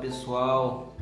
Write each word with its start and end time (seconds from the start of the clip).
Pessoal. 0.00 0.94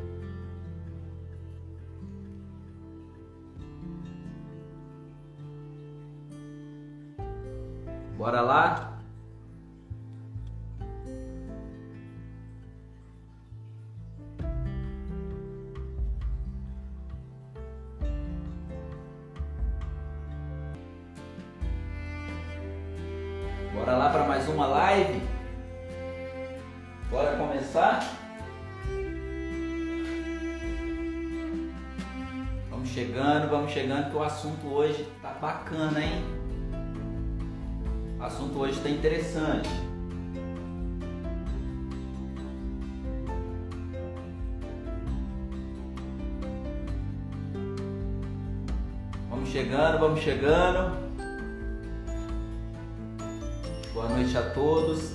Bora 8.17 8.41
lá? 8.41 8.94
Que 34.15 34.19
o 34.19 34.23
assunto 34.23 34.67
hoje 34.67 35.05
tá 35.21 35.31
bacana, 35.41 36.01
hein? 36.01 36.23
O 38.17 38.23
assunto 38.23 38.57
hoje 38.59 38.79
tá 38.79 38.89
interessante. 38.89 39.69
Vamos 49.29 49.49
chegando, 49.49 49.99
vamos 49.99 50.21
chegando. 50.21 50.97
Boa 53.93 54.09
noite 54.09 54.37
a 54.37 54.49
todos. 54.51 55.14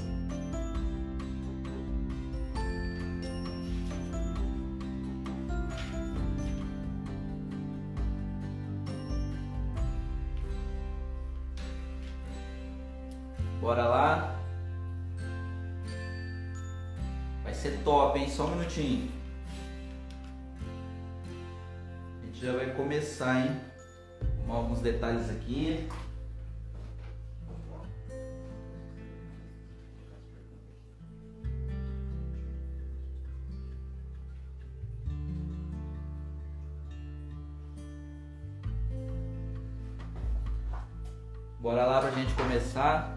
Bora 41.60 41.84
lá 41.84 42.00
pra 42.00 42.10
gente 42.10 42.32
começar. 42.32 43.14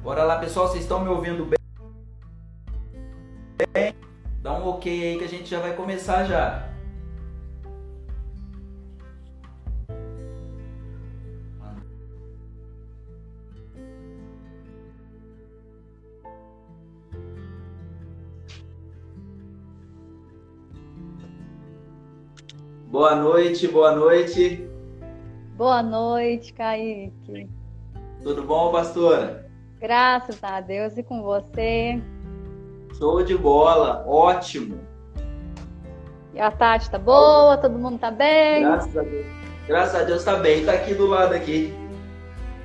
Bora 0.00 0.22
lá, 0.22 0.38
pessoal, 0.38 0.68
vocês 0.68 0.84
estão 0.84 1.00
me 1.00 1.08
ouvindo 1.08 1.44
bem? 1.44 1.58
Dá 4.40 4.52
um 4.52 4.68
ok 4.68 4.90
aí 4.90 5.18
que 5.18 5.24
a 5.24 5.28
gente 5.28 5.50
já 5.50 5.58
vai 5.58 5.74
começar 5.74 6.24
já. 6.24 6.67
Noite, 23.38 23.68
boa 23.68 23.92
noite. 23.92 24.68
Boa 25.56 25.80
noite, 25.80 26.52
Kaique. 26.52 27.48
Tudo 28.20 28.42
bom, 28.42 28.72
pastora? 28.72 29.48
Graças 29.80 30.42
a 30.42 30.60
Deus 30.60 30.98
e 30.98 31.04
com 31.04 31.22
você. 31.22 32.02
Show 32.98 33.22
de 33.22 33.38
bola, 33.38 34.04
ótimo. 34.08 34.80
E 36.34 36.40
a 36.40 36.50
Tati 36.50 36.90
tá 36.90 36.98
boa? 36.98 37.56
Todo 37.56 37.78
mundo 37.78 38.00
tá 38.00 38.10
bem? 38.10 38.62
Graças 38.62 38.96
a 38.96 39.02
Deus. 39.02 39.26
Graças 39.68 39.94
a 39.94 40.04
Deus 40.04 40.24
tá 40.24 40.36
bem, 40.36 40.64
tá 40.64 40.72
aqui 40.72 40.94
do 40.94 41.06
lado 41.06 41.32
aqui. 41.32 41.72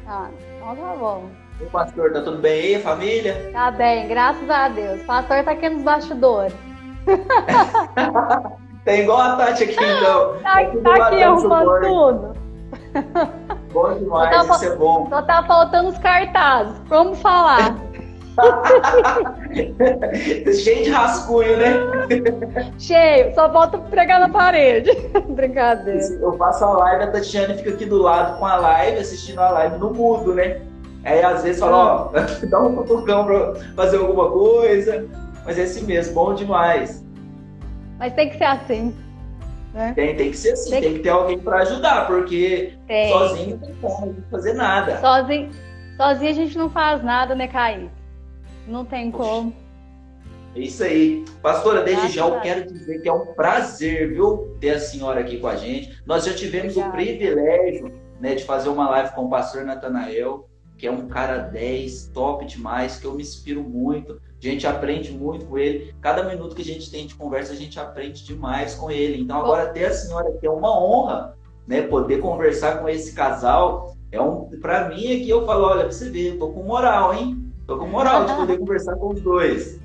Ah, 0.07 0.31
então 0.55 0.75
tá 0.75 0.95
bom. 0.95 1.29
O 1.61 1.65
pastor, 1.69 2.13
tá 2.13 2.21
tudo 2.21 2.39
bem 2.39 2.75
aí, 2.75 2.81
família? 2.81 3.51
Tá 3.53 3.69
bem, 3.69 4.07
graças 4.07 4.49
a 4.49 4.69
Deus. 4.69 5.03
O 5.03 5.05
pastor 5.05 5.43
tá 5.43 5.51
aqui 5.51 5.69
nos 5.69 5.83
bastidores. 5.83 6.55
Tem 8.85 9.01
igual 9.01 9.19
a 9.19 9.35
Tati 9.35 9.63
aqui, 9.63 9.73
então. 9.73 10.35
Tá, 10.41 10.59
aqui, 10.59 10.77
tá 10.77 11.07
aqui 11.07 11.23
arrumando 11.23 11.81
tudo. 11.81 12.33
Bom 13.71 13.93
demais, 13.93 14.47
tá, 14.47 14.55
isso 14.55 14.65
é 14.65 14.75
bom. 14.75 15.07
Só 15.09 15.21
tá 15.21 15.43
faltando 15.43 15.89
os 15.89 15.97
cartazes. 15.97 16.75
Vamos 16.87 17.19
falar. 17.21 17.75
Cheio 20.53 20.83
de 20.83 20.89
rascunho, 20.89 21.57
né? 21.57 21.73
Cheio, 22.79 23.33
só 23.35 23.51
falta 23.51 23.77
pregar 23.77 24.19
na 24.19 24.29
parede. 24.29 24.91
Brincadeira. 25.29 26.01
Eu 26.19 26.33
faço 26.33 26.65
a 26.65 26.71
live, 26.71 27.03
a 27.03 27.11
Tatiana 27.11 27.53
fica 27.53 27.69
aqui 27.69 27.85
do 27.85 28.01
lado 28.01 28.39
com 28.39 28.45
a 28.45 28.55
live, 28.55 28.99
assistindo 28.99 29.39
a 29.39 29.51
live 29.51 29.77
no 29.77 29.91
mudo, 29.91 30.33
né? 30.33 30.61
Aí 31.03 31.21
às 31.21 31.43
vezes 31.43 31.59
fala, 31.59 32.11
ó, 32.11 32.13
dá 32.47 32.59
um 32.59 32.75
cutucão 32.75 33.25
pra 33.25 33.53
fazer 33.75 33.97
alguma 33.97 34.29
coisa. 34.29 35.05
Mas 35.45 35.59
é 35.59 35.63
assim 35.63 35.85
mesmo, 35.85 36.15
bom 36.15 36.33
demais. 36.33 37.03
Mas 38.03 38.11
tem 38.15 38.29
que 38.29 38.37
ser 38.37 38.43
assim. 38.43 38.93
Né? 39.73 39.93
Tem, 39.95 40.13
tem 40.17 40.29
que 40.29 40.35
ser 40.35 40.51
assim, 40.51 40.71
tem, 40.71 40.81
tem 40.81 40.91
que... 40.91 40.97
que 40.97 41.03
ter 41.03 41.09
alguém 41.09 41.39
para 41.39 41.59
ajudar, 41.59 42.05
porque 42.05 42.73
tem. 42.85 43.09
sozinho 43.09 43.49
não 43.51 43.57
tem 43.59 43.75
como 43.75 44.15
fazer 44.29 44.53
nada. 44.55 44.99
Sozinho, 44.99 45.49
sozinho 45.95 46.29
a 46.29 46.33
gente 46.33 46.57
não 46.57 46.69
faz 46.69 47.01
nada, 47.01 47.33
né, 47.33 47.47
Caí? 47.47 47.89
Não 48.67 48.83
tem 48.83 49.09
Poxa. 49.09 49.23
como. 49.23 49.53
É 50.53 50.59
isso 50.59 50.83
aí. 50.83 51.23
Pastora, 51.41 51.81
desde 51.81 52.09
já 52.09 52.27
eu 52.27 52.41
quero 52.41 52.65
dizer 52.73 53.01
que 53.01 53.07
é 53.07 53.13
um 53.13 53.27
prazer, 53.27 54.09
viu, 54.09 54.57
ter 54.59 54.71
a 54.71 54.79
senhora 54.81 55.21
aqui 55.21 55.37
com 55.37 55.47
a 55.47 55.55
gente. 55.55 55.97
Nós 56.05 56.25
já 56.25 56.33
tivemos 56.33 56.75
Obrigada. 56.75 57.01
o 57.01 57.05
privilégio 57.05 57.93
né, 58.19 58.35
de 58.35 58.43
fazer 58.43 58.67
uma 58.67 58.89
live 58.89 59.15
com 59.15 59.27
o 59.27 59.29
pastor 59.29 59.63
Natanael, 59.63 60.49
que 60.77 60.85
é 60.85 60.91
um 60.91 61.07
cara 61.07 61.37
10, 61.37 62.07
top 62.13 62.45
demais, 62.45 62.99
que 62.99 63.05
eu 63.05 63.13
me 63.13 63.21
inspiro 63.21 63.63
muito. 63.63 64.19
A 64.45 64.51
gente 64.51 64.67
aprende 64.67 65.11
muito 65.11 65.45
com 65.45 65.57
ele. 65.57 65.95
Cada 66.01 66.23
minuto 66.23 66.53
que 66.53 66.61
a 66.61 66.65
gente 66.65 66.91
tem 66.91 67.07
de 67.07 67.15
conversa, 67.15 67.53
a 67.53 67.55
gente 67.55 67.79
aprende 67.79 68.25
demais 68.25 68.75
com 68.75 68.91
ele. 68.91 69.21
Então, 69.21 69.39
agora 69.39 69.67
ter 69.67 69.85
a 69.85 69.93
senhora 69.93 70.27
aqui 70.27 70.45
é 70.45 70.49
uma 70.49 70.77
honra, 70.77 71.37
né? 71.65 71.83
Poder 71.83 72.19
conversar 72.19 72.79
com 72.79 72.89
esse 72.89 73.15
casal. 73.15 73.95
É 74.11 74.19
um, 74.19 74.49
para 74.59 74.89
mim 74.89 75.13
aqui 75.13 75.29
eu 75.29 75.45
falo, 75.45 75.67
olha, 75.67 75.83
pra 75.83 75.91
você 75.91 76.09
ver, 76.09 76.33
eu 76.33 76.39
tô 76.39 76.49
com 76.49 76.61
moral, 76.63 77.13
hein? 77.13 77.53
Tô 77.65 77.77
com 77.77 77.87
moral 77.87 78.25
de 78.25 78.33
poder 78.33 78.57
conversar 78.59 78.97
com 78.97 79.13
os 79.13 79.21
dois. 79.21 79.79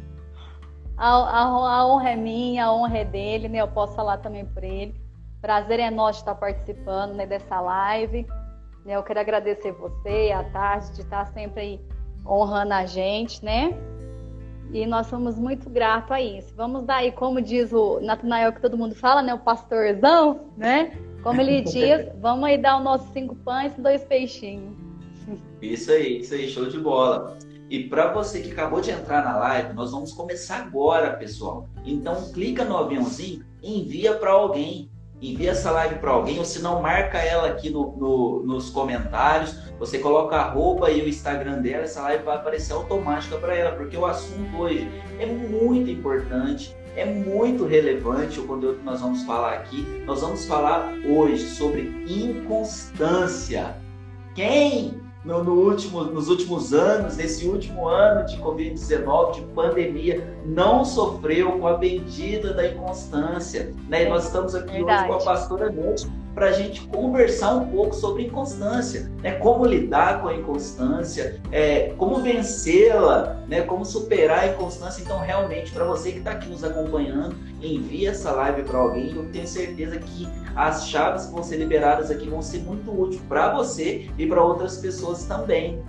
A, 0.96 1.08
a, 1.08 1.42
a, 1.44 1.86
honra 1.86 2.10
é 2.10 2.16
minha, 2.16 2.66
a 2.66 2.74
honra 2.74 2.98
é 2.98 3.04
dele, 3.04 3.48
né? 3.48 3.60
Eu 3.60 3.68
posso 3.68 3.94
falar 3.94 4.18
também 4.18 4.44
por 4.44 4.64
ele. 4.64 4.92
Prazer 5.40 5.78
é 5.78 5.88
nosso 5.88 6.18
estar 6.18 6.34
participando 6.34 7.14
né, 7.14 7.26
dessa 7.26 7.60
live. 7.60 8.26
Né? 8.84 8.96
Eu 8.96 9.04
quero 9.04 9.20
agradecer 9.20 9.70
você, 9.70 10.32
a 10.34 10.42
Tati, 10.42 10.92
de 10.94 11.02
estar 11.02 11.26
sempre 11.26 11.60
aí 11.60 11.80
honrando 12.26 12.74
a 12.74 12.84
gente, 12.84 13.44
né? 13.44 13.72
E 14.72 14.86
nós 14.86 15.06
somos 15.06 15.38
muito 15.38 15.70
gratos 15.70 16.10
a 16.12 16.20
isso. 16.20 16.52
Vamos 16.54 16.84
dar 16.84 16.96
aí, 16.96 17.12
como 17.12 17.40
diz 17.40 17.72
o 17.72 18.00
Natanael, 18.00 18.52
que 18.52 18.60
todo 18.60 18.76
mundo 18.76 18.94
fala, 18.94 19.22
né? 19.22 19.32
O 19.32 19.38
pastorzão, 19.38 20.40
né? 20.56 20.92
Como 21.22 21.40
ele 21.40 21.62
diz, 21.62 22.08
vamos 22.20 22.44
aí 22.44 22.58
dar 22.58 22.78
os 22.78 22.84
nossos 22.84 23.10
cinco 23.12 23.34
pães 23.36 23.72
e 23.76 23.80
dois 23.80 24.04
peixinhos. 24.04 24.76
Isso 25.60 25.90
aí, 25.90 26.20
isso 26.20 26.34
aí, 26.34 26.48
show 26.48 26.66
de 26.66 26.78
bola. 26.78 27.36
E 27.70 27.84
para 27.84 28.12
você 28.12 28.40
que 28.40 28.50
acabou 28.50 28.80
de 28.80 28.90
entrar 28.90 29.22
na 29.24 29.36
live, 29.36 29.74
nós 29.74 29.90
vamos 29.90 30.12
começar 30.12 30.62
agora, 30.62 31.16
pessoal. 31.16 31.66
Então 31.84 32.30
clica 32.32 32.64
no 32.64 32.76
aviãozinho 32.76 33.44
e 33.62 33.80
envia 33.80 34.14
para 34.14 34.30
alguém. 34.30 34.90
Envia 35.20 35.50
essa 35.50 35.70
live 35.72 35.96
para 35.96 36.12
alguém, 36.12 36.38
ou 36.38 36.44
se 36.44 36.62
não, 36.62 36.80
marca 36.80 37.18
ela 37.18 37.48
aqui 37.48 37.70
no, 37.70 37.96
no, 37.96 38.42
nos 38.44 38.70
comentários. 38.70 39.58
Você 39.78 39.98
coloca 39.98 40.36
a 40.36 40.50
roupa 40.50 40.90
e 40.90 41.02
o 41.02 41.08
Instagram 41.08 41.60
dela, 41.60 41.84
essa 41.84 42.02
live 42.02 42.24
vai 42.24 42.36
aparecer 42.36 42.72
automática 42.72 43.36
para 43.36 43.54
ela, 43.54 43.76
porque 43.76 43.96
o 43.96 44.06
assunto 44.06 44.56
hoje 44.56 44.88
é 45.18 45.26
muito 45.26 45.90
importante, 45.90 46.76
é 46.96 47.04
muito 47.04 47.64
relevante 47.64 48.38
o 48.38 48.46
conteúdo 48.46 48.78
que 48.78 48.84
nós 48.84 49.00
vamos 49.00 49.24
falar 49.24 49.54
aqui. 49.54 49.82
Nós 50.06 50.20
vamos 50.20 50.44
falar 50.46 50.92
hoje 51.08 51.48
sobre 51.48 51.82
inconstância. 52.08 53.76
Quem 54.34 55.07
no, 55.24 55.42
no 55.42 55.52
último, 55.54 56.04
nos 56.04 56.28
últimos 56.28 56.72
anos, 56.72 57.16
nesse 57.16 57.46
último 57.46 57.88
ano 57.88 58.24
de 58.26 58.36
Covid-19, 58.38 59.34
de 59.34 59.40
pandemia, 59.54 60.36
não 60.46 60.84
sofreu 60.84 61.58
com 61.58 61.66
a 61.66 61.76
bendita 61.76 62.52
da 62.54 62.68
inconstância. 62.68 63.74
Né? 63.88 64.06
E 64.06 64.08
nós 64.08 64.26
estamos 64.26 64.54
aqui 64.54 64.72
Verdade. 64.72 65.10
hoje 65.10 65.24
com 65.24 65.30
a 65.30 65.32
pastora 65.32 65.70
Neide 65.70 66.08
para 66.34 66.46
a 66.46 66.52
gente 66.52 66.82
conversar 66.88 67.54
um 67.54 67.66
pouco 67.68 67.94
sobre 67.94 68.24
inconstância, 68.24 69.10
né? 69.22 69.32
Como 69.32 69.64
lidar 69.64 70.22
com 70.22 70.28
a 70.28 70.34
inconstância, 70.34 71.40
é, 71.50 71.92
como 71.96 72.22
vencê-la, 72.22 73.36
né? 73.48 73.62
Como 73.62 73.84
superar 73.84 74.40
a 74.40 74.46
inconstância. 74.48 75.02
Então, 75.02 75.18
realmente, 75.18 75.72
para 75.72 75.84
você 75.84 76.12
que 76.12 76.18
está 76.18 76.32
aqui 76.32 76.48
nos 76.48 76.62
acompanhando, 76.62 77.36
envie 77.62 78.06
essa 78.06 78.30
live 78.32 78.62
para 78.62 78.78
alguém. 78.78 79.14
Eu 79.14 79.30
tenho 79.32 79.46
certeza 79.46 79.98
que 79.98 80.28
as 80.54 80.88
chaves 80.88 81.26
que 81.26 81.32
vão 81.32 81.42
ser 81.42 81.56
liberadas 81.56 82.10
aqui 82.10 82.28
vão 82.28 82.42
ser 82.42 82.58
muito 82.58 82.90
úteis 82.90 83.20
para 83.28 83.52
você 83.54 84.08
e 84.16 84.26
para 84.26 84.42
outras 84.42 84.78
pessoas 84.78 85.24
também. 85.24 85.82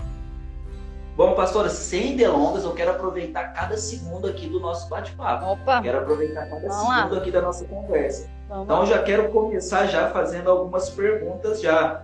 Bom, 1.16 1.36
pastora, 1.36 1.68
sem 1.68 2.16
delongas, 2.16 2.64
eu 2.64 2.72
quero 2.72 2.92
aproveitar 2.92 3.52
cada 3.52 3.76
segundo 3.76 4.26
aqui 4.26 4.48
do 4.48 4.58
nosso 4.58 4.88
bate-papo. 4.88 5.48
Opa! 5.48 5.82
Quero 5.82 6.00
aproveitar 6.00 6.50
cada 6.50 6.68
Vamos 6.68 6.96
segundo 6.96 7.14
lá. 7.14 7.18
aqui 7.20 7.30
da 7.30 7.42
nossa 7.42 7.66
conversa. 7.66 8.30
Vamos 8.50 8.64
então, 8.66 8.86
já 8.88 9.04
quero 9.04 9.30
começar 9.30 9.86
já 9.86 10.10
fazendo 10.10 10.50
algumas 10.50 10.90
perguntas 10.90 11.62
já. 11.62 12.04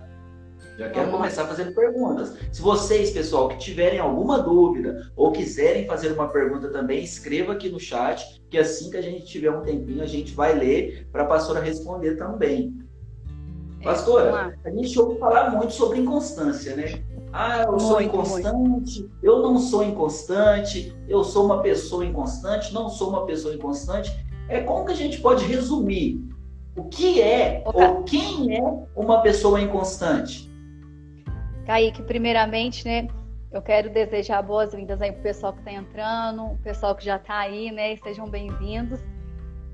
Já 0.78 0.90
quero 0.90 1.06
Vamos 1.06 1.20
começar 1.20 1.42
lá. 1.42 1.48
fazendo 1.48 1.74
perguntas. 1.74 2.34
Se 2.52 2.62
vocês, 2.62 3.10
pessoal, 3.10 3.48
que 3.48 3.58
tiverem 3.58 3.98
alguma 3.98 4.38
dúvida 4.38 5.10
ou 5.16 5.32
quiserem 5.32 5.86
fazer 5.86 6.12
uma 6.12 6.28
pergunta 6.28 6.68
também, 6.68 7.02
escreva 7.02 7.52
aqui 7.52 7.68
no 7.68 7.80
chat, 7.80 8.40
que 8.48 8.56
assim 8.58 8.90
que 8.90 8.96
a 8.96 9.02
gente 9.02 9.26
tiver 9.26 9.50
um 9.50 9.62
tempinho, 9.62 10.02
a 10.02 10.06
gente 10.06 10.34
vai 10.34 10.54
ler 10.54 11.08
para 11.10 11.24
a 11.24 11.26
pastora 11.26 11.60
responder 11.60 12.14
também. 12.14 12.78
É, 13.80 13.84
pastora, 13.84 14.56
a 14.64 14.70
gente 14.70 14.96
ouve 15.00 15.18
falar 15.18 15.50
muito 15.50 15.72
sobre 15.72 15.98
inconstância, 15.98 16.76
né? 16.76 17.02
Ah, 17.32 17.62
eu 17.62 17.70
muito, 17.70 17.82
sou 17.82 18.00
inconstante, 18.00 18.54
muito. 18.54 19.10
eu 19.20 19.42
não 19.42 19.58
sou 19.58 19.82
inconstante, 19.82 20.96
eu 21.08 21.24
sou 21.24 21.44
uma 21.44 21.60
pessoa 21.60 22.04
inconstante, 22.04 22.72
não 22.72 22.88
sou 22.88 23.08
uma 23.08 23.26
pessoa 23.26 23.52
inconstante. 23.52 24.24
É 24.48 24.60
como 24.60 24.84
que 24.86 24.92
a 24.92 24.96
gente 24.96 25.20
pode 25.20 25.44
resumir 25.44 26.35
o 26.76 26.84
que 26.84 27.22
é 27.22 27.62
ou 27.64 28.02
quem 28.04 28.56
é 28.56 28.62
uma 28.94 29.22
pessoa 29.22 29.60
inconstante? 29.60 30.50
Kaique, 31.64 32.02
primeiramente, 32.02 32.84
né, 32.86 33.08
eu 33.50 33.62
quero 33.62 33.90
desejar 33.90 34.42
boas-vindas 34.42 35.00
aí 35.00 35.10
pro 35.10 35.22
pessoal 35.22 35.52
que 35.52 35.60
está 35.60 35.72
entrando, 35.72 36.44
o 36.44 36.58
pessoal 36.58 36.94
que 36.94 37.04
já 37.04 37.16
está 37.16 37.38
aí, 37.38 37.72
né, 37.72 37.96
sejam 37.96 38.28
bem-vindos. 38.28 39.00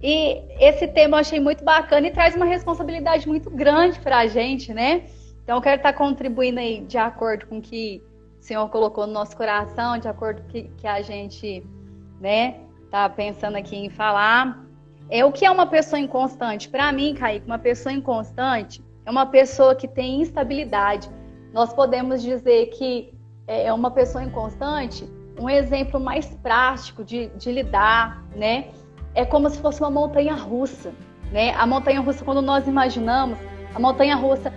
E 0.01 0.43
esse 0.59 0.89
tema 0.89 1.17
eu 1.17 1.21
achei 1.21 1.41
muito 1.41 1.65
bacana 1.65 2.07
e 2.07 2.11
traz 2.11 2.35
uma 2.35 2.45
responsabilidade 2.45 3.27
muito 3.27 3.51
grande 3.51 4.01
para 4.01 4.19
a 4.19 4.27
gente, 4.27 4.73
né? 4.73 5.05
Então, 5.43 5.57
eu 5.57 5.63
quero 5.63 5.77
estar 5.77 5.93
contribuindo 5.93 6.59
aí 6.59 6.81
de 6.81 6.99
acordo 6.99 7.47
com 7.47 7.59
o 7.59 7.63
que 7.63 8.03
o 8.41 8.43
Senhor 8.43 8.69
colocou 8.69 9.07
no 9.07 9.13
nosso 9.13 9.37
coração, 9.37 9.99
de 9.99 10.09
acordo 10.09 10.43
com 10.43 10.49
o 10.49 10.51
que, 10.51 10.63
que 10.77 10.87
a 10.87 11.03
gente, 11.03 11.65
né, 12.21 12.61
tá 12.91 13.09
pensando 13.09 13.57
aqui 13.57 13.77
em 13.77 13.91
falar. 13.91 14.65
É 15.11 15.25
o 15.25 15.33
que 15.33 15.45
é 15.45 15.51
uma 15.51 15.67
pessoa 15.67 15.99
inconstante? 15.99 16.69
Para 16.69 16.91
mim, 16.93 17.15
Kaique, 17.15 17.47
uma 17.47 17.59
pessoa 17.59 17.93
inconstante 17.93 18.83
é 19.05 19.11
uma 19.11 19.27
pessoa 19.27 19.75
que 19.75 19.87
tem 19.87 20.21
instabilidade. 20.21 21.11
Nós 21.53 21.73
podemos 21.73 22.23
dizer 22.23 22.67
que 22.67 23.13
é, 23.47 23.67
é 23.67 23.73
uma 23.73 23.91
pessoa 23.91 24.25
inconstante, 24.25 25.09
um 25.39 25.49
exemplo 25.49 25.99
mais 25.99 26.27
prático 26.37 27.05
de, 27.05 27.29
de 27.29 27.53
lidar, 27.53 28.25
né? 28.35 28.69
É 29.15 29.25
como 29.25 29.51
se 29.51 29.59
fosse 29.59 29.81
uma 29.81 29.91
montanha 29.91 30.35
russa, 30.35 30.93
né? 31.31 31.53
A 31.55 31.67
montanha 31.67 32.01
russa, 32.01 32.25
quando 32.25 32.41
nós 32.41 32.67
imaginamos, 32.67 33.39
a 33.75 33.79
montanha 33.79 34.17
russa 34.17 34.53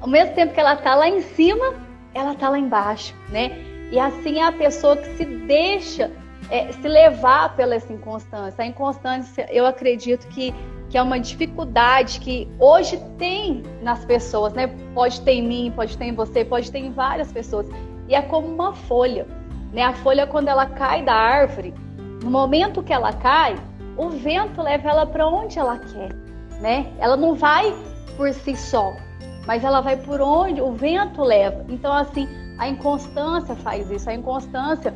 ao 0.00 0.08
mesmo 0.08 0.34
tempo 0.34 0.52
que 0.52 0.60
ela 0.60 0.74
está 0.74 0.94
lá 0.94 1.08
em 1.08 1.22
cima, 1.22 1.74
ela 2.12 2.32
está 2.32 2.50
lá 2.50 2.58
embaixo, 2.58 3.14
né? 3.30 3.58
E 3.90 3.98
assim 3.98 4.38
é 4.38 4.44
a 4.44 4.52
pessoa 4.52 4.96
que 4.96 5.16
se 5.16 5.24
deixa 5.24 6.10
é, 6.50 6.72
se 6.72 6.88
levar 6.88 7.54
pela 7.56 7.74
essa 7.74 7.92
inconstância. 7.92 8.62
A 8.62 8.66
inconstância, 8.66 9.46
eu 9.50 9.66
acredito 9.66 10.26
que, 10.28 10.54
que 10.88 10.98
é 10.98 11.02
uma 11.02 11.18
dificuldade 11.18 12.20
que 12.20 12.48
hoje 12.58 12.98
tem 13.18 13.62
nas 13.82 14.04
pessoas, 14.04 14.52
né? 14.52 14.68
Pode 14.94 15.20
ter 15.22 15.32
em 15.32 15.46
mim, 15.46 15.72
pode 15.74 15.96
ter 15.96 16.06
em 16.06 16.14
você, 16.14 16.44
pode 16.44 16.70
ter 16.70 16.78
em 16.78 16.90
várias 16.90 17.32
pessoas. 17.32 17.66
E 18.08 18.14
é 18.14 18.22
como 18.22 18.46
uma 18.46 18.74
folha, 18.74 19.26
né? 19.72 19.82
A 19.82 19.92
folha, 19.92 20.26
quando 20.26 20.48
ela 20.48 20.66
cai 20.66 21.02
da 21.02 21.14
árvore, 21.14 21.74
no 22.22 22.30
momento 22.30 22.82
que 22.82 22.92
ela 22.92 23.12
cai, 23.12 23.56
o 23.96 24.08
vento 24.10 24.60
leva 24.62 24.90
ela 24.90 25.06
para 25.06 25.26
onde 25.26 25.58
ela 25.58 25.78
quer, 25.78 26.12
né? 26.60 26.92
Ela 26.98 27.16
não 27.16 27.34
vai 27.34 27.74
por 28.16 28.32
si 28.32 28.56
só, 28.56 28.92
mas 29.46 29.64
ela 29.64 29.80
vai 29.80 29.96
por 29.96 30.20
onde 30.20 30.60
o 30.60 30.72
vento 30.72 31.22
leva. 31.22 31.64
Então, 31.68 31.92
assim, 31.92 32.28
a 32.58 32.68
inconstância 32.68 33.54
faz 33.56 33.90
isso. 33.90 34.08
A 34.08 34.14
inconstância, 34.14 34.94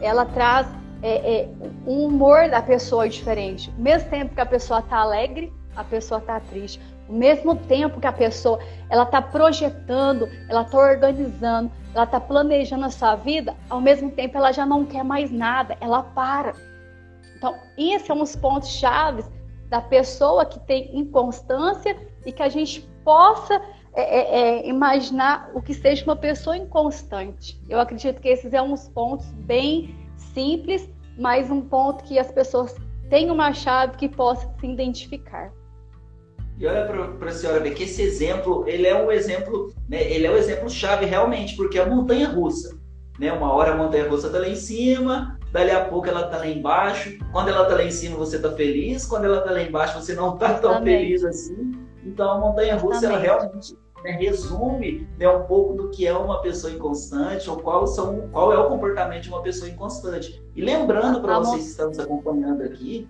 ela 0.00 0.24
traz 0.24 0.66
é, 1.02 1.42
é, 1.42 1.48
um 1.86 2.06
humor 2.06 2.48
da 2.48 2.60
pessoa 2.62 3.08
diferente. 3.08 3.72
Ao 3.76 3.82
mesmo 3.82 4.10
tempo 4.10 4.34
que 4.34 4.40
a 4.40 4.46
pessoa 4.46 4.80
está 4.80 4.98
alegre, 4.98 5.52
a 5.76 5.84
pessoa 5.84 6.18
está 6.18 6.40
triste. 6.40 6.80
Ao 7.08 7.14
mesmo 7.14 7.56
tempo 7.56 8.00
que 8.00 8.06
a 8.06 8.12
pessoa 8.12 8.58
ela 8.90 9.04
está 9.04 9.22
projetando, 9.22 10.28
ela 10.48 10.62
está 10.62 10.78
organizando, 10.78 11.70
ela 11.94 12.04
está 12.04 12.20
planejando 12.20 12.84
a 12.84 12.90
sua 12.90 13.16
vida, 13.16 13.54
ao 13.70 13.80
mesmo 13.80 14.10
tempo 14.10 14.36
ela 14.36 14.52
já 14.52 14.66
não 14.66 14.84
quer 14.84 15.04
mais 15.04 15.30
nada, 15.30 15.76
ela 15.80 16.02
para. 16.02 16.52
Então, 17.36 17.54
esses 17.76 18.06
são 18.06 18.20
os 18.20 18.34
pontos 18.34 18.68
chaves 18.68 19.24
da 19.68 19.80
pessoa 19.80 20.44
que 20.44 20.58
tem 20.60 20.96
inconstância 20.98 21.96
e 22.26 22.32
que 22.32 22.42
a 22.42 22.48
gente 22.48 22.80
possa 23.04 23.60
é, 23.94 24.02
é, 24.02 24.40
é, 24.40 24.68
imaginar 24.68 25.50
o 25.54 25.62
que 25.62 25.72
seja 25.72 26.04
uma 26.04 26.16
pessoa 26.16 26.56
inconstante. 26.56 27.60
Eu 27.68 27.80
acredito 27.80 28.20
que 28.20 28.28
esses 28.28 28.50
são 28.50 28.58
é 28.58 28.62
uns 28.62 28.88
pontos 28.88 29.26
bem 29.32 29.94
simples, 30.38 30.88
mas 31.18 31.50
um 31.50 31.60
ponto 31.60 32.04
que 32.04 32.16
as 32.16 32.30
pessoas 32.30 32.76
têm 33.10 33.28
uma 33.28 33.52
chave 33.52 33.96
que 33.96 34.08
possa 34.08 34.48
se 34.60 34.66
identificar. 34.66 35.52
E 36.56 36.66
olha 36.66 36.86
para 37.18 37.30
a 37.30 37.32
senhora 37.32 37.60
ver 37.60 37.74
que 37.74 37.82
esse 37.84 38.02
exemplo, 38.02 38.64
ele 38.68 38.86
é 38.86 38.94
um 38.94 39.10
exemplo, 39.10 39.72
né, 39.88 40.02
ele 40.10 40.26
é 40.26 40.30
um 40.30 40.36
exemplo 40.36 40.70
chave 40.70 41.06
realmente, 41.06 41.56
porque 41.56 41.78
é 41.78 41.82
a 41.82 41.86
montanha 41.86 42.28
russa. 42.28 42.78
Né? 43.18 43.32
Uma 43.32 43.52
hora 43.52 43.72
a 43.72 43.76
montanha 43.76 44.08
russa 44.08 44.28
está 44.28 44.38
lá 44.38 44.48
em 44.48 44.54
cima, 44.54 45.38
dali 45.50 45.72
a 45.72 45.84
pouco 45.84 46.08
ela 46.08 46.26
está 46.26 46.38
lá 46.38 46.46
embaixo. 46.46 47.18
Quando 47.32 47.48
ela 47.48 47.62
está 47.62 47.74
lá 47.74 47.84
em 47.84 47.90
cima, 47.90 48.16
você 48.16 48.36
está 48.36 48.52
feliz. 48.52 49.06
Quando 49.06 49.24
ela 49.24 49.38
está 49.38 49.50
lá 49.50 49.62
embaixo, 49.62 50.00
você 50.00 50.14
não 50.14 50.34
está 50.34 50.54
tão 50.54 50.82
feliz 50.82 51.24
assim. 51.24 51.72
Então 52.04 52.30
a 52.30 52.38
montanha 52.38 52.76
russa 52.76 53.06
ela 53.06 53.18
realmente 53.18 53.76
né, 54.04 54.12
resume 54.12 55.08
né, 55.18 55.28
um 55.28 55.44
pouco 55.44 55.74
do 55.74 55.90
que 55.90 56.06
é 56.06 56.16
uma 56.16 56.40
pessoa 56.40 56.72
inconstante 56.72 57.48
ou 57.48 57.56
qual, 57.56 57.86
são, 57.86 58.28
qual 58.30 58.52
é 58.52 58.58
o 58.58 58.68
comportamento 58.68 59.24
de 59.24 59.28
uma 59.28 59.42
pessoa 59.42 59.70
inconstante. 59.70 60.42
E 60.54 60.60
lembrando 60.60 61.20
para 61.20 61.38
vocês 61.38 61.62
que 61.62 61.70
estão 61.70 61.88
nos 61.88 61.98
acompanhando 61.98 62.62
aqui, 62.62 63.08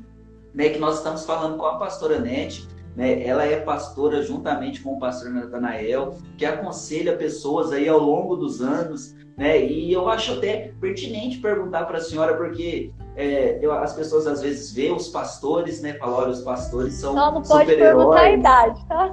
né, 0.54 0.68
que 0.70 0.78
nós 0.78 0.98
estamos 0.98 1.24
falando 1.24 1.56
com 1.56 1.66
a 1.66 1.76
pastora 1.76 2.18
Nete, 2.18 2.66
né, 2.96 3.22
ela 3.24 3.44
é 3.44 3.60
pastora 3.60 4.22
juntamente 4.22 4.80
com 4.80 4.94
o 4.94 4.98
pastor 4.98 5.30
Natanael, 5.30 6.16
que 6.36 6.44
aconselha 6.44 7.16
pessoas 7.16 7.72
aí 7.72 7.88
ao 7.88 8.00
longo 8.00 8.34
dos 8.36 8.60
anos, 8.60 9.14
né, 9.36 9.64
e 9.64 9.92
eu 9.92 10.08
acho 10.08 10.32
até 10.32 10.72
pertinente 10.80 11.38
perguntar 11.38 11.84
para 11.84 11.98
a 11.98 12.00
senhora, 12.00 12.36
porque 12.36 12.92
é, 13.18 13.58
eu, 13.60 13.72
as 13.72 13.92
pessoas 13.94 14.28
às 14.28 14.40
vezes 14.40 14.72
veem 14.72 14.94
os 14.94 15.08
pastores, 15.08 15.82
né? 15.82 15.94
Falam, 15.94 16.20
olha, 16.20 16.30
os 16.30 16.40
pastores 16.42 16.94
são 16.94 17.14
Só 17.14 17.32
não 17.32 17.42
pode 17.42 17.74
perguntar 17.74 18.20
a 18.20 18.30
idade, 18.30 18.86
tá? 18.86 19.12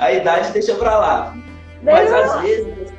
a 0.00 0.12
idade 0.12 0.52
deixa 0.52 0.74
pra 0.74 0.98
lá. 0.98 1.36
Mas 1.84 2.12
às 2.12 2.40
vezes, 2.42 2.92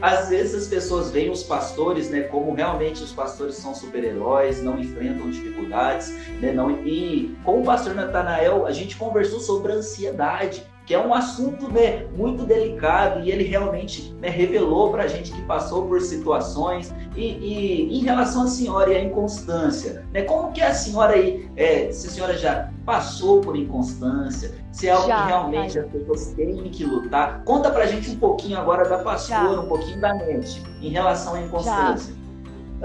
às 0.00 0.28
vezes 0.30 0.62
as 0.62 0.66
pessoas 0.66 1.10
veem 1.10 1.30
os 1.30 1.42
pastores, 1.42 2.08
né? 2.08 2.22
Como 2.22 2.54
realmente 2.54 3.02
os 3.02 3.12
pastores 3.12 3.56
são 3.56 3.74
super-heróis, 3.74 4.62
não 4.62 4.78
enfrentam 4.78 5.28
dificuldades, 5.28 6.14
né? 6.40 6.50
Não, 6.50 6.70
e 6.70 7.36
com 7.44 7.60
o 7.60 7.64
pastor 7.64 7.94
Natanael, 7.94 8.64
a 8.64 8.72
gente 8.72 8.96
conversou 8.96 9.38
sobre 9.38 9.72
ansiedade 9.72 10.66
que 10.86 10.92
é 10.92 10.98
um 10.98 11.14
assunto 11.14 11.70
né, 11.70 12.06
muito 12.16 12.44
delicado 12.44 13.20
e 13.20 13.30
ele 13.30 13.44
realmente 13.44 14.14
né, 14.20 14.28
revelou 14.28 14.90
para 14.90 15.04
a 15.04 15.06
gente 15.06 15.32
que 15.32 15.42
passou 15.42 15.86
por 15.86 16.00
situações 16.00 16.94
e, 17.16 17.24
e, 17.24 17.98
em 17.98 18.02
relação 18.02 18.42
à 18.42 18.46
senhora 18.46 18.92
e 18.92 18.96
à 18.96 19.02
inconstância, 19.02 20.04
né, 20.12 20.22
como 20.22 20.52
que 20.52 20.60
a 20.60 20.74
senhora 20.74 21.14
aí, 21.14 21.48
é, 21.56 21.90
se 21.90 22.06
a 22.06 22.10
senhora 22.10 22.36
já 22.36 22.70
passou 22.84 23.40
por 23.40 23.56
inconstância, 23.56 24.54
se 24.72 24.88
é 24.88 24.90
algo 24.90 25.08
já, 25.08 25.22
que 25.22 25.26
realmente 25.28 25.78
as 25.78 25.90
pessoas 25.90 26.26
têm 26.32 26.64
que 26.64 26.84
lutar, 26.84 27.42
conta 27.44 27.70
para 27.70 27.84
a 27.84 27.86
gente 27.86 28.10
um 28.10 28.16
pouquinho 28.16 28.58
agora 28.58 28.86
da 28.86 28.98
pastora, 28.98 29.54
já. 29.54 29.60
um 29.60 29.66
pouquinho 29.66 30.00
da 30.00 30.14
mente 30.14 30.62
em 30.82 30.90
relação 30.90 31.34
à 31.34 31.40
inconstância. 31.40 32.12
Já. 32.12 32.24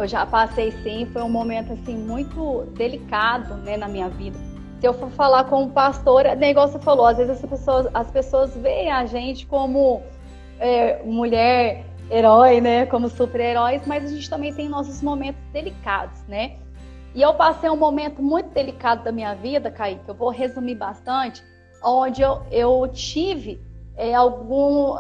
Eu 0.02 0.08
já 0.08 0.26
passei 0.26 0.72
sim, 0.84 1.06
foi 1.12 1.22
um 1.22 1.30
momento 1.30 1.74
assim 1.74 1.98
muito 1.98 2.64
delicado 2.78 3.56
né, 3.56 3.76
na 3.76 3.90
minha 3.90 4.08
vida 4.08 4.49
se 4.80 4.88
eu 4.88 4.94
for 4.94 5.10
falar 5.12 5.44
com 5.46 5.64
o 5.64 5.70
pastor, 5.70 6.26
é 6.26 6.36
negócio 6.36 6.80
você 6.80 6.84
falou, 6.84 7.06
às 7.06 7.18
vezes 7.18 7.44
as 7.44 7.50
pessoas, 7.50 7.88
as 7.94 8.10
pessoas 8.10 8.56
veem 8.56 8.90
a 8.90 9.06
gente 9.06 9.46
como 9.46 10.02
é, 10.60 11.04
mulher 11.04 11.86
herói, 12.10 12.62
né? 12.62 12.86
Como 12.86 13.10
super-heróis, 13.10 13.82
mas 13.86 14.06
a 14.06 14.08
gente 14.08 14.30
também 14.30 14.54
tem 14.54 14.70
nossos 14.70 15.02
momentos 15.02 15.42
delicados, 15.52 16.24
né? 16.28 16.58
E 17.14 17.22
eu 17.22 17.34
passei 17.34 17.70
um 17.70 17.76
momento 17.76 18.22
muito 18.22 18.50
delicado 18.52 19.04
da 19.04 19.12
minha 19.12 19.34
vida, 19.34 19.70
Kaique, 19.70 20.08
eu 20.08 20.16
vou 20.16 20.30
resumir 20.30 20.76
bastante, 20.76 21.44
onde 21.84 22.22
eu, 22.22 22.42
eu 22.52 22.88
tive 22.94 23.60
é, 23.98 24.14
algum 24.14 24.96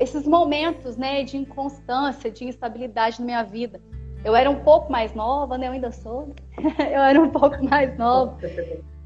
esses 0.00 0.26
momentos, 0.26 0.96
né, 0.96 1.22
de 1.22 1.36
inconstância, 1.36 2.30
de 2.30 2.44
instabilidade 2.44 3.20
na 3.20 3.24
minha 3.24 3.42
vida. 3.42 3.80
Eu 4.24 4.34
era 4.34 4.50
um 4.50 4.60
pouco 4.60 4.90
mais 4.90 5.14
nova, 5.14 5.56
né? 5.58 5.68
Eu 5.68 5.72
ainda 5.72 5.90
sou. 5.90 6.32
eu 6.78 7.02
era 7.02 7.20
um 7.20 7.30
pouco 7.30 7.62
mais 7.64 7.96
nova. 7.98 8.38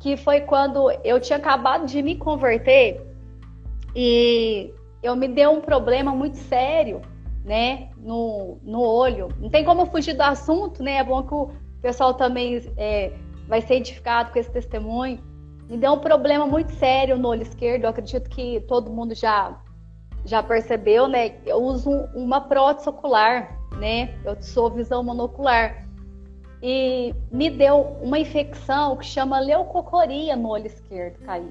Que 0.06 0.16
foi 0.16 0.42
quando 0.42 0.88
eu 1.02 1.18
tinha 1.18 1.36
acabado 1.36 1.84
de 1.84 2.00
me 2.00 2.14
converter 2.14 3.04
e 3.92 4.72
eu 5.02 5.16
me 5.16 5.26
deu 5.26 5.50
um 5.50 5.60
problema 5.60 6.14
muito 6.14 6.36
sério, 6.36 7.02
né? 7.44 7.88
No, 7.96 8.56
no 8.62 8.80
olho. 8.82 9.30
Não 9.36 9.50
tem 9.50 9.64
como 9.64 9.84
fugir 9.86 10.12
do 10.12 10.20
assunto, 10.20 10.80
né? 10.80 10.98
É 10.98 11.02
bom 11.02 11.24
que 11.24 11.34
o 11.34 11.50
pessoal 11.82 12.14
também 12.14 12.62
é, 12.76 13.14
vai 13.48 13.60
ser 13.60 13.74
edificado 13.74 14.30
com 14.30 14.38
esse 14.38 14.48
testemunho. 14.48 15.18
Me 15.68 15.76
deu 15.76 15.94
um 15.94 15.98
problema 15.98 16.46
muito 16.46 16.70
sério 16.74 17.18
no 17.18 17.26
olho 17.26 17.42
esquerdo. 17.42 17.82
Eu 17.82 17.90
acredito 17.90 18.30
que 18.30 18.60
todo 18.68 18.92
mundo 18.92 19.12
já 19.12 19.60
já 20.24 20.40
percebeu, 20.40 21.08
né? 21.08 21.34
Eu 21.44 21.58
uso 21.58 21.90
uma 22.14 22.42
prótese 22.42 22.88
ocular, 22.88 23.58
né? 23.76 24.14
Eu 24.24 24.40
sou 24.40 24.70
visão 24.70 25.02
monocular. 25.02 25.84
E 26.68 27.14
me 27.30 27.48
deu 27.48 27.96
uma 28.02 28.18
infecção 28.18 28.96
que 28.96 29.06
chama 29.06 29.38
leucocoria 29.38 30.34
no 30.34 30.48
olho 30.48 30.66
esquerdo, 30.66 31.16
Kaique. 31.24 31.46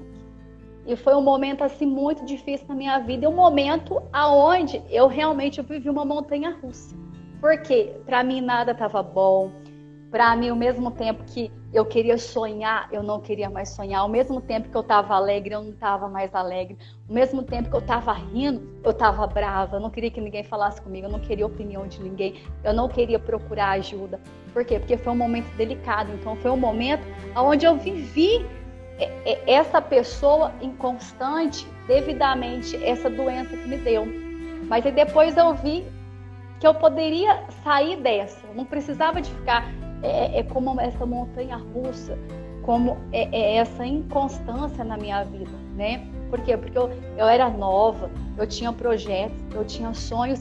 E 0.86 0.94
foi 0.94 1.14
um 1.14 1.22
momento 1.22 1.64
assim 1.64 1.86
muito 1.86 2.22
difícil 2.26 2.66
na 2.68 2.74
minha 2.74 2.98
vida, 2.98 3.24
e 3.24 3.26
um 3.26 3.34
momento 3.34 4.02
aonde 4.12 4.82
eu 4.90 5.06
realmente 5.06 5.62
vivi 5.62 5.88
uma 5.88 6.04
montanha 6.04 6.54
russa. 6.62 6.94
Porque 7.40 7.94
para 8.04 8.22
mim 8.22 8.42
nada 8.42 8.72
estava 8.72 9.02
bom. 9.02 9.50
Para 10.16 10.34
mim, 10.34 10.48
ao 10.48 10.56
mesmo 10.56 10.90
tempo 10.90 11.22
que 11.24 11.52
eu 11.74 11.84
queria 11.84 12.16
sonhar, 12.16 12.88
eu 12.90 13.02
não 13.02 13.20
queria 13.20 13.50
mais 13.50 13.68
sonhar. 13.68 14.00
Ao 14.00 14.08
mesmo 14.08 14.40
tempo 14.40 14.70
que 14.70 14.74
eu 14.74 14.80
estava 14.80 15.14
alegre, 15.14 15.54
eu 15.54 15.62
não 15.62 15.72
estava 15.72 16.08
mais 16.08 16.34
alegre. 16.34 16.78
Ao 17.06 17.14
mesmo 17.14 17.42
tempo 17.42 17.68
que 17.68 17.76
eu 17.76 17.80
estava 17.80 18.14
rindo, 18.14 18.66
eu 18.82 18.92
estava 18.92 19.26
brava. 19.26 19.76
Eu 19.76 19.80
não 19.80 19.90
queria 19.90 20.10
que 20.10 20.18
ninguém 20.18 20.42
falasse 20.42 20.80
comigo, 20.80 21.06
eu 21.06 21.10
não 21.10 21.20
queria 21.20 21.44
opinião 21.44 21.86
de 21.86 22.02
ninguém. 22.02 22.36
Eu 22.64 22.72
não 22.72 22.88
queria 22.88 23.18
procurar 23.18 23.72
ajuda. 23.72 24.18
Por 24.54 24.64
quê? 24.64 24.78
Porque 24.78 24.96
foi 24.96 25.12
um 25.12 25.16
momento 25.16 25.54
delicado. 25.54 26.10
Então, 26.14 26.34
foi 26.36 26.50
um 26.50 26.56
momento 26.56 27.06
onde 27.36 27.66
eu 27.66 27.76
vivi 27.76 28.42
essa 29.46 29.82
pessoa 29.82 30.50
inconstante, 30.62 31.68
devidamente, 31.86 32.82
essa 32.82 33.10
doença 33.10 33.54
que 33.54 33.68
me 33.68 33.76
deu. 33.76 34.06
Mas 34.66 34.86
aí 34.86 34.92
depois 34.92 35.36
eu 35.36 35.52
vi 35.52 35.84
que 36.58 36.66
eu 36.66 36.72
poderia 36.72 37.44
sair 37.62 37.96
dessa. 37.96 38.46
Eu 38.46 38.54
não 38.54 38.64
precisava 38.64 39.20
de 39.20 39.30
ficar 39.30 39.70
é, 40.02 40.40
é 40.40 40.42
como 40.42 40.80
essa 40.80 41.04
montanha 41.06 41.56
russa, 41.56 42.18
como 42.62 42.96
é, 43.12 43.28
é, 43.32 43.56
essa 43.56 43.86
inconstância 43.86 44.84
na 44.84 44.96
minha 44.96 45.22
vida, 45.24 45.50
né? 45.76 46.06
Por 46.30 46.40
quê? 46.40 46.56
Porque 46.56 46.76
eu, 46.76 46.90
eu 47.16 47.26
era 47.26 47.48
nova, 47.48 48.10
eu 48.36 48.46
tinha 48.46 48.72
projetos, 48.72 49.36
eu 49.54 49.64
tinha 49.64 49.94
sonhos 49.94 50.40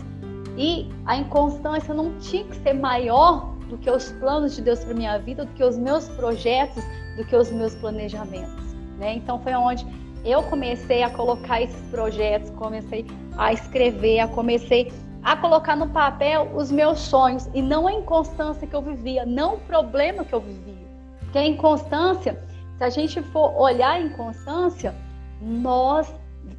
e 0.57 0.89
a 1.05 1.17
inconstância 1.17 1.93
não 1.93 2.17
tinha 2.17 2.43
que 2.43 2.55
ser 2.57 2.73
maior 2.73 3.55
do 3.69 3.77
que 3.77 3.89
os 3.89 4.11
planos 4.13 4.55
de 4.55 4.61
Deus 4.61 4.83
para 4.83 4.93
minha 4.93 5.17
vida, 5.17 5.45
do 5.45 5.51
que 5.53 5.63
os 5.63 5.77
meus 5.77 6.07
projetos, 6.09 6.83
do 7.17 7.25
que 7.25 7.35
os 7.35 7.51
meus 7.51 7.75
planejamentos, 7.75 8.73
né? 8.97 9.15
Então 9.15 9.39
foi 9.39 9.53
onde 9.53 9.85
eu 10.23 10.41
comecei 10.43 11.03
a 11.03 11.09
colocar 11.11 11.61
esses 11.61 11.79
projetos, 11.91 12.49
comecei 12.51 13.05
a 13.37 13.53
escrever, 13.53 14.19
a 14.19 14.27
comecei 14.27 14.91
a 15.25 15.35
colocar 15.35 15.75
no 15.75 15.89
papel 15.89 16.51
os 16.53 16.71
meus 16.71 16.99
sonhos 16.99 17.49
e 17.51 17.59
não 17.59 17.87
a 17.87 17.91
inconstância 17.91 18.67
que 18.67 18.75
eu 18.75 18.81
vivia, 18.81 19.25
não 19.25 19.55
o 19.55 19.59
problema 19.61 20.23
que 20.23 20.33
eu 20.33 20.39
vivia. 20.39 20.85
Porque 21.19 21.39
a 21.39 21.45
inconstância, 21.45 22.39
se 22.77 22.83
a 22.83 22.89
gente 22.91 23.23
for 23.23 23.59
olhar 23.59 23.93
a 23.93 23.99
inconstância, 23.99 24.93
nós 25.41 26.13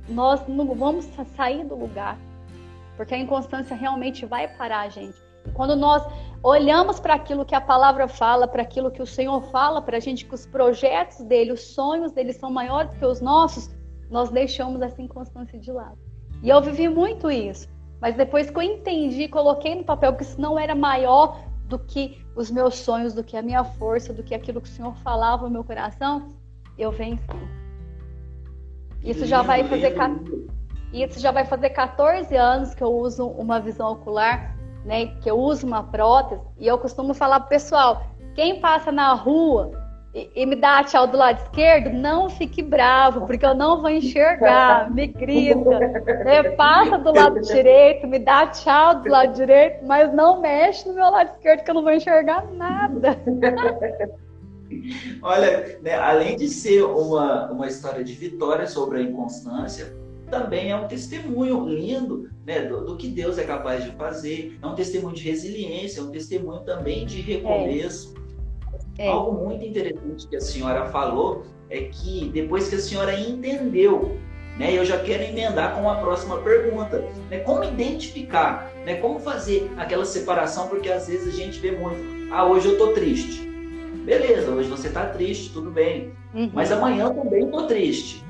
nós 0.08 0.40
não 0.48 0.74
vamos 0.74 1.08
sair 1.36 1.64
do 1.64 1.76
lugar. 1.76 2.18
Porque 2.96 3.14
a 3.14 3.18
inconstância 3.18 3.76
realmente 3.76 4.26
vai 4.26 4.48
parar 4.48 4.80
a 4.80 4.88
gente. 4.88 5.16
Quando 5.54 5.76
nós 5.76 6.04
olhamos 6.42 6.98
para 6.98 7.14
aquilo 7.14 7.44
que 7.44 7.54
a 7.54 7.60
palavra 7.60 8.08
fala, 8.08 8.48
para 8.48 8.62
aquilo 8.62 8.90
que 8.90 9.00
o 9.00 9.06
Senhor 9.06 9.40
fala 9.52 9.80
para 9.80 9.98
a 9.98 10.00
gente, 10.00 10.24
que 10.24 10.34
os 10.34 10.44
projetos 10.44 11.18
dele, 11.20 11.52
os 11.52 11.60
sonhos 11.60 12.10
dele 12.10 12.32
são 12.32 12.50
maiores 12.50 12.90
que 12.98 13.04
os 13.04 13.20
nossos, 13.20 13.70
nós 14.10 14.28
deixamos 14.30 14.82
essa 14.82 15.00
inconstância 15.00 15.56
de 15.56 15.70
lado. 15.70 15.98
E 16.42 16.48
eu 16.48 16.60
vivi 16.60 16.88
muito 16.88 17.30
isso. 17.30 17.75
Mas 18.06 18.14
depois 18.14 18.48
que 18.48 18.56
eu 18.56 18.62
entendi, 18.62 19.26
coloquei 19.26 19.74
no 19.74 19.82
papel 19.82 20.14
que 20.14 20.22
isso 20.22 20.40
não 20.40 20.56
era 20.56 20.76
maior 20.76 21.40
do 21.64 21.76
que 21.76 22.24
os 22.36 22.52
meus 22.52 22.76
sonhos, 22.76 23.12
do 23.12 23.24
que 23.24 23.36
a 23.36 23.42
minha 23.42 23.64
força, 23.64 24.12
do 24.12 24.22
que 24.22 24.32
aquilo 24.32 24.60
que 24.60 24.68
o 24.68 24.70
Senhor 24.70 24.94
falava 24.98 25.46
no 25.46 25.50
meu 25.50 25.64
coração, 25.64 26.28
eu 26.78 26.92
venci. 26.92 27.24
Isso 29.02 29.26
já 29.26 29.42
vai 29.42 29.64
fazer 29.64 29.92
isso 30.92 31.18
já 31.18 31.32
vai 31.32 31.44
fazer 31.46 31.70
14 31.70 32.36
anos 32.36 32.76
que 32.76 32.84
eu 32.84 32.94
uso 32.94 33.26
uma 33.26 33.58
visão 33.58 33.90
ocular, 33.90 34.56
né? 34.84 35.06
Que 35.20 35.28
eu 35.28 35.36
uso 35.36 35.66
uma 35.66 35.82
prótese 35.82 36.40
e 36.60 36.68
eu 36.68 36.78
costumo 36.78 37.12
falar 37.12 37.40
pro 37.40 37.48
pessoal, 37.48 38.06
quem 38.36 38.60
passa 38.60 38.92
na 38.92 39.14
rua 39.14 39.72
e, 40.16 40.30
e, 40.34 40.46
me 40.46 40.56
dá 40.56 40.82
tchau 40.82 41.06
do 41.06 41.14
lado 41.14 41.42
esquerdo, 41.42 41.92
não 41.92 42.30
fique 42.30 42.62
bravo, 42.62 43.26
porque 43.26 43.44
eu 43.44 43.54
não 43.54 43.82
vou 43.82 43.90
enxergar, 43.90 44.90
me 44.90 45.06
grita, 45.08 45.78
né? 45.78 46.42
passa 46.56 46.96
do 46.96 47.14
lado 47.14 47.38
direito, 47.42 48.06
me 48.06 48.18
dá 48.18 48.46
tchau 48.46 49.02
do 49.02 49.10
lado 49.10 49.34
direito, 49.34 49.84
mas 49.84 50.10
não 50.14 50.40
mexe 50.40 50.88
no 50.88 50.94
meu 50.94 51.10
lado 51.10 51.32
esquerdo 51.34 51.62
que 51.62 51.70
eu 51.70 51.74
não 51.74 51.82
vou 51.82 51.92
enxergar 51.92 52.50
nada. 52.52 53.18
Olha, 55.20 55.78
né, 55.82 55.94
além 55.96 56.34
de 56.34 56.48
ser 56.48 56.82
uma, 56.82 57.52
uma 57.52 57.66
história 57.66 58.02
de 58.02 58.14
vitória 58.14 58.66
sobre 58.66 59.00
a 59.00 59.02
inconstância, 59.02 59.94
também 60.30 60.70
é 60.70 60.76
um 60.76 60.88
testemunho 60.88 61.68
lindo 61.68 62.30
né, 62.46 62.62
do, 62.62 62.86
do, 62.86 62.96
que 62.96 63.08
Deus 63.08 63.36
é 63.36 63.44
capaz 63.44 63.84
de 63.84 63.90
fazer, 63.92 64.58
é 64.62 64.66
um 64.66 64.74
testemunho 64.74 65.14
de 65.14 65.22
resiliência, 65.22 66.00
é 66.00 66.02
um 66.02 66.10
testemunho 66.10 66.60
também 66.60 67.04
de 67.04 67.20
recomeço. 67.20 68.14
É 68.22 68.25
é. 68.98 69.08
Algo 69.08 69.44
muito 69.44 69.64
interessante 69.64 70.26
que 70.26 70.36
a 70.36 70.40
senhora 70.40 70.86
falou 70.86 71.44
é 71.68 71.82
que 71.82 72.30
depois 72.32 72.68
que 72.68 72.76
a 72.76 72.80
senhora 72.80 73.18
entendeu, 73.18 74.16
né, 74.58 74.76
eu 74.76 74.84
já 74.84 74.98
quero 74.98 75.22
emendar 75.22 75.74
com 75.74 75.88
a 75.90 75.96
próxima 75.96 76.38
pergunta, 76.38 77.04
né, 77.30 77.40
como 77.40 77.64
identificar, 77.64 78.70
né, 78.86 78.94
como 78.96 79.18
fazer 79.18 79.70
aquela 79.76 80.04
separação, 80.04 80.68
porque 80.68 80.88
às 80.88 81.08
vezes 81.08 81.34
a 81.34 81.36
gente 81.36 81.58
vê 81.58 81.72
muito, 81.72 82.32
ah, 82.32 82.46
hoje 82.46 82.68
eu 82.68 82.78
tô 82.78 82.88
triste. 82.88 83.46
Beleza, 84.04 84.50
hoje 84.50 84.68
você 84.68 84.88
tá 84.88 85.06
triste, 85.06 85.52
tudo 85.52 85.70
bem. 85.70 86.12
Uhum. 86.32 86.50
Mas 86.52 86.70
amanhã 86.70 87.06
eu 87.06 87.14
também 87.14 87.50
tô 87.50 87.66
triste. 87.66 88.24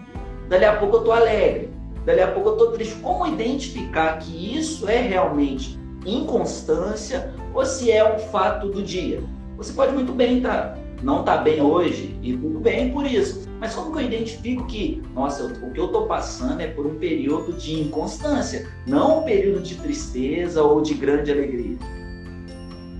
Dali 0.48 0.64
a 0.64 0.76
pouco 0.76 0.96
eu 0.96 1.04
tô 1.04 1.12
alegre. 1.12 1.70
Dali 2.04 2.20
a 2.20 2.28
pouco 2.28 2.50
eu 2.50 2.56
tô 2.56 2.66
triste. 2.68 2.94
Como 3.02 3.26
identificar 3.26 4.18
que 4.18 4.56
isso 4.56 4.88
é 4.88 4.96
realmente 4.96 5.78
inconstância 6.06 7.34
ou 7.52 7.64
se 7.66 7.90
é 7.90 8.14
um 8.14 8.18
fato 8.18 8.70
do 8.70 8.82
dia? 8.82 9.22
Você 9.56 9.72
pode 9.72 9.92
muito 9.92 10.12
bem 10.12 10.40
tá, 10.40 10.76
não 11.02 11.22
tá 11.22 11.38
bem 11.38 11.60
hoje 11.60 12.18
e 12.22 12.36
tudo 12.36 12.60
bem 12.60 12.92
por 12.92 13.06
isso. 13.06 13.48
Mas 13.58 13.74
como 13.74 13.92
que 13.92 13.98
eu 13.98 14.06
identifico 14.06 14.66
que, 14.66 15.02
nossa, 15.14 15.46
o 15.46 15.70
que 15.72 15.80
eu 15.80 15.86
estou 15.86 16.06
passando 16.06 16.60
é 16.60 16.66
por 16.66 16.86
um 16.86 16.98
período 16.98 17.54
de 17.54 17.80
inconstância, 17.80 18.68
não 18.86 19.20
um 19.20 19.22
período 19.22 19.62
de 19.62 19.76
tristeza 19.76 20.62
ou 20.62 20.82
de 20.82 20.94
grande 20.94 21.30
alegria? 21.30 21.78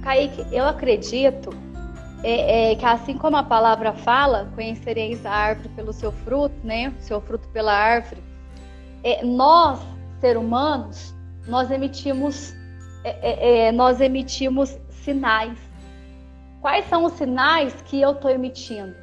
Kaique, 0.03 0.47
eu 0.53 0.65
acredito 0.65 1.51
é, 2.23 2.73
é, 2.73 2.75
que 2.75 2.85
assim 2.85 3.19
como 3.19 3.37
a 3.37 3.43
palavra 3.43 3.93
fala, 3.93 4.51
conhecereis 4.55 5.25
a 5.27 5.31
árvore 5.31 5.69
pelo 5.71 5.93
seu 5.93 6.11
fruto, 6.11 6.55
né? 6.65 6.93
Seu 7.01 7.21
fruto 7.21 7.49
pela 7.49 7.73
árvore. 7.73 8.23
É, 9.05 9.25
nós, 9.25 9.79
ser 10.21 10.37
humanos, 10.37 11.15
nós 11.47 11.71
emitimos, 11.71 12.55
é, 13.05 13.11
é, 13.21 13.67
é, 13.67 13.73
nós 13.73 14.01
emitimos 14.01 14.77
sinais. 14.91 15.59
Quais 16.61 16.85
são 16.87 17.05
os 17.05 17.13
sinais 17.13 17.81
que 17.83 18.01
eu 18.01 18.13
estou 18.13 18.31
emitindo 18.31 18.95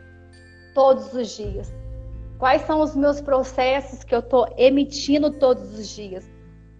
todos 0.73 1.13
os 1.13 1.35
dias? 1.35 1.73
Quais 2.37 2.63
são 2.63 2.81
os 2.81 2.95
meus 2.95 3.21
processos 3.21 4.03
que 4.03 4.13
eu 4.13 4.19
estou 4.19 4.47
emitindo 4.57 5.31
todos 5.31 5.77
os 5.77 5.87
dias? 5.87 6.29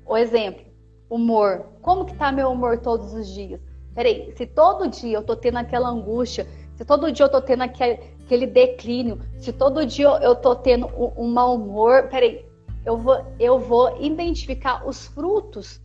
O 0.05 0.17
exemplo, 0.17 0.65
humor. 1.09 1.67
Como 1.81 2.05
que 2.05 2.11
está 2.11 2.31
meu 2.31 2.51
humor 2.51 2.79
todos 2.79 3.13
os 3.13 3.27
dias? 3.27 3.61
Peraí, 3.93 4.33
se 4.35 4.45
todo 4.45 4.89
dia 4.89 5.15
eu 5.17 5.21
estou 5.21 5.35
tendo 5.35 5.57
aquela 5.57 5.89
angústia, 5.89 6.47
se 6.75 6.83
todo 6.83 7.11
dia 7.11 7.23
eu 7.23 7.27
estou 7.27 7.41
tendo 7.41 7.61
aquele, 7.61 7.99
aquele 8.25 8.47
declínio, 8.47 9.19
se 9.37 9.53
todo 9.53 9.85
dia 9.85 10.07
eu 10.21 10.33
estou 10.33 10.55
tendo 10.55 10.87
um, 10.87 11.25
um 11.25 11.27
mau 11.31 11.55
humor, 11.55 12.09
peraí, 12.09 12.43
eu 12.85 12.97
vou, 12.97 13.23
eu 13.39 13.59
vou 13.59 14.01
identificar 14.01 14.85
os 14.87 15.05
frutos 15.07 15.79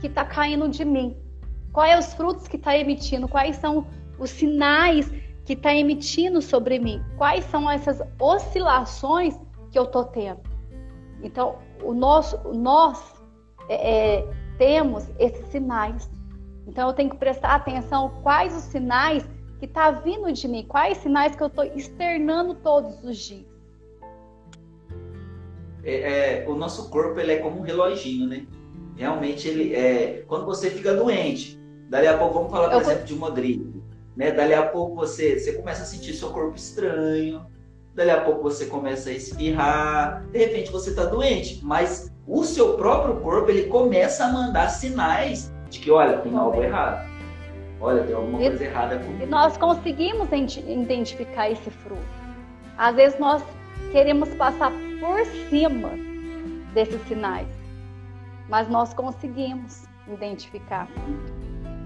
que 0.00 0.06
está 0.06 0.24
caindo 0.24 0.68
de 0.68 0.84
mim. 0.84 1.16
Quais 1.76 1.92
é 1.92 1.98
os 1.98 2.14
frutos 2.14 2.48
que 2.48 2.56
está 2.56 2.74
emitindo? 2.74 3.28
Quais 3.28 3.56
são 3.56 3.86
os 4.18 4.30
sinais 4.30 5.12
que 5.44 5.52
está 5.52 5.74
emitindo 5.74 6.40
sobre 6.40 6.78
mim, 6.78 7.04
quais 7.18 7.44
são 7.44 7.70
essas 7.70 8.00
oscilações 8.18 9.38
que 9.70 9.78
eu 9.78 9.82
estou 9.82 10.04
tendo. 10.04 10.40
Então, 11.22 11.58
o 11.82 11.92
nosso, 11.92 12.38
nós 12.54 12.98
é, 13.68 14.20
é, 14.20 14.28
temos 14.56 15.06
esses 15.18 15.44
sinais. 15.48 16.10
Então, 16.66 16.88
eu 16.88 16.94
tenho 16.94 17.10
que 17.10 17.18
prestar 17.18 17.54
atenção 17.54 18.08
quais 18.22 18.56
os 18.56 18.62
sinais 18.62 19.28
que 19.58 19.66
está 19.66 19.90
vindo 19.90 20.32
de 20.32 20.48
mim, 20.48 20.64
quais 20.66 20.96
sinais 20.96 21.36
que 21.36 21.42
eu 21.42 21.48
estou 21.48 21.64
externando 21.64 22.54
todos 22.54 23.04
os 23.04 23.18
dias. 23.18 23.44
é, 25.84 26.40
é, 26.40 26.48
o 26.48 26.54
nosso 26.54 26.88
corpo 26.88 27.20
ele 27.20 27.32
é 27.32 27.36
como 27.36 27.58
um 27.58 27.62
reloginho, 27.62 28.26
né? 28.26 28.46
Realmente 28.96 29.46
ele 29.46 29.74
é. 29.74 30.24
Quando 30.26 30.46
você 30.46 30.70
fica 30.70 30.94
doente, 30.94 31.65
dali 31.88 32.06
a 32.06 32.16
pouco 32.16 32.34
vamos 32.34 32.50
falar, 32.50 32.68
por 32.68 32.74
Eu 32.74 32.80
exemplo, 32.80 32.98
vou... 32.98 33.06
de 33.06 33.14
uma 33.14 33.30
gripe, 33.30 33.82
né? 34.16 34.32
Dali 34.32 34.54
a 34.54 34.66
pouco 34.66 34.94
você, 34.94 35.38
você 35.38 35.52
começa 35.52 35.82
a 35.82 35.86
sentir 35.86 36.14
seu 36.14 36.30
corpo 36.30 36.56
estranho, 36.56 37.46
dali 37.94 38.10
a 38.10 38.20
pouco 38.20 38.42
você 38.42 38.66
começa 38.66 39.10
a 39.10 39.12
espirrar, 39.12 40.24
de 40.30 40.38
repente 40.38 40.70
você 40.70 40.90
está 40.90 41.04
doente, 41.04 41.60
mas 41.64 42.12
o 42.26 42.44
seu 42.44 42.74
próprio 42.74 43.16
corpo 43.20 43.50
ele 43.50 43.64
começa 43.64 44.24
a 44.24 44.32
mandar 44.32 44.68
sinais 44.68 45.52
de 45.70 45.78
que, 45.78 45.90
olha, 45.90 46.18
tem 46.18 46.36
algo 46.36 46.62
errado. 46.62 47.06
Olha, 47.80 48.02
tem 48.04 48.14
alguma 48.14 48.38
coisa 48.38 48.62
e, 48.62 48.66
errada 48.66 48.98
comigo. 48.98 49.22
E 49.22 49.26
nós 49.26 49.56
conseguimos 49.56 50.28
identificar 50.32 51.50
esse 51.50 51.70
fruto. 51.70 52.02
Às 52.78 52.96
vezes 52.96 53.18
nós 53.18 53.42
queremos 53.92 54.28
passar 54.34 54.72
por 55.00 55.24
cima 55.48 55.90
desses 56.72 57.00
sinais, 57.06 57.48
mas 58.48 58.68
nós 58.68 58.92
conseguimos 58.94 59.84
identificar. 60.08 60.88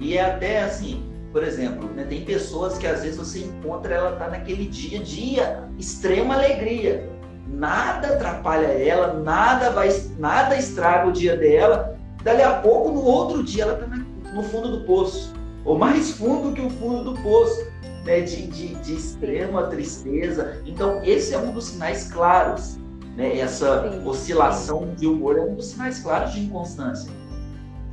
E 0.01 0.17
é 0.17 0.25
até 0.25 0.63
assim, 0.63 1.05
por 1.31 1.45
exemplo, 1.45 1.89
né, 1.91 2.05
tem 2.09 2.25
pessoas 2.25 2.79
que 2.79 2.87
às 2.87 3.03
vezes 3.03 3.19
você 3.19 3.41
encontra 3.41 3.95
ela 3.95 4.17
tá 4.17 4.29
naquele 4.29 4.67
dia 4.67 4.99
a 4.99 5.03
dia 5.03 5.69
extrema 5.79 6.35
alegria, 6.35 7.09
nada 7.47 8.15
atrapalha 8.15 8.67
ela, 8.67 9.15
nada 9.15 9.71
vai, 9.71 9.89
nada 10.19 10.57
estraga 10.57 11.09
o 11.09 11.13
dia 11.13 11.37
dela. 11.37 11.99
Dali 12.23 12.43
a 12.43 12.55
pouco, 12.61 12.93
no 12.93 13.03
outro 13.03 13.43
dia, 13.43 13.65
ela 13.65 13.77
tá 13.77 13.87
no 13.87 14.43
fundo 14.43 14.79
do 14.79 14.85
poço, 14.85 15.33
ou 15.65 15.79
mais 15.79 16.11
fundo 16.13 16.53
que 16.53 16.61
o 16.61 16.71
fundo 16.71 17.13
do 17.13 17.23
poço 17.23 17.67
né, 18.05 18.21
de, 18.21 18.47
de, 18.47 18.75
de 18.77 18.95
extrema 18.95 19.65
tristeza. 19.65 20.61
Então, 20.67 21.03
esse 21.03 21.35
é 21.35 21.39
um 21.39 21.53
dos 21.53 21.65
sinais 21.65 22.11
claros. 22.13 22.79
Né? 23.17 23.39
Essa 23.39 23.91
sim, 23.91 24.07
oscilação 24.07 24.95
de 24.97 25.07
humor 25.07 25.39
é 25.39 25.43
um 25.43 25.55
dos 25.55 25.67
sinais 25.67 26.01
claros 26.01 26.33
de 26.33 26.41
inconstância. 26.41 27.11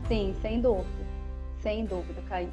Sim, 0.08 0.34
sem 0.42 0.62
dúvida. 0.62 0.97
Sem 1.68 1.84
dúvida, 1.84 2.22
Caio. 2.30 2.50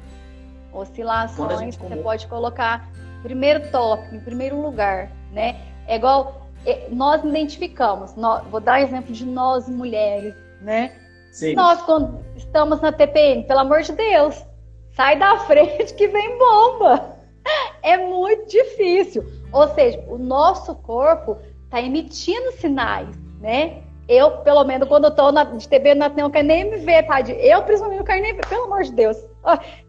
Oscilações, 0.73 1.77
você 1.77 1.95
pode 1.95 2.27
colocar 2.27 2.85
primeiro 3.23 3.71
tópico, 3.71 4.13
em 4.13 4.19
primeiro 4.19 4.61
lugar, 4.61 5.09
né? 5.31 5.55
É 5.87 5.95
igual 5.95 6.49
é, 6.65 6.89
nós 6.89 7.23
identificamos, 7.23 8.13
nós, 8.17 8.45
vou 8.47 8.59
dar 8.59 8.81
exemplo 8.81 9.13
de 9.13 9.25
nós 9.25 9.69
mulheres, 9.69 10.35
né? 10.59 10.91
Sim. 11.31 11.55
Nós 11.55 11.81
quando 11.83 12.19
estamos 12.35 12.81
na 12.81 12.91
TPM, 12.91 13.43
pelo 13.47 13.61
amor 13.61 13.83
de 13.83 13.93
Deus, 13.93 14.45
sai 14.91 15.17
da 15.17 15.39
frente 15.47 15.93
que 15.93 16.09
vem 16.09 16.37
bomba 16.37 17.15
é 17.83 17.97
muito 17.97 18.49
difícil. 18.49 19.23
Ou 19.53 19.69
seja, 19.69 20.03
o 20.09 20.17
nosso 20.17 20.75
corpo 20.75 21.37
está 21.63 21.81
emitindo 21.81 22.51
sinais, 22.51 23.17
né? 23.39 23.81
Eu, 24.07 24.37
pelo 24.43 24.63
menos, 24.63 24.87
quando 24.87 25.05
eu 25.05 25.11
tô 25.11 25.31
na, 25.31 25.43
de 25.43 25.67
TB, 25.67 25.95
não, 25.95 26.09
não 26.09 26.29
quero 26.29 26.47
nem 26.47 26.69
me 26.69 26.77
ver, 26.77 27.03
tá? 27.07 27.21
Eu, 27.21 27.63
principalmente, 27.63 27.97
não 27.97 28.05
quero 28.05 28.21
nem 28.21 28.35
ver, 28.35 28.47
pelo 28.47 28.65
amor 28.65 28.83
de 28.83 28.91
Deus. 28.91 29.17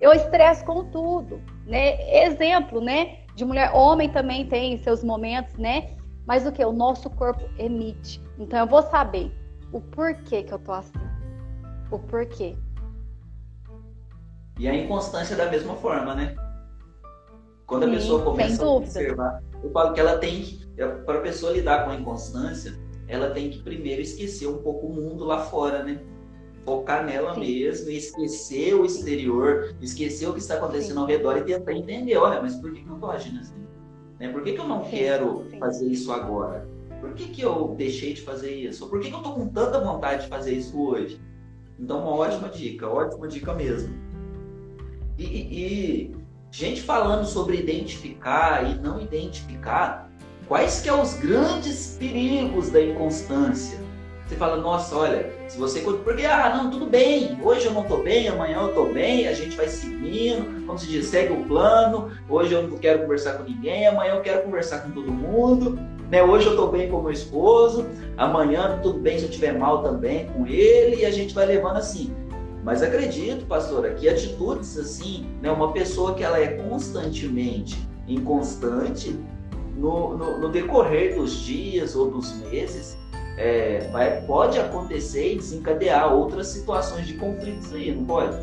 Eu 0.00 0.12
estresso 0.12 0.64
com 0.64 0.84
tudo, 0.84 1.40
né? 1.66 2.24
Exemplo, 2.24 2.80
né? 2.80 3.18
De 3.34 3.44
mulher, 3.44 3.70
homem 3.74 4.08
também 4.08 4.46
tem 4.46 4.78
seus 4.82 5.04
momentos, 5.04 5.54
né? 5.56 5.90
Mas 6.26 6.46
o 6.46 6.52
que? 6.52 6.64
O 6.64 6.72
nosso 6.72 7.10
corpo 7.10 7.42
emite. 7.58 8.22
Então, 8.38 8.60
eu 8.60 8.66
vou 8.66 8.82
saber 8.82 9.30
o 9.70 9.80
porquê 9.80 10.42
que 10.42 10.52
eu 10.52 10.58
tô 10.58 10.72
assim. 10.72 10.92
O 11.90 11.98
porquê. 11.98 12.56
E 14.58 14.66
a 14.66 14.74
inconstância 14.74 15.36
da 15.36 15.50
mesma 15.50 15.76
forma, 15.76 16.14
né? 16.14 16.34
Quando 17.66 17.82
a 17.82 17.86
Sim, 17.86 17.92
pessoa 17.94 18.22
começa 18.24 18.64
a 18.64 18.68
observar, 18.68 19.42
eu 19.62 19.70
falo 19.70 19.92
que 19.92 20.00
ela 20.00 20.18
tem 20.18 20.42
que, 20.42 20.66
é, 20.78 20.86
para 20.86 21.18
a 21.18 21.22
pessoa 21.22 21.52
lidar 21.52 21.84
com 21.84 21.90
a 21.90 21.94
inconstância, 21.96 22.72
ela 23.08 23.30
tem 23.30 23.50
que 23.50 23.62
primeiro 23.62 24.02
esquecer 24.02 24.46
um 24.46 24.58
pouco 24.58 24.86
o 24.86 24.92
mundo 24.92 25.24
lá 25.24 25.40
fora, 25.40 25.82
né? 25.82 26.00
Focar 26.64 27.04
nela 27.04 27.34
Sim. 27.34 27.40
mesmo, 27.40 27.90
esquecer 27.90 28.74
o 28.74 28.84
exterior, 28.84 29.74
esquecer 29.80 30.28
o 30.28 30.32
que 30.32 30.40
está 30.40 30.56
acontecendo 30.56 30.94
Sim. 30.94 31.00
ao 31.00 31.06
redor 31.06 31.38
e 31.38 31.44
tentar 31.44 31.72
entender, 31.72 32.16
olha, 32.16 32.42
mas 32.42 32.56
por 32.56 32.72
que, 32.72 32.84
eu 32.84 32.94
estou 32.94 33.10
agindo 33.10 33.40
assim? 33.40 33.66
Né? 34.18 34.28
Por 34.28 34.42
que, 34.42 34.52
que 34.52 34.60
eu 34.60 34.66
não 34.66 34.82
quero 34.82 35.44
fazer 35.60 35.86
isso 35.86 36.10
agora? 36.12 36.68
Por 37.00 37.12
que, 37.14 37.28
que 37.28 37.42
eu 37.42 37.74
deixei 37.76 38.14
de 38.14 38.22
fazer 38.22 38.52
isso? 38.52 38.88
Por 38.88 39.00
que, 39.00 39.08
que 39.08 39.14
eu 39.14 39.18
estou 39.18 39.34
com 39.34 39.48
tanta 39.48 39.78
vontade 39.80 40.24
de 40.24 40.28
fazer 40.28 40.54
isso 40.54 40.80
hoje? 40.80 41.20
Então, 41.78 42.00
uma 42.00 42.10
ótima 42.10 42.48
dica, 42.48 42.88
ótima 42.88 43.28
dica 43.28 43.54
mesmo. 43.54 43.94
E, 45.18 45.24
e, 45.24 46.16
gente 46.50 46.82
falando 46.82 47.26
sobre 47.26 47.58
identificar 47.58 48.68
e 48.70 48.80
não 48.80 49.00
identificar, 49.00 50.05
quais 50.48 50.80
que 50.80 50.88
são 50.88 50.98
é 50.98 51.02
os 51.02 51.14
grandes 51.14 51.96
perigos 51.98 52.70
da 52.70 52.80
inconstância? 52.80 53.78
Você 54.26 54.34
fala, 54.34 54.56
nossa, 54.56 54.96
olha, 54.96 55.30
se 55.46 55.56
você. 55.56 55.80
Porque, 55.80 56.26
ah, 56.26 56.52
não, 56.56 56.68
tudo 56.68 56.86
bem, 56.86 57.38
hoje 57.42 57.66
eu 57.66 57.72
não 57.72 57.82
estou 57.82 58.02
bem, 58.02 58.26
amanhã 58.26 58.58
eu 58.58 58.70
estou 58.70 58.92
bem, 58.92 59.28
a 59.28 59.32
gente 59.32 59.56
vai 59.56 59.68
seguindo, 59.68 60.66
como 60.66 60.76
se 60.76 60.88
diz, 60.88 61.06
segue 61.06 61.32
o 61.32 61.44
plano, 61.44 62.10
hoje 62.28 62.52
eu 62.52 62.66
não 62.66 62.76
quero 62.76 63.02
conversar 63.02 63.34
com 63.34 63.44
ninguém, 63.44 63.86
amanhã 63.86 64.14
eu 64.14 64.22
quero 64.22 64.42
conversar 64.42 64.80
com 64.80 64.90
todo 64.90 65.12
mundo, 65.12 65.78
né? 66.10 66.24
Hoje 66.24 66.46
eu 66.46 66.52
estou 66.52 66.72
bem 66.72 66.90
com 66.90 67.00
meu 67.02 67.12
esposo, 67.12 67.86
amanhã 68.16 68.80
tudo 68.82 68.98
bem 68.98 69.16
se 69.16 69.26
eu 69.26 69.30
estiver 69.30 69.56
mal 69.56 69.84
também 69.84 70.26
com 70.26 70.44
ele, 70.44 71.02
e 71.02 71.06
a 71.06 71.10
gente 71.12 71.32
vai 71.32 71.46
levando 71.46 71.76
assim. 71.76 72.12
Mas 72.64 72.82
acredito, 72.82 73.46
pastora, 73.46 73.94
que 73.94 74.08
atitudes 74.08 74.76
assim, 74.76 75.24
né, 75.40 75.52
uma 75.52 75.72
pessoa 75.72 76.14
que 76.14 76.24
ela 76.24 76.40
é 76.40 76.48
constantemente 76.48 77.78
inconstante, 78.08 79.16
no, 79.76 80.16
no, 80.16 80.38
no 80.38 80.48
decorrer 80.48 81.16
dos 81.16 81.40
dias 81.40 81.94
ou 81.94 82.10
dos 82.10 82.32
meses, 82.48 82.96
é, 83.38 83.88
vai, 83.92 84.22
pode 84.22 84.58
acontecer 84.58 85.34
e 85.34 85.36
desencadear 85.36 86.12
outras 86.12 86.48
situações 86.48 87.06
de 87.06 87.14
conflitos 87.14 87.72
aí, 87.72 87.94
não 87.94 88.04
pode? 88.04 88.36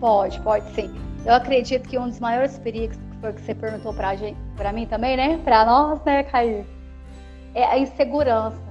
Pode, 0.00 0.40
pode 0.40 0.70
sim. 0.74 0.94
Eu 1.26 1.34
acredito 1.34 1.88
que 1.88 1.98
um 1.98 2.08
dos 2.08 2.20
maiores 2.20 2.58
perigos, 2.58 2.96
que 2.96 3.20
foi 3.20 3.30
o 3.30 3.34
que 3.34 3.40
você 3.40 3.54
perguntou 3.54 3.92
para 3.92 4.72
mim 4.72 4.86
também, 4.86 5.16
né? 5.16 5.40
Para 5.44 5.64
nós, 5.64 6.00
né, 6.04 6.22
Caio? 6.22 6.64
É 7.54 7.64
a 7.64 7.78
insegurança, 7.78 8.62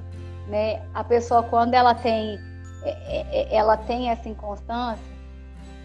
né? 0.48 0.82
A 0.94 1.04
pessoa, 1.04 1.44
quando 1.44 1.74
ela 1.74 1.94
tem 1.94 2.40
é, 2.84 2.90
é, 2.90 3.26
é, 3.32 3.56
ela 3.56 3.76
tem 3.76 4.10
essa 4.10 4.30
inconstância, 4.30 5.04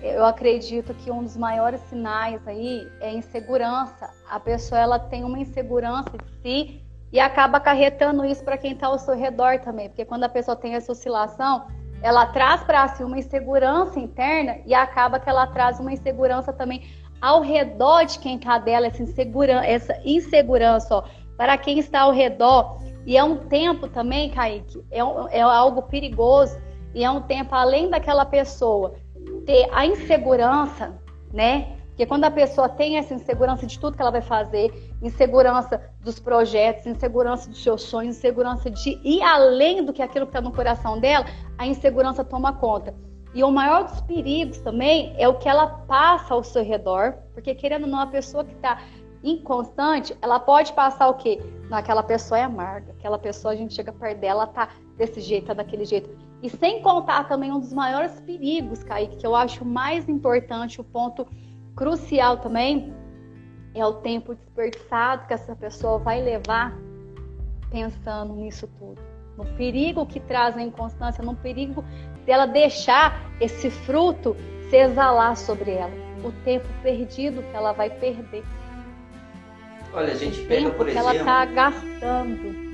eu 0.03 0.25
acredito 0.25 0.93
que 0.95 1.11
um 1.11 1.23
dos 1.23 1.37
maiores 1.37 1.81
sinais 1.83 2.47
aí 2.47 2.91
é 3.01 3.12
insegurança. 3.12 4.11
A 4.29 4.41
pessoa 4.41 4.81
ela 4.81 4.99
tem 4.99 5.23
uma 5.23 5.38
insegurança 5.38 6.11
de 6.11 6.43
si 6.43 6.83
e 7.12 7.21
acaba 7.21 7.59
acarretando 7.59 8.25
isso 8.25 8.43
para 8.43 8.59
quem 8.59 8.73
está 8.73 8.88
ao 8.88 8.99
seu 8.99 9.15
redor 9.15 9.61
também, 9.61 9.88
porque 9.88 10.05
quando 10.05 10.25
a 10.25 10.29
pessoa 10.29 10.57
tem 10.57 10.75
essa 10.75 10.91
oscilação, 10.91 11.67
ela 12.03 12.27
traz 12.27 12.65
para 12.65 12.88
si 12.88 13.05
uma 13.05 13.19
insegurança 13.19 14.01
interna 14.01 14.59
e 14.67 14.75
acaba 14.75 15.21
que 15.21 15.29
ela 15.29 15.47
traz 15.47 15.79
uma 15.79 15.93
insegurança 15.93 16.53
também 16.53 16.83
ao 17.21 17.41
redor 17.41 18.05
de 18.05 18.19
quem 18.19 18.37
está 18.37 18.59
dela, 18.59 18.88
essa 18.88 19.03
insegurança, 19.03 19.67
essa 19.67 20.01
insegurança 20.05 20.97
ó, 20.97 21.05
para 21.37 21.57
quem 21.57 21.79
está 21.79 22.01
ao 22.01 22.12
redor. 22.12 22.79
E 23.07 23.17
é 23.17 23.23
um 23.23 23.37
tempo 23.37 23.87
também, 23.87 24.31
Kaique, 24.31 24.85
é, 24.91 25.05
um, 25.05 25.29
é 25.29 25.41
algo 25.41 25.83
perigoso 25.83 26.61
e 26.93 27.05
é 27.05 27.11
um 27.11 27.21
tempo 27.21 27.55
além 27.55 27.88
daquela 27.88 28.25
pessoa 28.25 28.95
ter 29.44 29.68
a 29.72 29.87
insegurança, 29.87 30.98
né? 31.33 31.76
Porque 31.88 32.07
quando 32.07 32.24
a 32.24 32.31
pessoa 32.31 32.70
tem 32.70 32.96
essa 32.96 33.12
insegurança 33.12 33.66
de 33.66 33.78
tudo 33.78 33.94
que 33.94 34.02
ela 34.02 34.11
vai 34.11 34.22
fazer, 34.22 34.72
insegurança 35.02 35.81
dos 36.00 36.18
projetos, 36.18 36.87
insegurança 36.87 37.50
dos 37.50 37.62
seus 37.62 37.83
sonhos, 37.83 38.16
insegurança 38.16 38.70
de 38.70 38.98
ir 39.05 39.22
além 39.22 39.85
do 39.85 39.92
que 39.92 40.00
aquilo 40.00 40.26
que 40.26 40.31
está 40.31 40.40
no 40.40 40.52
coração 40.52 40.98
dela, 40.98 41.26
a 41.59 41.66
insegurança 41.66 42.24
toma 42.24 42.55
conta. 42.55 42.94
E 43.35 43.44
o 43.44 43.50
maior 43.50 43.85
dos 43.85 44.00
perigos 44.02 44.59
também 44.59 45.14
é 45.18 45.28
o 45.28 45.35
que 45.35 45.48
ela 45.48 45.66
passa 45.66 46.33
ao 46.35 46.42
seu 46.42 46.64
redor, 46.64 47.14
porque 47.35 47.55
querendo 47.55 47.85
ou 47.85 47.88
não, 47.90 48.00
a 48.00 48.07
pessoa 48.07 48.44
que 48.44 48.55
está 48.55 48.81
inconstante, 49.22 50.16
ela 50.20 50.40
pode 50.40 50.72
passar 50.72 51.09
o 51.09 51.14
quê? 51.14 51.40
Naquela 51.68 52.02
pessoa 52.02 52.38
é 52.38 52.42
amarga, 52.42 52.92
aquela 52.92 53.18
pessoa 53.18 53.52
a 53.52 53.57
gente 53.57 53.74
chega 53.74 53.92
perto 53.92 54.18
dela, 54.18 54.46
tá 54.46 54.70
desse 54.96 55.20
jeito, 55.20 55.46
tá 55.46 55.55
daquele 55.55 55.85
jeito. 55.85 56.11
E 56.42 56.50
sem 56.50 56.83
contar 56.83 57.28
também 57.28 57.52
um 57.52 57.61
dos 57.61 57.72
maiores 57.72 58.18
perigos, 58.20 58.83
Kaique, 58.83 59.16
que 59.16 59.26
eu 59.26 59.37
acho 59.37 59.64
mais 59.64 60.09
importante, 60.09 60.81
o 60.81 60.85
ponto 60.85 61.24
crucial 61.76 62.38
também, 62.38 62.92
é 63.74 63.87
o 63.87 63.94
tempo 63.94 64.35
desperdiçado 64.35 65.26
que 65.28 65.35
essa 65.35 65.55
pessoa 65.55 65.98
vai 65.98 66.20
levar 66.20 66.76
pensando 67.70 68.35
nisso 68.35 68.68
tudo. 68.78 69.00
No 69.38 69.44
perigo 69.57 70.05
que 70.05 70.18
traz 70.18 70.57
a 70.57 70.62
inconstância, 70.62 71.24
no 71.24 71.37
perigo 71.37 71.85
dela 72.26 72.46
deixar 72.46 73.18
esse 73.40 73.70
fruto 73.70 74.37
se 74.68 74.76
exalar 74.76 75.37
sobre 75.37 75.70
ela. 75.70 75.92
O 76.24 76.33
tempo 76.44 76.66
perdido 76.83 77.40
que 77.42 77.57
ela 77.57 77.72
vai 77.72 77.88
perder. 77.88 78.44
Olha, 79.94 80.12
a 80.12 80.16
gente 80.16 80.40
o 80.40 80.46
pega, 80.46 80.70
por 80.70 80.88
exemplo. 80.88 81.09
ela 81.09 81.16
está 81.16 81.44
gastando. 81.46 82.72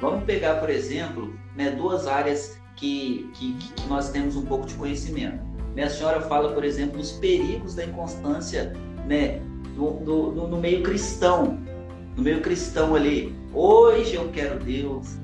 Vamos 0.00 0.24
pegar, 0.24 0.60
por 0.60 0.68
exemplo, 0.68 1.34
né, 1.56 1.70
duas 1.70 2.06
áreas 2.06 2.60
que, 2.76 3.30
que, 3.34 3.54
que 3.54 3.88
nós 3.88 4.10
temos 4.10 4.36
um 4.36 4.44
pouco 4.44 4.66
de 4.66 4.74
conhecimento. 4.74 5.42
Né? 5.74 5.84
A 5.84 5.90
senhora 5.90 6.20
fala, 6.22 6.52
por 6.52 6.64
exemplo, 6.64 6.98
dos 6.98 7.12
perigos 7.12 7.74
da 7.74 7.84
inconstância 7.84 8.72
né, 9.06 9.40
do, 9.74 9.90
do, 10.04 10.30
do, 10.30 10.48
no 10.48 10.56
meio 10.58 10.82
cristão. 10.82 11.58
No 12.16 12.22
meio 12.22 12.40
cristão 12.40 12.94
ali. 12.94 13.34
Hoje 13.52 14.14
eu 14.14 14.28
quero 14.30 14.58
Deus, 14.60 15.16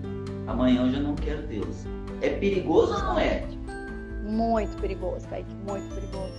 amanhã 0.46 0.86
eu 0.86 0.90
já 0.90 1.00
não 1.00 1.14
quero 1.14 1.42
Deus. 1.46 1.84
É 2.20 2.30
perigoso 2.30 2.94
ou 2.94 3.00
não 3.00 3.18
é? 3.18 3.44
Muito 4.24 4.76
perigoso, 4.80 5.26
Kaique, 5.28 5.52
muito 5.66 5.92
perigoso. 5.94 6.32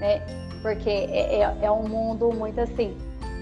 Né? 0.00 0.20
Porque 0.60 0.90
é, 0.90 1.40
é, 1.40 1.58
é 1.62 1.70
um 1.70 1.88
mundo 1.88 2.32
muito 2.32 2.60
assim. 2.60 2.96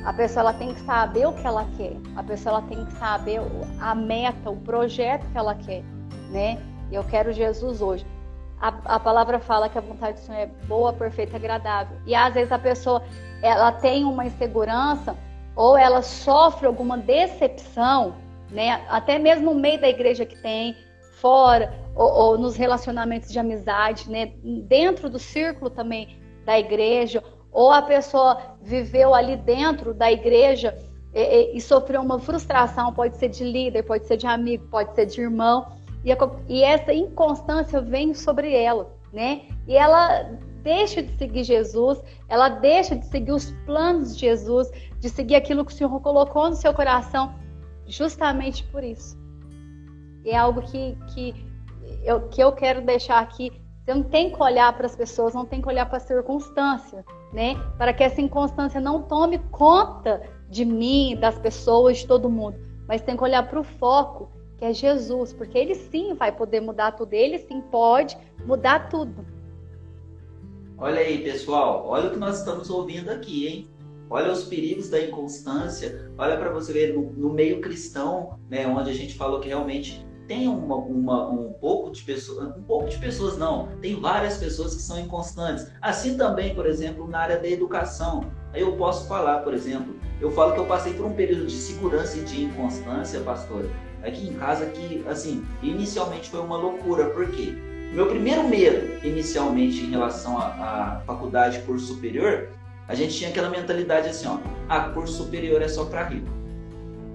A 0.04 0.12
pessoa 0.12 0.40
ela 0.40 0.52
tem 0.54 0.72
que 0.72 0.80
saber 0.80 1.26
o 1.26 1.32
que 1.32 1.46
ela 1.46 1.66
quer. 1.76 1.96
A 2.16 2.22
pessoa 2.22 2.58
ela 2.58 2.62
tem 2.62 2.84
que 2.84 2.92
saber 2.92 3.40
a 3.80 3.94
meta, 3.94 4.50
o 4.50 4.56
projeto 4.56 5.26
que 5.30 5.38
ela 5.38 5.54
quer, 5.54 5.82
né? 6.30 6.58
Eu 6.92 7.04
quero 7.04 7.32
Jesus 7.32 7.80
hoje. 7.80 8.06
A, 8.60 8.68
a 8.96 9.00
palavra 9.00 9.38
fala 9.38 9.68
que 9.68 9.78
a 9.78 9.80
vontade 9.80 10.20
do 10.20 10.20
Senhor 10.20 10.38
é 10.38 10.46
boa, 10.66 10.92
perfeita, 10.92 11.36
agradável. 11.36 11.96
E 12.06 12.14
às 12.14 12.34
vezes 12.34 12.52
a 12.52 12.58
pessoa 12.58 13.02
ela 13.42 13.72
tem 13.72 14.04
uma 14.04 14.26
insegurança 14.26 15.16
ou 15.56 15.76
ela 15.76 16.02
sofre 16.02 16.66
alguma 16.66 16.98
decepção, 16.98 18.14
né? 18.50 18.84
Até 18.88 19.18
mesmo 19.18 19.52
no 19.52 19.60
meio 19.60 19.80
da 19.80 19.88
igreja 19.88 20.26
que 20.26 20.36
tem, 20.36 20.76
fora, 21.20 21.72
ou, 21.94 22.10
ou 22.10 22.38
nos 22.38 22.56
relacionamentos 22.56 23.30
de 23.30 23.38
amizade, 23.38 24.10
né? 24.10 24.32
Dentro 24.66 25.08
do 25.08 25.18
círculo 25.18 25.70
também 25.70 26.18
da 26.44 26.58
igreja, 26.58 27.22
ou 27.52 27.70
a 27.70 27.82
pessoa 27.82 28.56
viveu 28.62 29.14
ali 29.14 29.36
dentro 29.36 29.92
da 29.92 30.10
igreja 30.10 30.76
e, 31.12 31.20
e, 31.20 31.56
e, 31.56 31.60
sofreu 31.60 32.00
uma 32.00 32.18
frustração, 32.18 32.92
pode 32.92 33.16
ser 33.16 33.28
de 33.28 33.44
líder, 33.44 33.82
pode 33.82 34.06
ser 34.06 34.16
de 34.16 34.26
amigo, 34.26 34.68
pode 34.68 34.94
ser 34.94 35.06
de 35.06 35.20
irmão, 35.20 35.66
e, 36.04 36.12
a, 36.12 36.16
e 36.48 36.62
essa 36.62 36.92
inconstância 36.92 37.80
vem 37.80 38.14
sobre 38.14 38.54
ela, 38.54 38.92
né? 39.12 39.42
E 39.66 39.76
ela 39.76 40.30
deixa 40.62 41.02
de 41.02 41.16
seguir 41.16 41.44
Jesus, 41.44 42.02
ela 42.28 42.48
deixa 42.48 42.96
de 42.96 43.06
seguir 43.06 43.32
os 43.32 43.50
planos 43.64 44.14
de 44.14 44.20
Jesus, 44.20 44.70
de 44.98 45.08
seguir 45.08 45.34
aquilo 45.34 45.64
que 45.64 45.72
o 45.72 45.74
Senhor 45.74 46.00
colocou 46.00 46.48
no 46.48 46.56
seu 46.56 46.72
coração, 46.72 47.34
justamente 47.86 48.64
por 48.64 48.84
isso. 48.84 49.18
E 50.24 50.30
é 50.30 50.36
algo 50.36 50.62
que, 50.62 50.96
que, 51.14 51.34
eu, 52.04 52.28
que 52.28 52.42
eu 52.42 52.52
quero 52.52 52.82
deixar 52.82 53.20
aqui. 53.20 53.50
Você 53.84 53.94
não 53.94 54.02
tem 54.02 54.30
que 54.30 54.42
olhar 54.42 54.72
para 54.74 54.86
as 54.86 54.94
pessoas, 54.94 55.34
não 55.34 55.46
tem 55.46 55.62
que 55.62 55.68
olhar 55.68 55.86
para 55.86 55.96
a 55.96 56.00
circunstância, 56.00 57.04
né? 57.32 57.56
Para 57.78 57.92
que 57.92 58.04
essa 58.04 58.20
inconstância 58.20 58.80
não 58.80 59.02
tome 59.02 59.38
conta 59.50 60.22
de 60.48 60.64
mim, 60.64 61.16
das 61.18 61.38
pessoas, 61.38 61.98
de 61.98 62.06
todo 62.06 62.28
mundo. 62.28 62.58
Mas 62.86 63.00
tem 63.00 63.16
que 63.16 63.24
olhar 63.24 63.48
para 63.48 63.58
o 63.58 63.64
foco, 63.64 64.30
que 64.60 64.66
é 64.66 64.74
Jesus, 64.74 65.32
porque 65.32 65.56
ele 65.56 65.74
sim 65.74 66.12
vai 66.12 66.30
poder 66.30 66.60
mudar 66.60 66.92
tudo, 66.92 67.14
ele 67.14 67.38
sim 67.38 67.62
pode 67.62 68.16
mudar 68.44 68.90
tudo. 68.90 69.24
Olha 70.76 71.00
aí, 71.00 71.24
pessoal, 71.24 71.86
olha 71.86 72.08
o 72.08 72.10
que 72.10 72.18
nós 72.18 72.40
estamos 72.40 72.68
ouvindo 72.68 73.08
aqui, 73.08 73.48
hein? 73.48 73.70
Olha 74.10 74.30
os 74.30 74.44
perigos 74.44 74.90
da 74.90 75.00
inconstância. 75.00 76.12
Olha 76.18 76.36
para 76.36 76.50
você 76.50 76.74
ver 76.74 76.94
no, 76.94 77.10
no, 77.12 77.32
meio 77.32 77.60
cristão, 77.62 78.38
né, 78.50 78.66
onde 78.66 78.90
a 78.90 78.94
gente 78.94 79.14
falou 79.14 79.40
que 79.40 79.48
realmente 79.48 80.06
tem 80.26 80.46
uma, 80.46 80.76
uma, 80.76 81.30
um 81.30 81.52
pouco 81.54 81.90
de 81.90 82.02
pessoas, 82.02 82.54
um 82.54 82.62
pouco 82.62 82.88
de 82.88 82.98
pessoas 82.98 83.38
não, 83.38 83.68
tem 83.80 83.98
várias 83.98 84.36
pessoas 84.36 84.74
que 84.74 84.82
são 84.82 85.00
inconstantes. 85.00 85.72
Assim 85.80 86.18
também, 86.18 86.54
por 86.54 86.66
exemplo, 86.66 87.08
na 87.08 87.20
área 87.20 87.38
da 87.38 87.48
educação. 87.48 88.30
Aí 88.52 88.60
eu 88.60 88.76
posso 88.76 89.08
falar, 89.08 89.38
por 89.38 89.54
exemplo, 89.54 89.94
eu 90.20 90.30
falo 90.30 90.52
que 90.52 90.60
eu 90.60 90.66
passei 90.66 90.92
por 90.92 91.06
um 91.06 91.14
período 91.14 91.46
de 91.46 91.54
segurança 91.54 92.18
e 92.18 92.24
de 92.24 92.44
inconstância, 92.44 93.20
pastor, 93.20 93.64
aqui 94.02 94.28
em 94.28 94.34
casa 94.34 94.66
que, 94.66 95.04
assim, 95.08 95.44
inicialmente 95.62 96.30
foi 96.30 96.40
uma 96.40 96.56
loucura. 96.56 97.06
Por 97.06 97.26
quê? 97.30 97.54
Meu 97.92 98.06
primeiro 98.06 98.46
medo, 98.46 99.04
inicialmente, 99.04 99.82
em 99.82 99.90
relação 99.90 100.38
à 100.38 101.02
faculdade, 101.04 101.58
curso 101.60 101.86
superior, 101.94 102.48
a 102.86 102.94
gente 102.94 103.16
tinha 103.16 103.30
aquela 103.30 103.50
mentalidade 103.50 104.08
assim, 104.08 104.28
ó, 104.28 104.38
ah, 104.68 104.90
curso 104.90 105.14
superior 105.14 105.60
é 105.60 105.68
só 105.68 105.84
para 105.84 106.04
rico. 106.04 106.28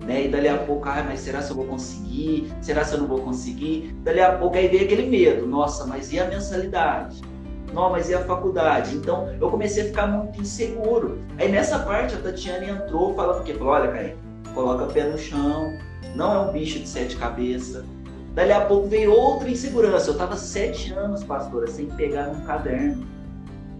Né? 0.05 0.25
E 0.25 0.27
dali 0.27 0.47
a 0.47 0.57
pouco, 0.57 0.87
ah, 0.87 1.03
mas 1.07 1.21
será 1.21 1.41
se 1.41 1.51
eu 1.51 1.55
vou 1.55 1.65
conseguir? 1.65 2.51
Será 2.61 2.83
se 2.83 2.93
eu 2.93 2.99
não 2.99 3.07
vou 3.07 3.19
conseguir? 3.19 3.95
Dali 4.03 4.21
a 4.21 4.37
pouco 4.37 4.57
aí 4.57 4.67
veio 4.67 4.83
aquele 4.83 5.09
medo, 5.09 5.47
nossa, 5.47 5.85
mas 5.85 6.13
e 6.13 6.19
a 6.19 6.27
mensalidade? 6.27 7.21
Não, 7.73 7.89
mas 7.89 8.09
e 8.09 8.13
a 8.13 8.23
faculdade? 8.23 8.95
Então 8.95 9.33
eu 9.39 9.49
comecei 9.49 9.83
a 9.83 9.85
ficar 9.87 10.07
muito 10.07 10.39
inseguro. 10.41 11.19
Aí 11.37 11.49
nessa 11.51 11.79
parte 11.79 12.15
a 12.15 12.19
Tatiana 12.19 12.65
entrou 12.65 13.13
falando 13.13 13.43
que 13.43 13.53
falou, 13.53 13.73
olha, 13.73 13.91
Caio, 13.91 14.17
coloca 14.53 14.85
pé 14.93 15.03
no 15.05 15.17
chão, 15.17 15.73
não 16.15 16.33
é 16.33 16.39
um 16.49 16.51
bicho 16.51 16.79
de 16.79 16.87
sete 16.87 17.15
cabeças, 17.15 17.83
Dali 18.35 18.51
a 18.51 18.65
pouco 18.65 18.89
veio 18.89 19.13
outra 19.13 19.49
insegurança. 19.49 20.09
Eu 20.09 20.13
estava 20.13 20.35
sete 20.35 20.91
anos, 20.91 21.23
pastora, 21.23 21.67
sem 21.67 21.85
pegar 21.85 22.27
num 22.27 22.41
caderno. 22.41 23.07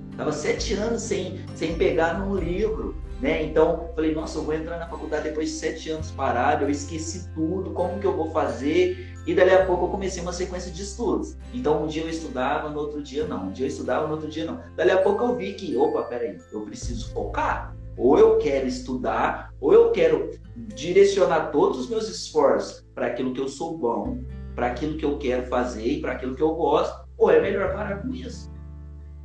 Estava 0.09 0.31
sete 0.31 0.73
anos 0.75 1.01
sem, 1.01 1.41
sem 1.55 1.75
pegar 1.75 2.17
num 2.17 2.37
livro. 2.37 2.95
Né? 3.19 3.43
Então, 3.43 3.89
falei, 3.93 4.15
nossa, 4.15 4.37
eu 4.37 4.43
vou 4.43 4.53
entrar 4.53 4.79
na 4.79 4.87
faculdade 4.87 5.25
depois 5.25 5.49
de 5.49 5.55
sete 5.55 5.89
anos 5.89 6.11
parado, 6.11 6.65
eu 6.65 6.69
esqueci 6.69 7.29
tudo, 7.33 7.71
como 7.71 7.99
que 7.99 8.05
eu 8.05 8.15
vou 8.15 8.29
fazer? 8.31 9.13
E 9.25 9.33
dali 9.33 9.51
a 9.51 9.65
pouco 9.65 9.85
eu 9.85 9.89
comecei 9.89 10.21
uma 10.21 10.33
sequência 10.33 10.71
de 10.71 10.81
estudos. 10.83 11.35
Então, 11.53 11.83
um 11.83 11.87
dia 11.87 12.03
eu 12.03 12.09
estudava, 12.09 12.69
no 12.69 12.79
outro 12.79 13.03
dia 13.03 13.27
não. 13.27 13.47
Um 13.47 13.51
dia 13.51 13.65
eu 13.65 13.69
estudava, 13.69 14.07
no 14.07 14.13
outro 14.13 14.29
dia 14.29 14.45
não. 14.45 14.61
Dali 14.77 14.91
a 14.91 15.01
pouco 15.01 15.21
eu 15.21 15.35
vi 15.35 15.53
que, 15.53 15.75
opa, 15.75 16.03
peraí, 16.03 16.37
eu 16.53 16.61
preciso 16.61 17.11
focar. 17.11 17.75
Ou 17.97 18.17
eu 18.19 18.37
quero 18.37 18.67
estudar, 18.67 19.53
ou 19.59 19.73
eu 19.73 19.91
quero 19.91 20.31
direcionar 20.55 21.51
todos 21.51 21.79
os 21.79 21.89
meus 21.89 22.09
esforços 22.09 22.85
para 22.93 23.07
aquilo 23.07 23.33
que 23.33 23.41
eu 23.41 23.47
sou 23.47 23.77
bom, 23.77 24.19
para 24.53 24.67
aquilo 24.67 24.97
que 24.97 25.05
eu 25.05 25.17
quero 25.17 25.45
fazer 25.47 25.85
e 25.85 26.01
para 26.01 26.13
aquilo 26.13 26.35
que 26.35 26.41
eu 26.41 26.53
gosto, 26.55 27.05
ou 27.17 27.31
é 27.31 27.41
melhor 27.41 27.73
parar 27.73 28.01
com 28.01 28.13
isso. 28.13 28.51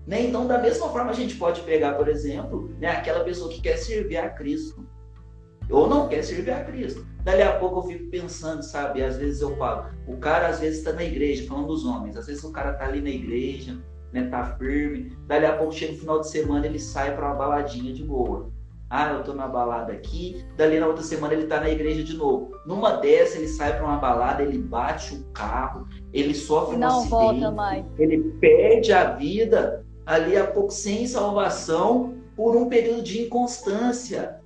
Né? 0.07 0.23
Então, 0.27 0.47
da 0.47 0.59
mesma 0.59 0.89
forma, 0.89 1.11
a 1.11 1.15
gente 1.15 1.37
pode 1.37 1.61
pegar, 1.63 1.95
por 1.95 2.09
exemplo, 2.09 2.75
né, 2.79 2.89
aquela 2.89 3.25
pessoa 3.25 3.51
que 3.51 3.61
quer 3.61 3.77
servir 3.77 4.17
a 4.17 4.29
Cristo 4.31 4.87
ou 5.71 5.89
não 5.89 6.09
quer 6.09 6.23
servir 6.23 6.51
a 6.51 6.65
Cristo. 6.65 7.07
Dali 7.23 7.43
a 7.43 7.59
pouco 7.59 7.79
eu 7.79 7.83
fico 7.85 8.11
pensando, 8.11 8.63
sabe? 8.63 9.03
Às 9.03 9.17
vezes 9.17 9.41
eu 9.41 9.57
falo, 9.57 9.91
o 10.07 10.17
cara 10.17 10.49
às 10.49 10.61
vezes 10.61 10.79
está 10.79 10.93
na 10.93 11.05
igreja, 11.05 11.47
falando 11.47 11.69
dos 11.69 11.85
homens, 11.85 12.17
às 12.17 12.27
vezes 12.27 12.43
o 12.43 12.51
cara 12.51 12.73
está 12.73 12.87
ali 12.87 13.01
na 13.01 13.11
igreja, 13.11 13.79
né, 14.13 14.29
tá 14.29 14.57
firme. 14.59 15.17
Dali 15.27 15.47
a 15.47 15.57
pouco 15.57 15.73
chega 15.73 15.93
no 15.93 15.99
final 15.99 16.21
de 16.21 16.29
semana 16.29 16.67
ele 16.67 16.79
sai 16.79 17.15
para 17.15 17.27
uma 17.27 17.37
baladinha 17.37 17.93
de 17.93 18.03
boa. 18.03 18.51
Ah, 18.90 19.12
eu 19.12 19.22
tô 19.22 19.33
na 19.33 19.46
balada 19.46 19.92
aqui. 19.92 20.44
Dali 20.57 20.81
na 20.81 20.88
outra 20.88 21.05
semana 21.05 21.33
ele 21.33 21.46
tá 21.46 21.61
na 21.61 21.70
igreja 21.70 22.03
de 22.03 22.16
novo. 22.16 22.50
Numa 22.66 22.96
dessa 22.96 23.38
ele 23.38 23.46
sai 23.46 23.76
para 23.76 23.87
uma 23.87 23.98
balada, 23.98 24.42
ele 24.42 24.59
bate 24.59 25.14
o 25.14 25.24
carro, 25.33 25.87
ele 26.12 26.35
sofre 26.35 26.76
Não 26.76 26.88
um 26.88 26.90
acidente, 26.98 27.11
volta 27.11 27.50
mais. 27.53 27.85
ele 27.98 28.18
perde 28.40 28.92
a 28.92 29.12
vida 29.12 29.87
ali 30.05 30.37
a 30.37 30.44
pouco 30.44 30.72
sem 30.72 31.07
salvação 31.07 32.14
por 32.35 32.57
um 32.57 32.68
período 32.68 33.03
de 33.03 33.22
inconstância. 33.22 34.40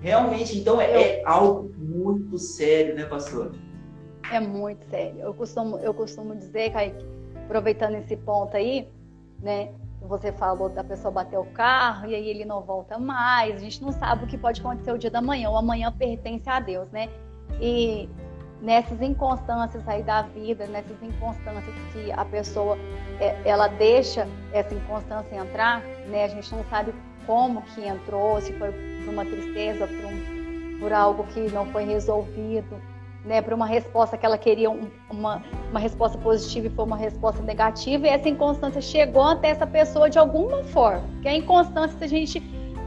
Realmente, 0.00 0.58
então 0.58 0.80
é, 0.80 1.20
é 1.20 1.22
algo 1.24 1.70
muito 1.78 2.38
sério, 2.38 2.96
né, 2.96 3.04
pastor? 3.04 3.52
É 4.32 4.40
muito 4.40 4.84
sério. 4.90 5.20
Eu 5.20 5.32
costumo, 5.32 5.78
eu 5.78 5.94
costumo 5.94 6.34
dizer, 6.34 6.72
Kaique, 6.72 7.06
aproveitando 7.44 7.94
esse 7.94 8.16
ponto 8.16 8.56
aí, 8.56 8.88
né? 9.40 9.70
Você 10.06 10.32
falou 10.32 10.68
da 10.68 10.84
pessoa 10.84 11.10
bater 11.10 11.38
o 11.38 11.44
carro 11.46 12.06
e 12.06 12.14
aí 12.14 12.28
ele 12.28 12.44
não 12.44 12.62
volta 12.62 12.98
mais. 12.98 13.56
A 13.56 13.58
gente 13.58 13.82
não 13.82 13.92
sabe 13.92 14.24
o 14.24 14.26
que 14.26 14.38
pode 14.38 14.60
acontecer 14.60 14.92
o 14.92 14.98
dia 14.98 15.10
da 15.10 15.20
manhã. 15.20 15.50
O 15.50 15.56
amanhã 15.56 15.92
pertence 15.92 16.48
a 16.48 16.60
Deus, 16.60 16.88
né? 16.90 17.08
E 17.60 18.08
nessas 18.60 19.00
inconstâncias 19.00 19.86
aí 19.86 20.02
da 20.02 20.22
vida, 20.22 20.66
nessas 20.66 21.02
inconstâncias 21.02 21.74
que 21.92 22.10
a 22.12 22.24
pessoa 22.24 22.76
é, 23.20 23.36
ela 23.44 23.68
deixa 23.68 24.26
essa 24.52 24.74
inconstância 24.74 25.36
entrar, 25.36 25.80
né? 26.08 26.24
A 26.24 26.28
gente 26.28 26.54
não 26.54 26.64
sabe 26.64 26.94
como 27.26 27.62
que 27.62 27.84
entrou, 27.84 28.40
se 28.40 28.52
foi 28.52 28.70
por 28.70 29.12
uma 29.12 29.24
tristeza, 29.24 29.86
por, 29.86 30.04
um, 30.06 30.78
por 30.80 30.92
algo 30.92 31.24
que 31.24 31.50
não 31.52 31.66
foi 31.66 31.84
resolvido 31.84 32.80
né, 33.26 33.42
para 33.42 33.54
uma 33.54 33.66
resposta 33.66 34.16
que 34.16 34.24
ela 34.24 34.38
queria 34.38 34.70
um, 34.70 34.88
uma, 35.10 35.42
uma 35.70 35.80
resposta 35.80 36.16
positiva 36.16 36.68
e 36.68 36.70
foi 36.70 36.84
uma 36.84 36.96
resposta 36.96 37.42
negativa, 37.42 38.06
e 38.06 38.10
essa 38.10 38.28
inconstância 38.28 38.80
chegou 38.80 39.24
até 39.24 39.48
essa 39.48 39.66
pessoa 39.66 40.08
de 40.08 40.18
alguma 40.18 40.62
forma. 40.62 41.02
Que 41.20 41.28
a 41.28 41.34
inconstância, 41.34 41.98
se 41.98 42.04
a 42.04 42.08
gente 42.08 42.40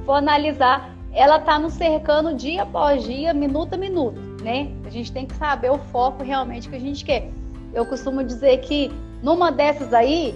for 0.06 0.14
analisar, 0.14 0.96
ela 1.12 1.38
está 1.38 1.60
nos 1.60 1.74
cercando 1.74 2.34
dia 2.34 2.64
após 2.64 3.04
dia, 3.04 3.34
minuto 3.34 3.74
a 3.74 3.78
minuto, 3.78 4.20
né? 4.42 4.72
A 4.86 4.90
gente 4.90 5.12
tem 5.12 5.26
que 5.26 5.36
saber 5.36 5.72
o 5.72 5.78
foco 5.78 6.24
realmente 6.24 6.70
que 6.70 6.76
a 6.76 6.80
gente 6.80 7.04
quer. 7.04 7.30
Eu 7.74 7.86
costumo 7.86 8.24
dizer 8.24 8.60
que 8.60 8.92
numa 9.22 9.52
dessas 9.52 9.94
aí, 9.94 10.34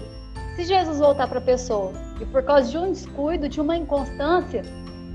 se 0.54 0.64
Jesus 0.64 0.98
voltar 0.98 1.26
para 1.28 1.38
a 1.38 1.42
pessoa 1.42 1.92
e 2.20 2.26
por 2.26 2.42
causa 2.42 2.70
de 2.70 2.76
um 2.76 2.92
descuido, 2.92 3.48
de 3.48 3.60
uma 3.60 3.76
inconstância, 3.76 4.62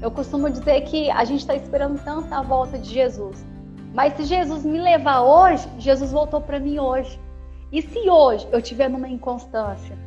eu 0.02 0.10
costumo 0.10 0.50
dizer 0.50 0.82
que 0.82 1.12
a 1.12 1.24
gente 1.26 1.42
está 1.42 1.56
esperando 1.56 2.02
tanto 2.04 2.34
a 2.34 2.42
volta 2.42 2.78
de 2.78 2.90
Jesus 2.90 3.46
mas 3.94 4.14
se 4.14 4.24
Jesus 4.24 4.64
me 4.64 4.80
levar 4.80 5.22
hoje, 5.22 5.68
Jesus 5.78 6.12
voltou 6.12 6.42
para 6.42 6.60
mim 6.60 6.80
hoje. 6.80 7.20
E 7.72 7.82
se 7.82 8.10
hoje 8.10 8.48
eu 8.52 8.62
tiver 8.62 8.90
numa 8.90 9.08
inconstância, 9.08 9.98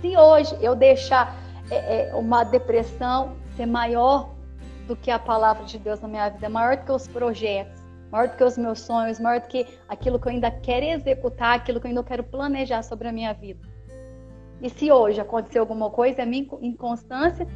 se 0.00 0.16
hoje 0.16 0.56
eu 0.60 0.74
deixar 0.74 1.36
é, 1.70 2.08
é, 2.08 2.14
uma 2.14 2.44
depressão 2.44 3.36
ser 3.56 3.66
maior 3.66 4.30
do 4.86 4.96
que 4.96 5.10
a 5.10 5.18
palavra 5.18 5.64
de 5.64 5.78
Deus 5.78 6.00
na 6.00 6.08
minha 6.08 6.28
vida, 6.28 6.48
maior 6.48 6.76
do 6.76 6.84
que 6.84 6.92
os 6.92 7.06
projetos, 7.06 7.80
maior 8.10 8.28
do 8.28 8.36
que 8.36 8.44
os 8.44 8.58
meus 8.58 8.80
sonhos, 8.80 9.20
maior 9.20 9.40
do 9.40 9.46
que 9.46 9.66
aquilo 9.88 10.18
que 10.18 10.26
eu 10.26 10.32
ainda 10.32 10.50
quero 10.50 10.86
executar, 10.86 11.54
aquilo 11.54 11.80
que 11.80 11.86
eu 11.86 11.90
ainda 11.90 12.02
quero 12.02 12.24
planejar 12.24 12.82
sobre 12.82 13.08
a 13.08 13.12
minha 13.12 13.32
vida. 13.32 13.60
E 14.60 14.68
se 14.68 14.90
hoje 14.92 15.20
acontecer 15.20 15.58
alguma 15.58 15.90
coisa, 15.90 16.22
a 16.22 16.26
minha 16.26 16.46
inconstância, 16.60 17.46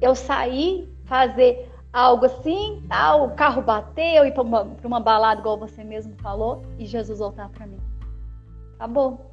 eu 0.00 0.14
sair, 0.14 0.88
fazer 1.04 1.67
algo 1.92 2.26
assim, 2.26 2.82
tá? 2.88 3.16
o 3.16 3.34
carro 3.34 3.62
bateu, 3.62 4.24
ir 4.24 4.32
para 4.32 4.42
uma, 4.42 4.62
uma 4.84 5.00
balada, 5.00 5.40
igual 5.40 5.58
você 5.58 5.82
mesmo 5.82 6.14
falou, 6.20 6.62
e 6.78 6.86
Jesus 6.86 7.18
voltar 7.18 7.48
para 7.48 7.66
mim. 7.66 7.78
Acabou. 8.76 9.32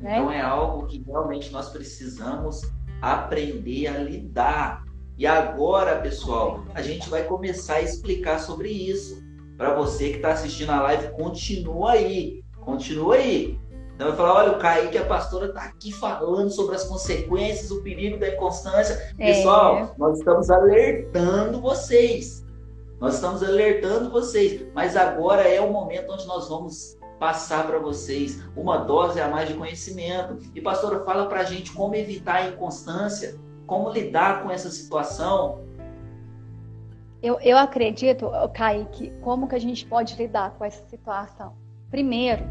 Né? 0.00 0.18
Então 0.18 0.30
é 0.30 0.40
algo 0.40 0.86
que 0.86 1.02
realmente 1.02 1.50
nós 1.50 1.70
precisamos 1.70 2.62
aprender 3.00 3.88
a 3.88 3.98
lidar. 3.98 4.84
E 5.16 5.26
agora, 5.26 6.00
pessoal, 6.00 6.62
a 6.74 6.82
gente 6.82 7.08
vai 7.08 7.24
começar 7.24 7.74
a 7.74 7.82
explicar 7.82 8.38
sobre 8.38 8.68
isso. 8.68 9.20
Para 9.56 9.74
você 9.74 10.10
que 10.10 10.16
está 10.16 10.30
assistindo 10.30 10.70
a 10.70 10.80
live, 10.82 11.10
continua 11.10 11.92
aí, 11.92 12.44
continua 12.60 13.16
aí. 13.16 13.58
Então 13.98 14.06
vai 14.10 14.16
falar, 14.16 14.34
olha, 14.34 14.52
o 14.52 14.58
Kaique, 14.60 14.96
a 14.96 15.04
pastora, 15.04 15.46
está 15.46 15.62
aqui 15.62 15.90
falando 15.90 16.50
sobre 16.50 16.76
as 16.76 16.84
consequências, 16.84 17.72
o 17.72 17.82
perigo 17.82 18.16
da 18.16 18.28
inconstância. 18.28 19.12
É. 19.18 19.26
Pessoal, 19.26 19.92
nós 19.98 20.20
estamos 20.20 20.48
alertando 20.52 21.60
vocês. 21.60 22.46
Nós 23.00 23.16
estamos 23.16 23.42
alertando 23.42 24.08
vocês. 24.08 24.64
Mas 24.72 24.96
agora 24.96 25.42
é 25.42 25.60
o 25.60 25.72
momento 25.72 26.12
onde 26.12 26.24
nós 26.28 26.48
vamos 26.48 26.96
passar 27.18 27.66
para 27.66 27.80
vocês 27.80 28.40
uma 28.56 28.76
dose 28.76 29.20
a 29.20 29.26
mais 29.26 29.48
de 29.48 29.54
conhecimento. 29.54 30.38
E 30.54 30.60
pastora, 30.60 31.00
fala 31.00 31.26
para 31.26 31.40
a 31.40 31.44
gente 31.44 31.72
como 31.72 31.96
evitar 31.96 32.36
a 32.36 32.48
inconstância, 32.50 33.34
como 33.66 33.90
lidar 33.90 34.44
com 34.44 34.50
essa 34.52 34.70
situação. 34.70 35.58
Eu, 37.20 37.40
eu 37.40 37.58
acredito, 37.58 38.30
Kaique, 38.54 39.12
como 39.22 39.48
que 39.48 39.56
a 39.56 39.60
gente 39.60 39.84
pode 39.84 40.14
lidar 40.14 40.52
com 40.52 40.64
essa 40.64 40.86
situação? 40.88 41.56
Primeiro, 41.90 42.44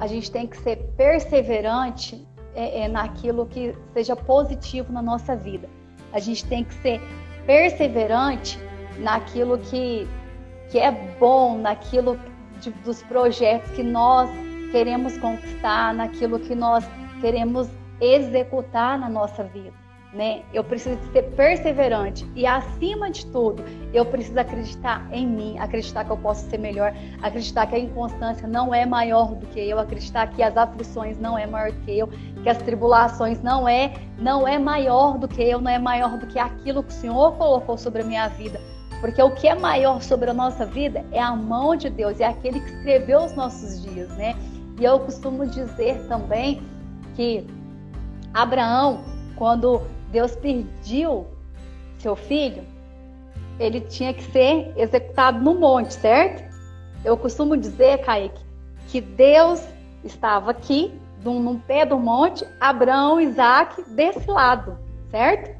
a 0.00 0.06
gente 0.06 0.30
tem 0.30 0.46
que 0.46 0.56
ser 0.58 0.76
perseverante 0.96 2.26
é, 2.54 2.82
é, 2.82 2.88
naquilo 2.88 3.46
que 3.46 3.74
seja 3.92 4.14
positivo 4.16 4.92
na 4.92 5.02
nossa 5.02 5.36
vida. 5.36 5.68
A 6.12 6.18
gente 6.18 6.44
tem 6.46 6.64
que 6.64 6.74
ser 6.74 7.00
perseverante 7.46 8.58
naquilo 8.98 9.58
que, 9.58 10.06
que 10.70 10.78
é 10.78 10.90
bom, 11.18 11.58
naquilo 11.58 12.18
de, 12.60 12.70
dos 12.70 13.02
projetos 13.02 13.70
que 13.72 13.82
nós 13.82 14.30
queremos 14.70 15.16
conquistar, 15.18 15.94
naquilo 15.94 16.38
que 16.38 16.54
nós 16.54 16.84
queremos 17.20 17.68
executar 18.00 18.98
na 18.98 19.08
nossa 19.08 19.44
vida. 19.44 19.77
Né? 20.12 20.42
Eu 20.54 20.64
preciso 20.64 20.98
ser 21.12 21.22
perseverante 21.36 22.26
e, 22.34 22.46
acima 22.46 23.10
de 23.10 23.26
tudo, 23.26 23.62
eu 23.92 24.06
preciso 24.06 24.40
acreditar 24.40 25.06
em 25.12 25.26
mim, 25.26 25.58
acreditar 25.58 26.02
que 26.02 26.10
eu 26.10 26.16
posso 26.16 26.48
ser 26.48 26.58
melhor, 26.58 26.94
acreditar 27.22 27.66
que 27.66 27.74
a 27.74 27.78
inconstância 27.78 28.48
não 28.48 28.74
é 28.74 28.86
maior 28.86 29.34
do 29.34 29.46
que 29.48 29.60
eu, 29.60 29.78
acreditar 29.78 30.28
que 30.28 30.42
as 30.42 30.56
aflições 30.56 31.18
não 31.18 31.36
é 31.36 31.46
maior 31.46 31.72
que 31.84 31.98
eu, 31.98 32.08
que 32.42 32.48
as 32.48 32.56
tribulações 32.56 33.42
não 33.42 33.68
é 33.68 33.92
não 34.18 34.48
é 34.48 34.58
maior 34.58 35.18
do 35.18 35.28
que 35.28 35.42
eu, 35.42 35.60
não 35.60 35.70
é 35.70 35.78
maior 35.78 36.16
do 36.16 36.26
que 36.26 36.38
aquilo 36.38 36.82
que 36.82 36.90
o 36.90 36.94
Senhor 36.94 37.36
colocou 37.36 37.76
sobre 37.76 38.00
a 38.00 38.04
minha 38.04 38.28
vida. 38.28 38.58
Porque 39.00 39.22
o 39.22 39.30
que 39.30 39.46
é 39.46 39.54
maior 39.54 40.02
sobre 40.02 40.30
a 40.30 40.34
nossa 40.34 40.64
vida 40.64 41.04
é 41.12 41.20
a 41.20 41.36
mão 41.36 41.76
de 41.76 41.90
Deus, 41.90 42.18
é 42.18 42.24
aquele 42.24 42.60
que 42.60 42.70
escreveu 42.70 43.20
os 43.20 43.34
nossos 43.34 43.82
dias, 43.82 44.08
né? 44.16 44.34
E 44.80 44.84
eu 44.84 44.98
costumo 45.00 45.46
dizer 45.46 46.00
também 46.08 46.62
que 47.14 47.46
Abraão, 48.32 49.04
quando 49.36 49.82
Deus 50.10 50.34
pediu 50.36 51.26
seu 51.98 52.16
filho, 52.16 52.62
ele 53.58 53.80
tinha 53.80 54.14
que 54.14 54.22
ser 54.22 54.72
executado 54.76 55.40
no 55.40 55.54
monte, 55.54 55.94
certo? 55.94 56.48
Eu 57.04 57.16
costumo 57.16 57.56
dizer, 57.56 57.98
Kaique, 57.98 58.40
que 58.88 59.00
Deus 59.00 59.62
estava 60.04 60.50
aqui, 60.50 60.92
num, 61.24 61.40
num 61.42 61.58
pé 61.58 61.84
do 61.84 61.98
monte, 61.98 62.46
Abraão, 62.60 63.20
Isaac, 63.20 63.82
desse 63.90 64.30
lado, 64.30 64.78
certo? 65.10 65.58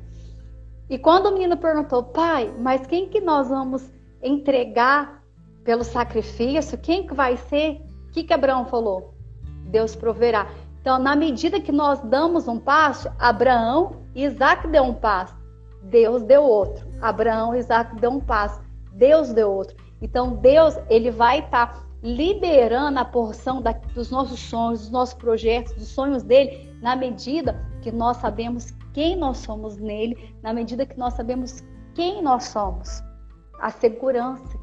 E 0.89 0.97
quando 0.97 1.27
o 1.27 1.33
menino 1.33 1.57
perguntou, 1.57 2.03
pai, 2.03 2.53
mas 2.59 2.87
quem 2.87 3.09
que 3.09 3.21
nós 3.21 3.49
vamos 3.49 3.91
entregar 4.23 5.23
pelo 5.65 5.85
sacrifício? 5.85 6.79
Quem 6.79 7.07
que 7.07 7.13
vai 7.13 7.37
ser? 7.37 7.83
O 8.09 8.13
que, 8.13 8.25
que 8.25 8.33
Abraão 8.33 8.65
falou? 8.65 9.15
Deus 9.65 9.95
proverá. 9.95 10.47
Então, 10.81 10.99
na 10.99 11.15
medida 11.15 11.61
que 11.61 11.73
nós 11.73 12.01
damos 12.01 12.49
um 12.49 12.59
passo, 12.59 13.11
Abraão 13.19 13.97
Isaac 14.19 14.67
deu 14.67 14.83
um 14.83 14.95
passo, 14.95 15.37
Deus 15.85 16.23
deu 16.25 16.43
outro. 16.43 16.85
Abraão 17.01 17.55
Isaac 17.55 17.95
deu 18.01 18.11
um 18.11 18.21
passo, 18.21 18.61
Deus 18.93 19.33
deu 19.33 19.49
outro. 19.49 19.77
Então, 20.03 20.35
Deus, 20.35 20.77
ele 20.91 21.11
vai 21.11 21.39
estar 21.39 21.69
tá 21.69 21.83
liberando 22.03 22.99
a 22.99 23.05
porção 23.05 23.63
da, 23.63 23.71
dos 23.73 24.11
nossos 24.11 24.41
sonhos, 24.41 24.81
dos 24.81 24.91
nossos 24.91 25.15
projetos, 25.15 25.73
dos 25.75 25.87
sonhos 25.87 26.25
dele, 26.25 26.69
na 26.83 26.97
medida 26.97 27.65
que 27.81 27.93
nós 27.93 28.17
sabemos 28.17 28.73
quem 28.93 29.15
nós 29.15 29.39
somos 29.39 29.77
nele, 29.77 30.35
na 30.43 30.53
medida 30.53 30.85
que 30.85 30.99
nós 30.99 31.15
sabemos 31.15 31.63
quem 31.95 32.21
nós 32.21 32.45
somos. 32.45 33.01
A 33.61 33.71
segurança 33.71 34.59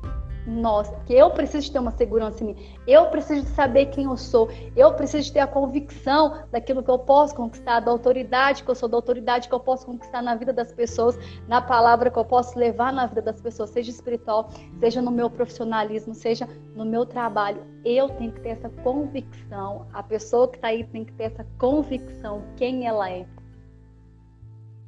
nós, 0.45 0.91
que 1.05 1.13
eu 1.13 1.29
preciso 1.31 1.71
ter 1.71 1.79
uma 1.79 1.91
segurança 1.91 2.43
em 2.43 2.47
mim, 2.47 2.77
eu 2.87 3.07
preciso 3.07 3.45
saber 3.47 3.87
quem 3.87 4.05
eu 4.05 4.17
sou, 4.17 4.49
eu 4.75 4.93
preciso 4.93 5.31
ter 5.33 5.39
a 5.39 5.47
convicção 5.47 6.43
daquilo 6.51 6.83
que 6.83 6.89
eu 6.89 6.99
posso 6.99 7.35
conquistar, 7.35 7.79
da 7.79 7.91
autoridade 7.91 8.63
que 8.63 8.69
eu 8.69 8.75
sou, 8.75 8.87
da 8.87 8.97
autoridade 8.97 9.47
que 9.47 9.53
eu 9.53 9.59
posso 9.59 9.85
conquistar 9.85 10.21
na 10.21 10.35
vida 10.35 10.53
das 10.53 10.71
pessoas, 10.71 11.17
na 11.47 11.61
palavra 11.61 12.09
que 12.09 12.17
eu 12.17 12.25
posso 12.25 12.57
levar 12.57 12.93
na 12.93 13.05
vida 13.07 13.21
das 13.21 13.41
pessoas, 13.41 13.69
seja 13.69 13.89
espiritual, 13.89 14.49
seja 14.79 15.01
no 15.01 15.11
meu 15.11 15.29
profissionalismo, 15.29 16.13
seja 16.13 16.47
no 16.75 16.85
meu 16.85 17.05
trabalho. 17.05 17.63
Eu 17.83 18.09
tenho 18.09 18.31
que 18.31 18.41
ter 18.41 18.49
essa 18.49 18.69
convicção, 18.69 19.87
a 19.93 20.03
pessoa 20.03 20.47
que 20.47 20.57
está 20.57 20.69
aí 20.69 20.83
tem 20.83 21.05
que 21.05 21.13
ter 21.13 21.25
essa 21.25 21.45
convicção, 21.57 22.43
quem 22.55 22.85
ela 22.85 23.09
é. 23.09 23.25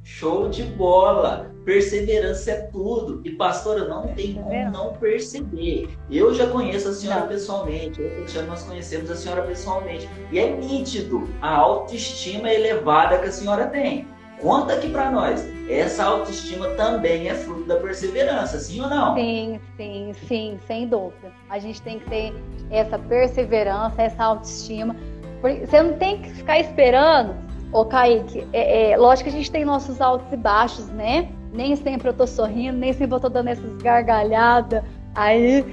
Show 0.07 0.47
de 0.47 0.63
bola! 0.63 1.51
Perseverança 1.65 2.49
é 2.49 2.61
tudo. 2.71 3.21
E, 3.25 3.31
pastora, 3.31 3.89
não 3.89 4.07
tem 4.07 4.35
como 4.35 4.71
não 4.71 4.93
perceber. 4.93 5.89
Eu 6.09 6.33
já 6.33 6.47
conheço 6.47 6.87
a 6.87 6.93
senhora 6.93 7.19
não. 7.19 7.27
pessoalmente. 7.27 8.01
Eu 8.01 8.25
e 8.25 8.47
nós 8.47 8.63
conhecemos 8.63 9.11
a 9.11 9.17
senhora 9.17 9.41
pessoalmente. 9.41 10.07
E 10.31 10.39
é 10.39 10.49
nítido 10.49 11.27
a 11.41 11.57
autoestima 11.57 12.49
elevada 12.49 13.19
que 13.19 13.27
a 13.27 13.31
senhora 13.31 13.67
tem. 13.67 14.07
Conta 14.41 14.75
aqui 14.75 14.89
para 14.89 15.11
nós. 15.11 15.45
Essa 15.69 16.05
autoestima 16.05 16.69
também 16.69 17.27
é 17.27 17.35
fruto 17.35 17.65
da 17.65 17.75
perseverança, 17.75 18.57
sim 18.59 18.79
ou 18.79 18.89
não? 18.89 19.13
Sim, 19.13 19.59
sim, 19.75 20.13
sim, 20.25 20.59
sem 20.65 20.87
dúvida. 20.87 21.33
A 21.49 21.59
gente 21.59 21.81
tem 21.81 21.99
que 21.99 22.09
ter 22.09 22.33
essa 22.71 22.97
perseverança, 22.97 24.01
essa 24.01 24.23
autoestima. 24.23 24.95
Você 25.41 25.83
não 25.83 25.97
tem 25.97 26.21
que 26.21 26.29
ficar 26.29 26.59
esperando 26.59 27.46
Ô, 27.71 27.83
Kaique, 27.83 28.47
é, 28.53 28.91
é, 28.91 28.97
lógico 28.97 29.29
que 29.29 29.35
a 29.35 29.37
gente 29.37 29.51
tem 29.51 29.65
nossos 29.65 29.99
altos 29.99 30.31
e 30.31 30.37
baixos, 30.37 30.87
né? 30.87 31.29
Nem 31.51 31.75
sempre 31.75 32.09
eu 32.09 32.13
tô 32.13 32.25
sorrindo, 32.25 32.77
nem 32.77 32.93
sempre 32.93 33.15
eu 33.15 33.19
tô 33.19 33.29
dando 33.29 33.49
essas 33.49 33.75
gargalhadas 33.81 34.83
aí, 35.13 35.65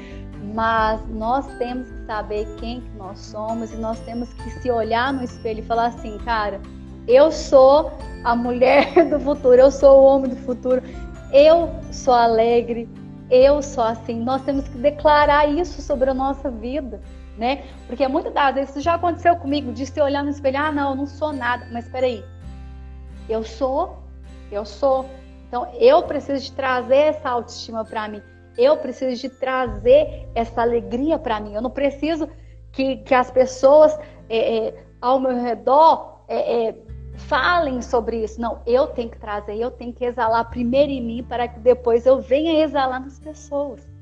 mas 0.54 1.00
nós 1.10 1.46
temos 1.58 1.88
que 1.88 2.06
saber 2.06 2.46
quem 2.58 2.80
que 2.80 2.96
nós 2.96 3.18
somos 3.18 3.72
e 3.72 3.76
nós 3.76 3.98
temos 4.00 4.32
que 4.34 4.50
se 4.50 4.70
olhar 4.70 5.12
no 5.12 5.22
espelho 5.22 5.60
e 5.60 5.62
falar 5.62 5.86
assim, 5.86 6.18
cara, 6.18 6.60
eu 7.06 7.30
sou 7.30 7.92
a 8.24 8.34
mulher 8.34 8.92
do 9.08 9.20
futuro, 9.20 9.60
eu 9.60 9.70
sou 9.70 10.00
o 10.00 10.04
homem 10.04 10.30
do 10.30 10.36
futuro, 10.36 10.82
eu 11.32 11.70
sou 11.92 12.14
alegre, 12.14 12.88
eu 13.30 13.62
sou 13.62 13.84
assim. 13.84 14.20
Nós 14.20 14.42
temos 14.42 14.66
que 14.66 14.78
declarar 14.78 15.48
isso 15.48 15.80
sobre 15.80 16.10
a 16.10 16.14
nossa 16.14 16.50
vida 16.50 17.00
né? 17.36 17.64
Porque 17.86 18.06
muitas 18.06 18.32
das 18.32 18.54
vezes 18.54 18.70
isso 18.70 18.80
já 18.80 18.94
aconteceu 18.94 19.36
comigo, 19.36 19.72
de 19.72 19.86
se 19.86 20.00
olhar 20.00 20.22
no 20.22 20.30
espelho, 20.30 20.58
ah, 20.58 20.72
não, 20.72 20.90
eu 20.90 20.96
não 20.96 21.06
sou 21.06 21.32
nada, 21.32 21.66
mas 21.72 21.88
peraí, 21.88 22.24
eu 23.28 23.42
sou, 23.42 23.98
eu 24.50 24.64
sou. 24.64 25.06
Então 25.48 25.66
eu 25.74 26.02
preciso 26.02 26.44
de 26.44 26.52
trazer 26.52 26.96
essa 26.96 27.30
autoestima 27.30 27.84
para 27.84 28.08
mim, 28.08 28.22
eu 28.56 28.76
preciso 28.76 29.20
de 29.20 29.28
trazer 29.28 30.28
essa 30.34 30.62
alegria 30.62 31.18
para 31.18 31.40
mim. 31.40 31.54
Eu 31.54 31.62
não 31.62 31.70
preciso 31.70 32.28
que, 32.72 32.98
que 32.98 33.14
as 33.14 33.30
pessoas 33.30 33.96
é, 34.28 34.68
é, 34.68 34.84
ao 35.00 35.18
meu 35.18 35.36
redor 35.36 36.24
é, 36.28 36.68
é, 36.68 36.74
falem 37.16 37.82
sobre 37.82 38.22
isso. 38.22 38.40
Não, 38.40 38.60
eu 38.66 38.86
tenho 38.88 39.10
que 39.10 39.18
trazer, 39.18 39.56
eu 39.56 39.70
tenho 39.70 39.92
que 39.92 40.04
exalar 40.04 40.48
primeiro 40.50 40.90
em 40.90 41.02
mim 41.02 41.22
para 41.22 41.48
que 41.48 41.58
depois 41.60 42.06
eu 42.06 42.20
venha 42.20 42.62
exalar 42.64 43.00
nas 43.00 43.18
pessoas. 43.18 43.93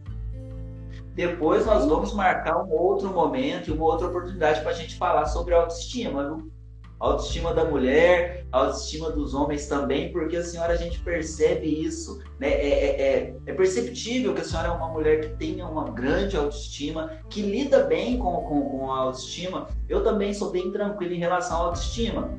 Depois 1.15 1.67
nós 1.67 1.85
vamos 1.85 2.15
marcar 2.15 2.63
um 2.63 2.73
outro 2.73 3.13
momento 3.13 3.69
e 3.69 3.73
uma 3.73 3.85
outra 3.85 4.07
oportunidade 4.07 4.63
para 4.63 4.71
a 4.71 4.75
gente 4.75 4.97
falar 4.97 5.27
sobre 5.27 5.55
autoestima, 5.55 6.25
viu? 6.27 6.51
Autoestima 6.99 7.53
da 7.53 7.65
mulher, 7.65 8.47
autoestima 8.51 9.11
dos 9.11 9.35
homens 9.35 9.67
também, 9.67 10.13
porque 10.13 10.37
a 10.37 10.45
senhora 10.45 10.73
a 10.73 10.77
gente 10.77 11.01
percebe 11.01 11.67
isso, 11.67 12.23
né? 12.39 12.49
É, 12.49 12.69
é, 12.69 13.03
é, 13.03 13.37
é 13.45 13.53
perceptível 13.53 14.33
que 14.33 14.41
a 14.41 14.45
senhora 14.45 14.69
é 14.69 14.71
uma 14.71 14.89
mulher 14.89 15.21
que 15.21 15.37
tenha 15.37 15.67
uma 15.67 15.91
grande 15.91 16.37
autoestima, 16.37 17.11
que 17.29 17.43
lida 17.43 17.83
bem 17.85 18.19
com, 18.19 18.37
com, 18.37 18.71
com 18.71 18.93
a 18.93 19.01
autoestima. 19.01 19.69
Eu 19.89 20.03
também 20.03 20.33
sou 20.33 20.51
bem 20.51 20.71
tranquilo 20.71 21.13
em 21.13 21.19
relação 21.19 21.57
à 21.59 21.65
autoestima. 21.67 22.39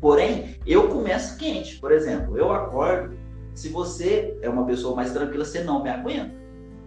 Porém, 0.00 0.56
eu 0.66 0.88
começo 0.88 1.38
quente, 1.38 1.76
por 1.76 1.92
exemplo, 1.92 2.36
eu 2.36 2.52
acordo. 2.52 3.16
Se 3.54 3.68
você 3.68 4.36
é 4.42 4.48
uma 4.48 4.66
pessoa 4.66 4.94
mais 4.96 5.12
tranquila, 5.12 5.44
você 5.44 5.62
não 5.62 5.82
me 5.82 5.88
aguenta 5.88 6.39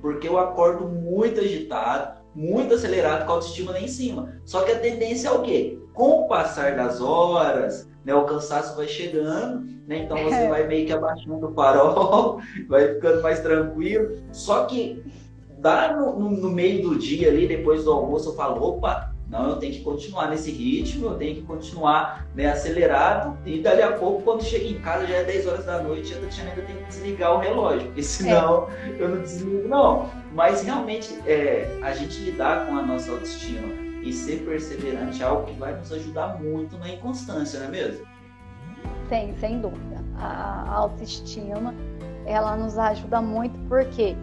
porque 0.04 0.28
eu 0.28 0.38
acordo 0.38 0.86
muito 0.86 1.40
agitado, 1.40 2.20
muito 2.36 2.74
acelerado, 2.74 3.26
com 3.26 3.32
a 3.32 3.36
autoestima 3.36 3.72
lá 3.72 3.80
em 3.80 3.88
cima. 3.88 4.34
Só 4.44 4.64
que 4.64 4.74
a 4.74 4.80
tendência 4.80 5.30
é 5.30 5.32
o 5.32 5.42
quê? 5.42 5.80
Com 5.94 6.24
o 6.24 6.28
passar 6.28 6.76
das 6.76 7.00
horas, 7.00 7.90
né? 8.04 8.14
O 8.14 8.26
cansaço 8.26 8.76
vai 8.76 8.86
chegando, 8.86 9.66
né? 9.88 10.00
Então 10.00 10.18
você 10.18 10.36
é. 10.36 10.50
vai 10.50 10.68
meio 10.68 10.86
que 10.86 10.92
abaixando 10.92 11.48
o 11.48 11.54
farol, 11.54 12.42
vai 12.68 12.96
ficando 12.96 13.24
mais 13.24 13.40
tranquilo. 13.40 14.18
Só 14.34 14.66
que 14.66 15.02
dá 15.58 15.96
no, 15.96 16.20
no, 16.20 16.32
no, 16.32 16.50
meio 16.50 16.82
do 16.82 17.00
dia 17.00 17.30
ali, 17.30 17.48
depois 17.48 17.86
do 17.86 17.94
almoço, 17.94 18.32
eu 18.32 18.36
falo, 18.36 18.62
opa, 18.62 19.13
não, 19.34 19.50
eu 19.50 19.56
tenho 19.56 19.74
que 19.74 19.82
continuar 19.82 20.30
nesse 20.30 20.52
ritmo, 20.52 21.08
eu 21.08 21.16
tenho 21.16 21.34
que 21.34 21.42
continuar 21.42 22.28
né, 22.36 22.52
acelerado, 22.52 23.36
e 23.48 23.60
dali 23.60 23.82
a 23.82 23.94
pouco, 23.94 24.22
quando 24.22 24.44
chega 24.44 24.66
em 24.66 24.80
casa, 24.80 25.08
já 25.08 25.16
é 25.16 25.24
10 25.24 25.48
horas 25.48 25.66
da 25.66 25.82
noite, 25.82 26.14
a 26.14 26.20
Tatiana 26.20 26.52
ainda 26.52 26.62
tem 26.62 26.76
que 26.76 26.84
desligar 26.84 27.34
o 27.34 27.40
relógio, 27.40 27.88
porque 27.88 28.04
senão 28.04 28.70
é. 28.70 28.96
eu 29.00 29.10
não 29.10 29.22
desligo, 29.24 29.68
não. 29.68 30.08
Mas 30.34 30.62
realmente, 30.62 31.20
é, 31.26 31.80
a 31.82 31.94
gente 31.94 32.20
lidar 32.20 32.68
com 32.68 32.78
a 32.78 32.84
nossa 32.84 33.12
autoestima 33.12 33.74
e 34.04 34.14
ser 34.14 34.46
perseverante 34.46 35.24
é 35.24 35.26
algo 35.26 35.48
que 35.48 35.54
vai 35.54 35.76
nos 35.76 35.92
ajudar 35.92 36.40
muito 36.40 36.78
na 36.78 36.90
inconstância, 36.90 37.60
não 37.60 37.68
é 37.68 37.72
mesmo? 37.72 38.06
Sim, 39.10 39.34
sem 39.40 39.60
dúvida. 39.60 39.96
A 40.16 40.76
autoestima, 40.76 41.74
ela 42.28 42.56
nos 42.56 42.78
ajuda 42.78 43.20
muito, 43.20 43.58
por 43.68 43.84
quê? 43.86 44.16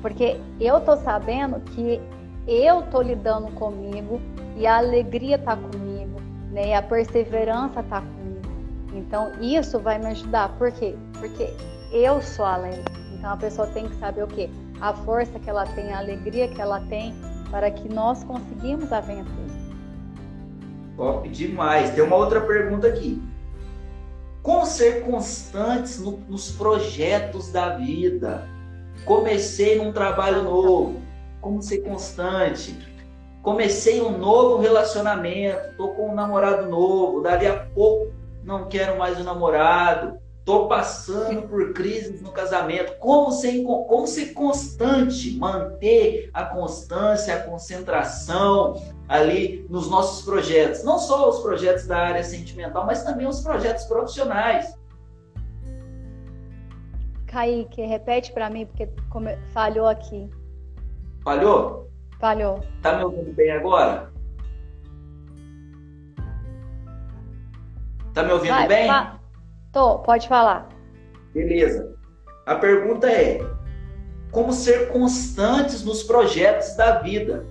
Porque 0.00 0.38
eu 0.58 0.80
tô 0.80 0.96
sabendo 0.96 1.60
que 1.60 2.00
eu 2.48 2.82
tô 2.82 3.02
lidando 3.02 3.48
comigo 3.52 4.20
e 4.56 4.66
a 4.66 4.78
alegria 4.78 5.36
está 5.36 5.54
comigo, 5.54 6.18
né? 6.50 6.68
E 6.68 6.74
a 6.74 6.82
perseverança 6.82 7.80
está 7.80 8.00
comigo. 8.00 8.48
Então 8.94 9.32
isso 9.40 9.78
vai 9.78 9.98
me 9.98 10.06
ajudar. 10.06 10.56
Por 10.56 10.72
quê? 10.72 10.96
Porque 11.18 11.52
eu 11.92 12.22
sou 12.22 12.46
alegre. 12.46 12.82
Então 13.14 13.32
a 13.32 13.36
pessoa 13.36 13.66
tem 13.68 13.86
que 13.86 13.94
saber 13.96 14.24
o 14.24 14.26
quê? 14.26 14.48
A 14.80 14.94
força 14.94 15.38
que 15.38 15.50
ela 15.50 15.66
tem, 15.66 15.92
a 15.92 15.98
alegria 15.98 16.48
que 16.48 16.60
ela 16.60 16.80
tem 16.88 17.14
para 17.50 17.70
que 17.70 17.92
nós 17.92 18.24
conseguimos 18.24 18.92
a 18.92 19.00
vencer. 19.00 19.28
Top 20.96 21.28
demais. 21.28 21.90
Tem 21.90 22.02
uma 22.02 22.16
outra 22.16 22.40
pergunta 22.40 22.88
aqui. 22.88 23.22
Como 24.42 24.64
ser 24.64 25.04
constantes 25.04 26.00
no, 26.00 26.18
nos 26.28 26.50
projetos 26.52 27.52
da 27.52 27.76
vida? 27.76 28.48
Comecei 29.04 29.76
num 29.76 29.92
trabalho 29.92 30.42
novo. 30.42 31.07
Como 31.48 31.62
ser 31.62 31.78
constante? 31.78 32.76
comecei 33.42 34.02
um 34.02 34.18
novo 34.18 34.58
relacionamento, 34.58 35.74
tô 35.78 35.88
com 35.94 36.10
um 36.10 36.14
namorado 36.14 36.68
novo, 36.68 37.22
dali 37.22 37.46
a 37.46 37.64
pouco 37.74 38.12
não 38.44 38.68
quero 38.68 38.98
mais 38.98 39.16
o 39.16 39.22
um 39.22 39.24
namorado, 39.24 40.18
tô 40.44 40.68
passando 40.68 41.48
por 41.48 41.72
crises 41.72 42.20
no 42.20 42.30
casamento. 42.30 42.98
Como 42.98 43.32
ser, 43.32 43.62
como 43.62 44.06
ser 44.06 44.34
constante, 44.34 45.38
manter 45.38 46.28
a 46.34 46.44
constância, 46.44 47.34
a 47.34 47.42
concentração 47.42 48.74
ali 49.08 49.66
nos 49.70 49.88
nossos 49.88 50.22
projetos, 50.26 50.84
não 50.84 50.98
só 50.98 51.30
os 51.30 51.38
projetos 51.40 51.86
da 51.86 51.96
área 51.96 52.24
sentimental, 52.24 52.84
mas 52.84 53.02
também 53.02 53.26
os 53.26 53.40
projetos 53.40 53.86
profissionais. 53.86 54.76
Kaique, 57.26 57.80
repete 57.80 58.30
para 58.32 58.50
mim 58.50 58.66
porque 58.66 58.90
falhou 59.54 59.86
aqui. 59.86 60.28
Falhou? 61.22 61.90
Falhou. 62.18 62.60
Tá 62.82 62.96
me 62.96 63.04
ouvindo 63.04 63.32
bem 63.34 63.50
agora? 63.50 64.10
Tá 68.14 68.22
me 68.22 68.32
ouvindo 68.32 68.54
Vai, 68.54 68.66
bem? 68.66 68.88
Fa... 68.88 69.20
Tô, 69.72 69.98
pode 70.00 70.26
falar. 70.26 70.68
Beleza. 71.32 71.94
A 72.46 72.54
pergunta 72.54 73.08
é: 73.08 73.38
como 74.32 74.52
ser 74.52 74.88
constantes 74.88 75.84
nos 75.84 76.02
projetos 76.02 76.74
da 76.76 76.98
vida? 76.98 77.46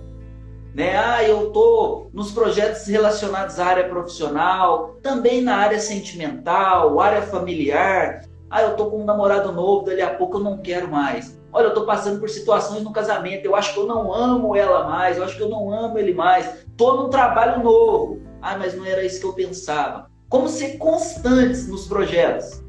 Né? 0.74 0.96
Ah, 0.96 1.24
eu 1.24 1.50
tô 1.50 2.10
nos 2.12 2.30
projetos 2.32 2.86
relacionados 2.86 3.58
à 3.58 3.66
área 3.66 3.88
profissional, 3.88 4.96
também 5.02 5.40
na 5.40 5.56
área 5.56 5.80
sentimental, 5.80 7.00
área 7.00 7.22
familiar. 7.22 8.24
Ah, 8.50 8.62
eu 8.62 8.76
tô 8.76 8.90
com 8.90 9.02
um 9.02 9.04
namorado 9.04 9.52
novo, 9.52 9.86
dali 9.86 10.02
a 10.02 10.14
pouco 10.14 10.38
eu 10.38 10.42
não 10.42 10.58
quero 10.58 10.88
mais. 10.88 11.37
Olha, 11.58 11.64
eu 11.64 11.68
estou 11.70 11.84
passando 11.84 12.20
por 12.20 12.28
situações 12.28 12.84
no 12.84 12.92
casamento, 12.92 13.44
eu 13.44 13.56
acho 13.56 13.74
que 13.74 13.80
eu 13.80 13.84
não 13.84 14.14
amo 14.14 14.54
ela 14.54 14.88
mais, 14.88 15.16
eu 15.16 15.24
acho 15.24 15.36
que 15.36 15.42
eu 15.42 15.48
não 15.48 15.74
amo 15.74 15.98
ele 15.98 16.14
mais. 16.14 16.60
Estou 16.60 16.96
num 16.96 17.10
trabalho 17.10 17.64
novo. 17.64 18.22
Ah, 18.40 18.56
mas 18.56 18.76
não 18.76 18.86
era 18.86 19.02
isso 19.04 19.18
que 19.18 19.26
eu 19.26 19.32
pensava. 19.32 20.08
Como 20.28 20.46
ser 20.46 20.78
constantes 20.78 21.68
nos 21.68 21.88
projetos? 21.88 22.62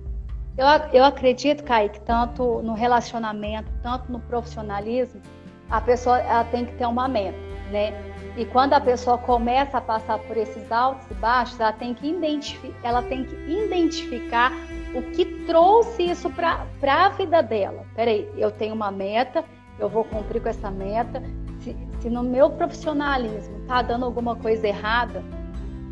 Eu, 0.58 0.66
eu 0.92 1.04
acredito, 1.04 1.64
Kaique, 1.64 2.02
tanto 2.02 2.64
no 2.64 2.74
relacionamento, 2.74 3.72
tanto 3.84 4.12
no 4.12 4.20
profissionalismo, 4.22 5.22
a 5.70 5.80
pessoa 5.80 6.18
ela 6.18 6.46
tem 6.46 6.66
que 6.66 6.74
ter 6.74 6.88
uma 6.88 7.08
meta, 7.08 7.38
né? 7.70 7.94
E 8.36 8.44
quando 8.44 8.74
a 8.74 8.82
pessoa 8.82 9.20
começa 9.20 9.78
a 9.78 9.82
passar 9.82 10.18
por 10.18 10.36
esses 10.36 10.72
altos 10.72 11.06
e 11.12 11.14
baixos, 11.14 11.60
ela 11.60 11.74
tem 11.74 11.94
que 11.94 12.10
identificar, 12.10 12.76
ela 12.82 13.04
tem 13.04 13.24
que 13.24 13.36
identificar 13.52 14.52
o 14.94 15.02
que 15.12 15.26
trouxe 15.46 16.04
isso 16.04 16.30
para 16.30 16.66
a 16.84 17.10
vida 17.10 17.42
dela. 17.42 17.86
Peraí, 17.96 18.30
eu 18.38 18.52
tenho 18.52 18.74
uma 18.74 18.92
meta, 18.92 19.44
eu 19.78 19.90
vou 19.90 20.04
cumprir 20.04 20.42
com 20.42 20.50
essa 20.50 20.72
meta. 20.72 21.22
Se, 21.60 21.76
se 22.00 22.10
no 22.10 22.24
meu 22.24 22.50
profissionalismo 22.50 23.60
tá 23.68 23.82
dando 23.82 24.06
alguma 24.06 24.36
coisa 24.36 24.68
errada, 24.68 25.24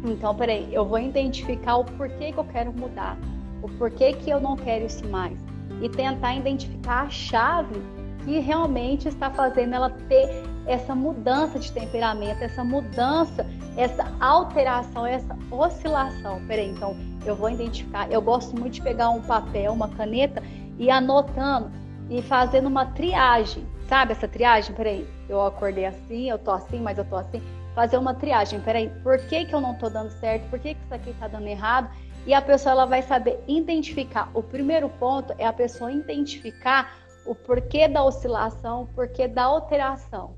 então 0.03 0.33
peraí, 0.35 0.73
eu 0.73 0.85
vou 0.85 0.99
identificar 0.99 1.77
o 1.77 1.85
porquê 1.85 2.31
que 2.31 2.37
eu 2.37 2.45
quero 2.45 2.71
mudar, 2.73 3.17
o 3.61 3.69
porquê 3.77 4.13
que 4.13 4.29
eu 4.29 4.39
não 4.39 4.55
quero 4.55 4.85
isso 4.85 5.07
mais 5.07 5.37
e 5.81 5.89
tentar 5.89 6.35
identificar 6.35 7.03
a 7.03 7.09
chave 7.09 7.75
que 8.23 8.39
realmente 8.39 9.07
está 9.07 9.29
fazendo 9.29 9.75
ela 9.75 9.89
ter 9.89 10.43
essa 10.65 10.93
mudança 10.93 11.57
de 11.59 11.71
temperamento, 11.71 12.43
essa 12.43 12.63
mudança, 12.63 13.45
essa 13.77 14.11
alteração, 14.19 15.05
essa 15.05 15.37
oscilação. 15.49 16.41
Peraí, 16.45 16.69
então 16.69 16.95
eu 17.29 17.35
vou 17.35 17.49
identificar. 17.49 18.11
Eu 18.11 18.21
gosto 18.21 18.57
muito 18.57 18.75
de 18.75 18.81
pegar 18.81 19.09
um 19.09 19.21
papel, 19.21 19.73
uma 19.73 19.89
caneta 19.89 20.41
e 20.77 20.89
anotando 20.89 21.71
e 22.09 22.21
fazendo 22.21 22.67
uma 22.67 22.85
triagem. 22.85 23.65
Sabe 23.87 24.11
essa 24.11 24.27
triagem? 24.27 24.75
Peraí, 24.75 25.07
eu 25.29 25.45
acordei 25.45 25.85
assim, 25.85 26.29
eu 26.29 26.37
tô 26.37 26.51
assim, 26.51 26.79
mas 26.79 26.97
eu 26.97 27.05
tô 27.05 27.15
assim. 27.15 27.41
Fazer 27.73 27.97
uma 27.97 28.13
triagem. 28.13 28.59
Peraí, 28.61 28.89
por 29.03 29.17
que, 29.27 29.45
que 29.45 29.53
eu 29.53 29.61
não 29.61 29.75
tô 29.75 29.89
dando 29.89 30.09
certo? 30.11 30.49
Por 30.49 30.59
que, 30.59 30.73
que 30.73 30.83
isso 30.83 30.93
aqui 30.93 31.13
tá 31.19 31.27
dando 31.27 31.47
errado? 31.47 31.89
E 32.25 32.33
a 32.33 32.41
pessoa 32.41 32.73
ela 32.73 32.85
vai 32.85 33.01
saber 33.01 33.39
identificar. 33.47 34.29
O 34.33 34.43
primeiro 34.43 34.89
ponto 34.89 35.33
é 35.37 35.45
a 35.45 35.53
pessoa 35.53 35.91
identificar 35.91 36.97
o 37.25 37.35
porquê 37.35 37.87
da 37.87 38.03
oscilação, 38.03 38.83
o 38.83 38.87
porquê 38.87 39.27
da 39.27 39.43
alteração. 39.43 40.35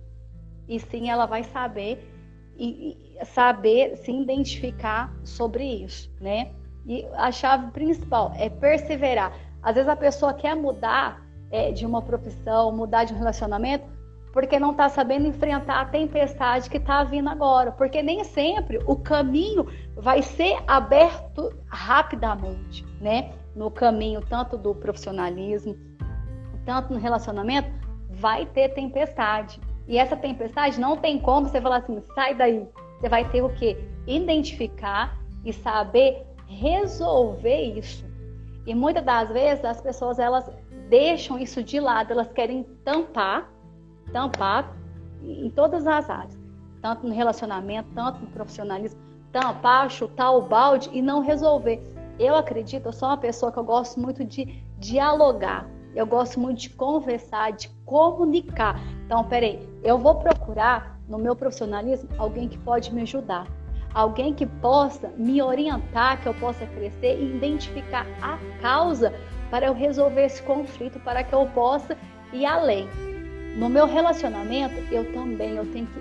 E 0.68 0.80
sim, 0.80 1.10
ela 1.10 1.26
vai 1.26 1.44
saber 1.44 2.14
e, 2.58 3.18
saber 3.34 3.98
se 3.98 4.12
identificar 4.12 5.14
sobre 5.24 5.64
isso, 5.64 6.12
né? 6.20 6.52
E 6.86 7.06
a 7.14 7.32
chave 7.32 7.72
principal 7.72 8.34
é 8.36 8.50
perseverar. 8.50 9.34
Às 9.62 9.76
vezes 9.76 9.90
a 9.90 9.96
pessoa 9.96 10.34
quer 10.34 10.56
mudar 10.56 11.22
é, 11.52 11.72
de 11.72 11.86
uma 11.86 12.02
profissão, 12.02 12.72
mudar 12.72 13.04
de 13.04 13.14
um 13.14 13.18
relacionamento, 13.18 13.86
porque 14.32 14.60
não 14.60 14.72
está 14.72 14.88
sabendo 14.90 15.28
enfrentar 15.28 15.82
a 15.82 15.86
tempestade 15.86 16.70
que 16.70 16.78
está 16.78 17.04
vindo 17.04 17.30
agora. 17.30 17.72
Porque 17.72 18.02
nem 18.02 18.24
sempre 18.24 18.80
o 18.86 18.96
caminho 18.96 19.68
vai 19.96 20.22
ser 20.22 20.58
aberto 20.68 21.52
rapidamente, 21.68 22.86
né? 23.02 23.34
No 23.56 23.72
caminho 23.72 24.22
tanto 24.22 24.58
do 24.58 24.74
profissionalismo, 24.76 25.76
tanto 26.66 26.94
no 26.94 27.00
relacionamento, 27.00 27.70
vai 28.10 28.46
ter 28.46 28.70
tempestade. 28.70 29.60
E 29.88 29.98
essa 29.98 30.16
tempestade 30.16 30.80
não 30.80 30.96
tem 30.96 31.20
como 31.20 31.48
você 31.48 31.60
falar 31.60 31.78
assim, 31.78 32.00
sai 32.14 32.36
daí. 32.36 32.68
Você 33.00 33.10
vai 33.10 33.28
ter 33.30 33.42
o 33.42 33.50
quê? 33.50 33.78
Identificar 34.06 35.18
e 35.44 35.52
saber 35.52 36.29
resolver 36.50 37.78
isso. 37.78 38.06
E 38.66 38.76
muitas 38.76 39.04
das 39.04 39.30
vezes 39.30 39.64
as 39.64 39.80
pessoas 39.80 40.20
elas 40.20 40.50
deixam 40.90 41.40
isso 41.40 41.64
de 41.64 41.80
lado, 41.80 42.12
elas 42.12 42.32
querem 42.32 42.64
tampar, 42.84 43.50
tampar 44.12 44.76
em 45.24 45.50
todas 45.50 45.88
as 45.88 46.10
áreas, 46.10 46.38
tanto 46.82 47.08
no 47.08 47.14
relacionamento, 47.14 47.90
tanto 47.94 48.20
no 48.20 48.28
profissionalismo, 48.28 49.00
tampar, 49.32 49.90
chutar 49.90 50.32
o 50.32 50.42
balde 50.42 50.90
e 50.92 51.02
não 51.02 51.22
resolver. 51.22 51.82
Eu 52.18 52.36
acredito, 52.36 52.88
eu 52.88 52.94
sou 52.94 53.08
uma 53.08 53.18
pessoa 53.18 53.52
que 53.52 53.60
eu 53.60 53.64
gosto 53.64 54.00
muito 54.00 54.26
de 54.26 54.62
dialogar. 54.78 55.70
Eu 55.96 56.06
gosto 56.06 56.40
muito 56.40 56.60
de 56.60 56.70
conversar, 56.70 57.52
de 57.52 57.70
comunicar. 57.86 58.80
Então, 59.06 59.24
peraí, 59.24 59.68
eu 59.84 59.98
vou 59.98 60.16
procurar 60.16 61.00
no 61.08 61.18
meu 61.18 61.36
profissionalismo 61.36 62.10
alguém 62.18 62.48
que 62.48 62.58
pode 62.60 62.94
me 62.94 63.02
ajudar, 63.02 63.48
alguém 63.94 64.34
que 64.34 64.46
possa 64.46 65.12
me 65.18 65.42
orientar, 65.42 66.22
que 66.22 66.28
eu 66.28 66.34
possa 66.36 66.66
crescer 66.66 67.20
e 67.20 67.36
identificar 67.36 68.06
a 68.22 68.38
causa 68.62 69.14
para 69.50 69.68
eu 69.68 69.74
resolver 69.74 70.26
esse 70.26 70.42
conflito, 70.44 71.00
para 71.00 71.24
que 71.24 71.34
eu 71.34 71.46
possa 71.48 71.98
ir 72.32 72.46
além. 72.46 72.88
No 73.56 73.68
meu 73.68 73.88
relacionamento, 73.88 74.76
eu 74.94 75.12
também 75.14 75.56
eu 75.56 75.66
tenho 75.72 75.88
que 75.88 76.00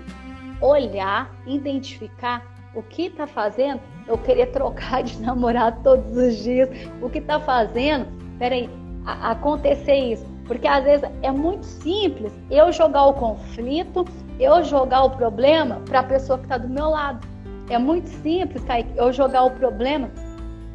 olhar, 0.63 1.33
identificar 1.47 2.45
o 2.75 2.83
que 2.83 3.07
está 3.07 3.25
fazendo 3.25 3.81
eu 4.09 4.17
querer 4.17 4.47
trocar 4.51 5.03
de 5.03 5.19
namorado 5.21 5.81
todos 5.83 6.17
os 6.17 6.37
dias, 6.37 6.69
o 7.01 7.09
que 7.09 7.19
está 7.19 7.39
fazendo, 7.39 8.07
peraí, 8.37 8.69
acontecer 9.05 9.95
isso. 9.95 10.25
Porque 10.45 10.67
às 10.67 10.83
vezes 10.83 11.07
é 11.21 11.31
muito 11.31 11.63
simples 11.63 12.33
eu 12.49 12.71
jogar 12.71 13.05
o 13.05 13.13
conflito, 13.13 14.03
eu 14.39 14.63
jogar 14.63 15.03
o 15.03 15.11
problema 15.11 15.79
para 15.85 15.99
a 15.99 16.03
pessoa 16.03 16.39
que 16.39 16.45
está 16.45 16.57
do 16.57 16.67
meu 16.67 16.89
lado. 16.89 17.25
É 17.69 17.77
muito 17.77 18.09
simples, 18.09 18.63
Kaique, 18.63 18.91
eu 18.97 19.13
jogar 19.13 19.43
o 19.43 19.51
problema 19.51 20.09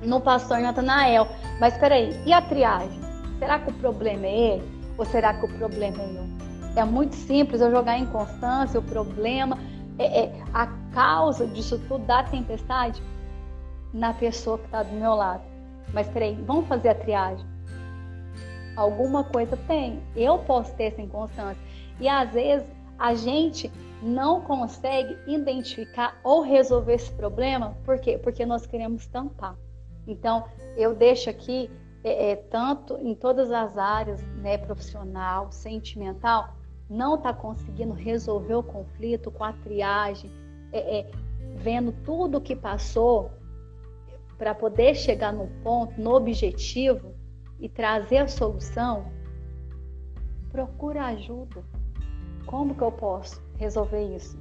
no 0.03 0.21
pastor 0.21 0.61
Natanael. 0.61 1.27
Mas 1.61 1.77
peraí, 1.77 2.17
e 2.25 2.33
a 2.33 2.41
triagem? 2.41 3.01
Será 3.39 3.59
que 3.59 3.71
o 3.71 3.75
problema 3.75 4.27
é 4.27 4.39
ele? 4.55 4.65
Ou 4.97 5.05
será 5.05 5.35
que 5.35 5.45
o 5.45 5.59
problema 5.59 6.01
é 6.01 6.07
eu? 6.07 6.45
É 6.77 6.85
muito 6.85 7.15
simples 7.15 7.61
eu 7.61 7.71
jogar 7.71 7.99
em 7.99 8.07
constância 8.07 8.79
o 8.79 8.83
problema, 8.83 9.59
é, 9.99 10.25
é 10.25 10.43
a 10.53 10.67
causa 10.93 11.47
disso 11.47 11.79
tudo 11.89 12.05
da 12.05 12.23
tempestade 12.25 13.03
na 13.93 14.13
pessoa 14.13 14.59
que 14.59 14.65
está 14.65 14.83
do 14.83 14.93
meu 14.93 15.15
lado. 15.15 15.43
Mas 15.93 16.09
peraí, 16.09 16.35
vamos 16.47 16.67
fazer 16.67 16.89
a 16.89 16.95
triagem. 16.95 17.47
Alguma 18.77 19.23
coisa 19.23 19.57
tem. 19.69 20.01
Eu 20.17 20.39
posso 20.39 20.75
ter 20.75 20.85
essa 20.85 21.01
inconstância. 21.01 21.63
E 22.01 22.09
às 22.09 22.31
vezes 22.33 22.67
a 22.99 23.15
gente 23.15 23.71
não 24.05 24.43
consegue 24.43 25.17
identificar 25.27 26.21
ou 26.23 26.43
resolver 26.43 26.93
esse 26.93 27.11
problema. 27.13 27.75
Por 27.85 27.99
quê? 27.99 28.19
Porque 28.19 28.45
nós 28.45 28.67
queremos 28.67 29.07
tampar. 29.07 29.57
Então, 30.07 30.45
eu 30.77 30.95
deixo 30.95 31.31
aqui, 31.31 31.71
é, 32.05 32.33
é, 32.33 32.37
tanto 32.37 32.99
em 32.99 33.15
todas 33.15 33.51
as 33.51 33.79
áreas, 33.79 34.23
né, 34.43 34.59
profissional, 34.59 35.51
sentimental, 35.51 36.55
não 36.89 37.15
está 37.15 37.33
conseguindo 37.33 37.95
resolver 37.95 38.55
o 38.55 38.63
conflito 38.63 39.31
com 39.31 39.43
a 39.43 39.55
triagem, 39.55 40.31
é, 40.71 40.99
é 40.99 41.11
vendo 41.57 41.91
tudo 42.05 42.37
o 42.37 42.41
que 42.43 42.55
passou 42.55 43.31
para 44.37 44.55
poder 44.55 44.95
chegar 44.95 45.33
no 45.33 45.47
ponto, 45.63 45.99
no 45.99 46.15
objetivo 46.15 47.15
e 47.59 47.71
trazer 47.71 48.19
a 48.19 48.29
solução, 48.29 49.07
procura 50.53 51.07
ajuda. 51.07 51.65
Como 52.45 52.75
que 52.75 52.83
eu 52.83 52.93
posso 52.93 53.44
resolver 53.57 54.03
isso? 54.15 54.39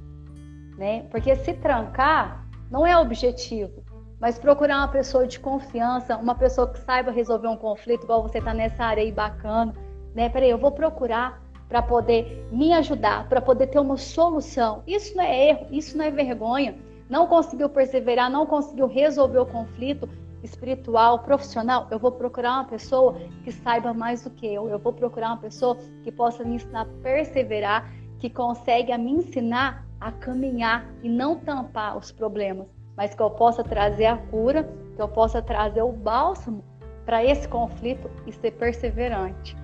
Né? 0.76 1.04
Porque 1.10 1.34
se 1.36 1.54
trancar 1.54 2.46
não 2.70 2.86
é 2.86 2.96
objetivo, 2.96 3.84
mas 4.20 4.38
procurar 4.38 4.78
uma 4.78 4.88
pessoa 4.88 5.26
de 5.26 5.38
confiança, 5.38 6.16
uma 6.16 6.34
pessoa 6.34 6.68
que 6.68 6.78
saiba 6.80 7.10
resolver 7.10 7.48
um 7.48 7.56
conflito, 7.56 8.04
igual 8.04 8.22
você 8.22 8.38
está 8.38 8.54
nessa 8.54 8.84
área 8.84 9.02
aí 9.02 9.12
bacana, 9.12 9.74
né? 10.14 10.28
Peraí, 10.28 10.50
eu 10.50 10.58
vou 10.58 10.72
procurar 10.72 11.42
para 11.68 11.82
poder 11.82 12.46
me 12.50 12.72
ajudar, 12.72 13.28
para 13.28 13.40
poder 13.40 13.66
ter 13.68 13.78
uma 13.78 13.96
solução. 13.96 14.82
Isso 14.86 15.16
não 15.16 15.24
é 15.24 15.48
erro, 15.50 15.66
isso 15.70 15.96
não 15.96 16.04
é 16.04 16.10
vergonha. 16.10 16.76
Não 17.08 17.26
conseguiu 17.26 17.68
perseverar, 17.68 18.30
não 18.30 18.46
conseguiu 18.46 18.86
resolver 18.86 19.38
o 19.38 19.46
conflito 19.46 20.08
espiritual, 20.44 21.20
profissional, 21.20 21.88
eu 21.90 21.98
vou 21.98 22.12
procurar 22.12 22.56
uma 22.56 22.64
pessoa 22.64 23.18
que 23.42 23.50
saiba 23.50 23.94
mais 23.94 24.22
do 24.22 24.30
que 24.30 24.46
eu. 24.46 24.68
Eu 24.68 24.78
vou 24.78 24.92
procurar 24.92 25.28
uma 25.28 25.38
pessoa 25.38 25.76
que 26.02 26.12
possa 26.12 26.44
me 26.44 26.56
ensinar 26.56 26.82
a 26.82 27.02
perseverar, 27.02 27.90
que 28.24 28.30
consegue 28.30 28.96
me 28.96 29.12
ensinar 29.12 29.84
a 30.00 30.10
caminhar 30.10 30.86
e 31.02 31.10
não 31.10 31.36
tampar 31.36 31.94
os 31.94 32.10
problemas, 32.10 32.66
mas 32.96 33.14
que 33.14 33.20
eu 33.20 33.28
possa 33.28 33.62
trazer 33.62 34.06
a 34.06 34.16
cura, 34.16 34.66
que 34.96 35.02
eu 35.02 35.08
possa 35.08 35.42
trazer 35.42 35.82
o 35.82 35.92
bálsamo 35.92 36.64
para 37.04 37.22
esse 37.22 37.46
conflito 37.46 38.10
e 38.26 38.32
ser 38.32 38.52
perseverante. 38.52 39.54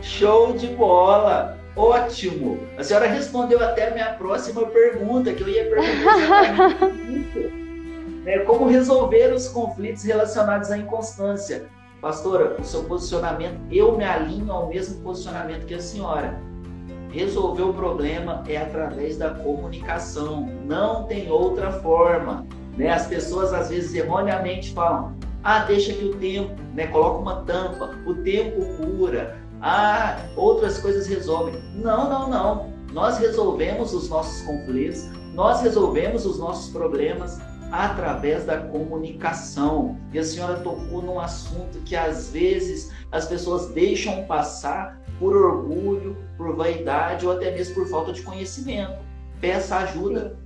Show 0.00 0.54
de 0.54 0.68
bola! 0.68 1.58
Ótimo! 1.76 2.58
A 2.78 2.82
senhora 2.82 3.06
respondeu 3.06 3.62
até 3.62 3.88
a 3.88 3.90
minha 3.90 4.14
próxima 4.14 4.64
pergunta, 4.68 5.34
que 5.34 5.42
eu 5.42 5.50
ia 5.50 5.68
perguntar 5.68 6.78
né, 8.24 8.38
como 8.46 8.68
resolver 8.68 9.34
os 9.34 9.48
conflitos 9.48 10.02
relacionados 10.02 10.70
à 10.70 10.78
inconstância. 10.78 11.68
Pastora, 12.02 12.56
o 12.60 12.64
seu 12.64 12.82
posicionamento, 12.82 13.60
eu 13.70 13.96
me 13.96 14.02
alinho 14.02 14.50
ao 14.50 14.66
mesmo 14.66 15.00
posicionamento 15.02 15.66
que 15.66 15.74
a 15.74 15.80
senhora. 15.80 16.36
Resolver 17.12 17.62
o 17.62 17.72
problema 17.72 18.42
é 18.48 18.56
através 18.56 19.16
da 19.16 19.30
comunicação, 19.30 20.48
não 20.64 21.04
tem 21.04 21.30
outra 21.30 21.70
forma. 21.70 22.44
Né? 22.76 22.90
As 22.90 23.06
pessoas 23.06 23.52
às 23.52 23.68
vezes 23.68 23.94
erroneamente 23.94 24.72
falam: 24.72 25.14
ah, 25.44 25.60
deixa 25.60 25.92
que 25.92 26.06
o 26.06 26.16
tempo, 26.16 26.60
né? 26.74 26.88
coloca 26.88 27.18
uma 27.20 27.36
tampa, 27.42 27.96
o 28.04 28.14
tempo 28.14 28.64
cura, 28.78 29.38
ah, 29.60 30.16
outras 30.36 30.78
coisas 30.78 31.06
resolvem. 31.06 31.54
Não, 31.76 32.10
não, 32.10 32.28
não. 32.28 32.72
Nós 32.92 33.18
resolvemos 33.18 33.94
os 33.94 34.08
nossos 34.08 34.42
conflitos, 34.42 35.08
nós 35.34 35.60
resolvemos 35.60 36.26
os 36.26 36.36
nossos 36.36 36.72
problemas 36.72 37.40
através 37.72 38.44
da 38.44 38.58
comunicação. 38.58 39.96
E 40.12 40.18
a 40.18 40.24
senhora 40.24 40.60
tocou 40.60 41.00
num 41.00 41.18
assunto 41.18 41.80
que 41.80 41.96
às 41.96 42.28
vezes 42.28 42.92
as 43.10 43.26
pessoas 43.26 43.68
deixam 43.70 44.24
passar 44.24 45.00
por 45.18 45.34
orgulho, 45.34 46.16
por 46.36 46.54
vaidade 46.54 47.26
ou 47.26 47.32
até 47.32 47.50
mesmo 47.50 47.74
por 47.74 47.88
falta 47.88 48.12
de 48.12 48.20
conhecimento. 48.20 48.98
Peça 49.40 49.78
ajuda. 49.78 50.36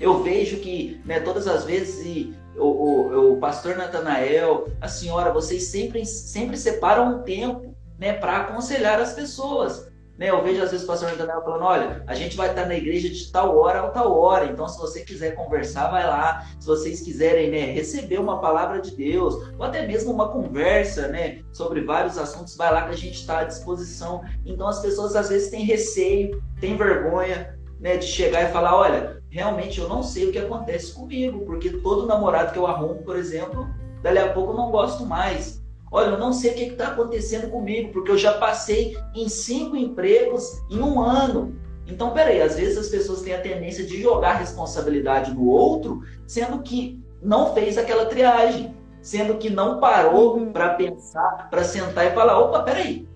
Eu 0.00 0.22
vejo 0.22 0.56
que 0.58 1.00
né, 1.04 1.20
todas 1.20 1.46
as 1.46 1.64
vezes 1.64 2.34
o, 2.56 2.62
o, 2.64 3.32
o 3.34 3.36
pastor 3.36 3.76
Natanael, 3.76 4.68
a 4.80 4.88
senhora, 4.88 5.32
vocês 5.32 5.64
sempre, 5.64 6.06
sempre 6.06 6.56
separam 6.56 7.16
um 7.16 7.22
tempo 7.22 7.76
né, 7.98 8.14
para 8.14 8.38
aconselhar 8.38 9.00
as 9.00 9.12
pessoas. 9.12 9.87
Né, 10.18 10.30
eu 10.30 10.42
vejo 10.42 10.60
às 10.60 10.72
vezes 10.72 10.84
o 10.84 10.88
pastor 10.88 11.14
Daniel 11.16 11.42
falando: 11.42 11.62
olha, 11.62 12.02
a 12.04 12.14
gente 12.14 12.36
vai 12.36 12.50
estar 12.50 12.66
na 12.66 12.74
igreja 12.74 13.08
de 13.08 13.30
tal 13.30 13.56
hora 13.56 13.82
a 13.82 13.90
tal 13.90 14.18
hora, 14.18 14.46
então 14.46 14.66
se 14.68 14.76
você 14.76 15.04
quiser 15.04 15.36
conversar, 15.36 15.90
vai 15.90 16.04
lá. 16.04 16.44
Se 16.58 16.66
vocês 16.66 17.00
quiserem 17.02 17.50
né, 17.50 17.66
receber 17.66 18.18
uma 18.18 18.40
palavra 18.40 18.80
de 18.80 18.96
Deus, 18.96 19.36
ou 19.56 19.62
até 19.62 19.86
mesmo 19.86 20.10
uma 20.10 20.28
conversa 20.28 21.06
né, 21.06 21.38
sobre 21.52 21.82
vários 21.82 22.18
assuntos, 22.18 22.56
vai 22.56 22.72
lá 22.72 22.86
que 22.86 22.94
a 22.94 22.96
gente 22.96 23.14
está 23.14 23.38
à 23.38 23.44
disposição. 23.44 24.20
Então 24.44 24.66
as 24.66 24.80
pessoas 24.80 25.14
às 25.14 25.28
vezes 25.28 25.50
têm 25.50 25.64
receio, 25.64 26.42
têm 26.60 26.76
vergonha 26.76 27.56
né, 27.78 27.96
de 27.96 28.06
chegar 28.06 28.42
e 28.42 28.52
falar: 28.52 28.74
olha, 28.74 29.22
realmente 29.30 29.80
eu 29.80 29.88
não 29.88 30.02
sei 30.02 30.28
o 30.28 30.32
que 30.32 30.38
acontece 30.38 30.94
comigo, 30.94 31.46
porque 31.46 31.70
todo 31.78 32.08
namorado 32.08 32.52
que 32.52 32.58
eu 32.58 32.66
arrumo, 32.66 33.04
por 33.04 33.14
exemplo, 33.14 33.68
dali 34.02 34.18
a 34.18 34.32
pouco 34.32 34.50
eu 34.50 34.56
não 34.56 34.72
gosto 34.72 35.06
mais. 35.06 35.62
Olha, 35.90 36.10
eu 36.10 36.18
não 36.18 36.32
sei 36.32 36.52
o 36.52 36.54
que 36.54 36.62
está 36.64 36.88
acontecendo 36.88 37.50
comigo, 37.50 37.92
porque 37.92 38.10
eu 38.10 38.18
já 38.18 38.34
passei 38.34 38.96
em 39.14 39.28
cinco 39.28 39.76
empregos 39.76 40.44
em 40.70 40.80
um 40.80 41.00
ano. 41.00 41.56
Então, 41.86 42.12
peraí, 42.12 42.42
às 42.42 42.56
vezes 42.56 42.76
as 42.76 42.88
pessoas 42.88 43.22
têm 43.22 43.34
a 43.34 43.40
tendência 43.40 43.84
de 43.84 44.00
jogar 44.00 44.32
a 44.32 44.38
responsabilidade 44.38 45.32
no 45.32 45.46
outro, 45.46 46.02
sendo 46.26 46.62
que 46.62 47.02
não 47.22 47.54
fez 47.54 47.78
aquela 47.78 48.06
triagem, 48.06 48.76
sendo 49.00 49.36
que 49.36 49.48
não 49.48 49.80
parou 49.80 50.36
uhum. 50.36 50.52
para 50.52 50.74
pensar, 50.74 51.48
para 51.50 51.64
sentar 51.64 52.06
e 52.06 52.10
falar: 52.10 52.38
opa, 52.38 52.62
peraí, 52.62 53.08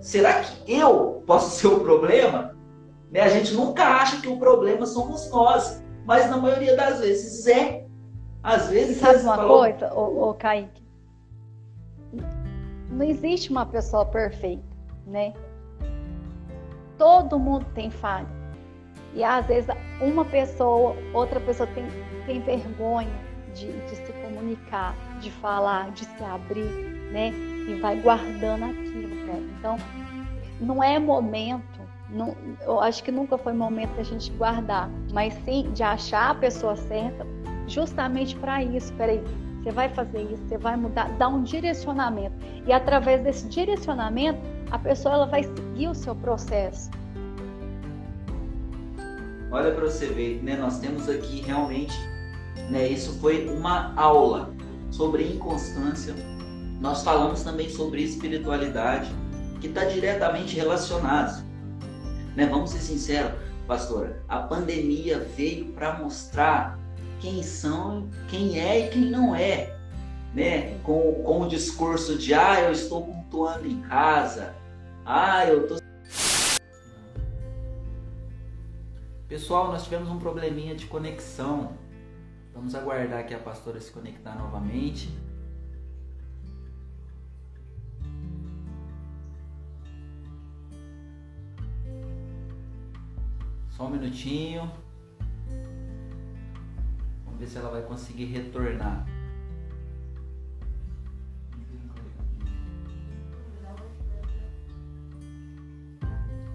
será 0.00 0.40
que 0.40 0.72
eu 0.72 1.22
posso 1.26 1.50
ser 1.50 1.66
o 1.66 1.80
problema? 1.80 2.54
Né? 3.10 3.20
A 3.20 3.28
gente 3.28 3.54
nunca 3.54 3.84
acha 3.84 4.20
que 4.20 4.28
o 4.28 4.38
problema 4.38 4.86
somos 4.86 5.28
nós, 5.30 5.82
mas 6.04 6.30
na 6.30 6.36
maioria 6.36 6.76
das 6.76 7.00
vezes 7.00 7.46
é. 7.48 7.84
Às 8.42 8.68
vezes. 8.68 8.98
Sabe 8.98 9.22
uma 9.22 9.36
falou... 9.36 9.58
coisa, 9.58 9.92
ô, 9.92 10.28
ô 10.30 10.34
Kaique? 10.34 10.85
Não 12.90 13.04
existe 13.04 13.50
uma 13.50 13.66
pessoa 13.66 14.04
perfeita, 14.04 14.64
né? 15.06 15.32
Todo 16.98 17.38
mundo 17.38 17.66
tem 17.74 17.90
falha. 17.90 18.28
E 19.14 19.24
às 19.24 19.46
vezes 19.46 19.68
uma 20.00 20.24
pessoa, 20.24 20.94
outra 21.12 21.40
pessoa 21.40 21.68
tem, 21.68 21.86
tem 22.26 22.40
vergonha 22.40 23.10
de, 23.54 23.72
de 23.72 23.96
se 23.96 24.12
comunicar, 24.12 24.94
de 25.20 25.30
falar, 25.30 25.90
de 25.92 26.04
se 26.04 26.24
abrir, 26.24 26.70
né? 27.12 27.30
E 27.68 27.80
vai 27.80 27.96
guardando 28.00 28.64
aquilo, 28.64 29.26
cara. 29.26 29.42
Então, 29.58 29.76
não 30.60 30.82
é 30.82 30.98
momento, 30.98 31.80
não, 32.08 32.36
eu 32.60 32.80
acho 32.80 33.02
que 33.02 33.10
nunca 33.10 33.36
foi 33.36 33.52
momento 33.52 33.96
da 33.96 34.02
gente 34.02 34.30
guardar, 34.32 34.88
mas 35.12 35.34
sim 35.44 35.70
de 35.72 35.82
achar 35.82 36.30
a 36.30 36.34
pessoa 36.34 36.76
certa 36.76 37.26
justamente 37.66 38.36
para 38.36 38.62
isso. 38.62 38.92
Peraí, 38.94 39.22
você 39.66 39.72
vai 39.72 39.88
fazer 39.88 40.22
isso, 40.22 40.42
você 40.46 40.56
vai 40.56 40.76
mudar, 40.76 41.10
dar 41.18 41.26
um 41.26 41.42
direcionamento. 41.42 42.36
E 42.64 42.72
através 42.72 43.24
desse 43.24 43.48
direcionamento, 43.48 44.38
a 44.70 44.78
pessoa 44.78 45.14
ela 45.14 45.26
vai 45.26 45.42
seguir 45.42 45.88
o 45.88 45.94
seu 45.94 46.14
processo. 46.14 46.88
Olha 49.50 49.72
para 49.72 49.84
você 49.84 50.06
ver, 50.06 50.40
né? 50.44 50.56
Nós 50.56 50.78
temos 50.78 51.08
aqui 51.08 51.40
realmente, 51.40 51.98
né? 52.70 52.86
Isso 52.86 53.18
foi 53.18 53.48
uma 53.48 53.92
aula 53.96 54.54
sobre 54.92 55.24
inconstância. 55.24 56.14
Nós 56.80 57.02
falamos 57.02 57.42
também 57.42 57.68
sobre 57.68 58.02
espiritualidade, 58.02 59.10
que 59.60 59.66
está 59.66 59.84
diretamente 59.84 60.54
relacionado. 60.54 61.44
Né? 62.36 62.46
Vamos 62.46 62.70
ser 62.70 62.78
sinceros, 62.78 63.32
pastora. 63.66 64.22
A 64.28 64.38
pandemia 64.38 65.18
veio 65.36 65.72
para 65.72 65.98
mostrar 65.98 66.78
quem 67.20 67.42
são, 67.42 68.08
quem 68.28 68.58
é 68.60 68.86
e 68.86 68.90
quem 68.90 69.10
não 69.10 69.34
é, 69.34 69.76
né? 70.34 70.78
Com, 70.82 71.22
com 71.22 71.42
o 71.42 71.48
discurso 71.48 72.18
de 72.18 72.34
ah, 72.34 72.60
eu 72.60 72.72
estou 72.72 73.04
cultuando 73.04 73.66
em 73.66 73.80
casa, 73.82 74.54
ah, 75.04 75.46
eu 75.46 75.62
estou 75.62 75.78
Pessoal, 79.28 79.72
nós 79.72 79.82
tivemos 79.82 80.08
um 80.08 80.20
probleminha 80.20 80.76
de 80.76 80.86
conexão. 80.86 81.76
Vamos 82.54 82.76
aguardar 82.76 83.26
que 83.26 83.34
a 83.34 83.38
pastora 83.38 83.80
se 83.80 83.90
conectar 83.90 84.36
novamente. 84.36 85.10
Só 93.70 93.86
um 93.86 93.90
minutinho 93.90 94.70
ver 97.46 97.48
se 97.48 97.58
ela 97.58 97.70
vai 97.70 97.82
conseguir 97.82 98.26
retornar. 98.26 99.06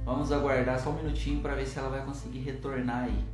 Vamos 0.04 0.32
aguardar 0.32 0.78
só 0.78 0.90
um 0.90 0.98
minutinho 0.98 1.42
para 1.42 1.56
ver 1.56 1.66
se 1.66 1.80
ela 1.80 1.90
vai 1.90 2.04
conseguir 2.04 2.40
retornar 2.40 3.06
aí. 3.06 3.26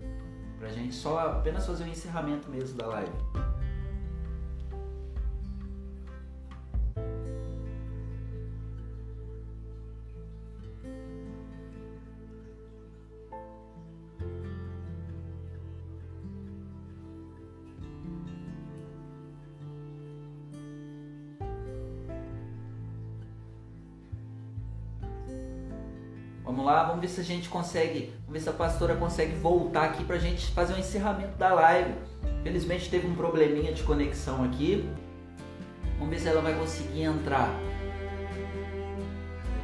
Pra 0.60 0.70
gente 0.70 0.94
só 0.94 1.18
apenas 1.20 1.66
fazer 1.66 1.84
o 1.84 1.88
encerramento 1.88 2.50
mesmo 2.50 2.78
da 2.78 2.86
live. 2.88 3.12
Se 27.18 27.22
a 27.22 27.24
gente 27.24 27.50
consegue, 27.50 28.14
vamos 28.28 28.34
ver 28.34 28.40
se 28.42 28.50
a 28.50 28.54
pastora 28.54 28.96
consegue 28.96 29.34
voltar 29.36 29.86
aqui 29.86 30.04
para 30.04 30.18
a 30.18 30.20
gente 30.20 30.52
fazer 30.52 30.76
o 30.76 30.78
encerramento 30.78 31.36
da 31.36 31.52
live. 31.52 31.96
Felizmente 32.44 32.92
teve 32.92 33.08
um 33.08 33.16
probleminha 33.16 33.74
de 33.74 33.82
conexão 33.82 34.44
aqui. 34.44 34.88
Vamos 35.98 36.10
ver 36.10 36.20
se 36.20 36.28
ela 36.28 36.42
vai 36.42 36.54
conseguir 36.54 37.04
entrar. 37.04 37.50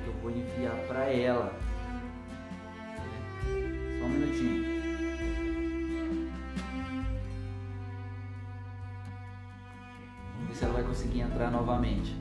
Eu 0.07 0.13
vou 0.21 0.31
enviar 0.31 0.75
para 0.87 1.05
ela. 1.05 1.53
Só 3.99 4.05
um 4.05 4.09
minutinho. 4.09 4.73
Vamos 10.37 10.49
ver 10.49 10.55
se 10.55 10.63
ela 10.63 10.73
vai 10.73 10.83
conseguir 10.83 11.19
entrar 11.19 11.51
novamente 11.51 12.15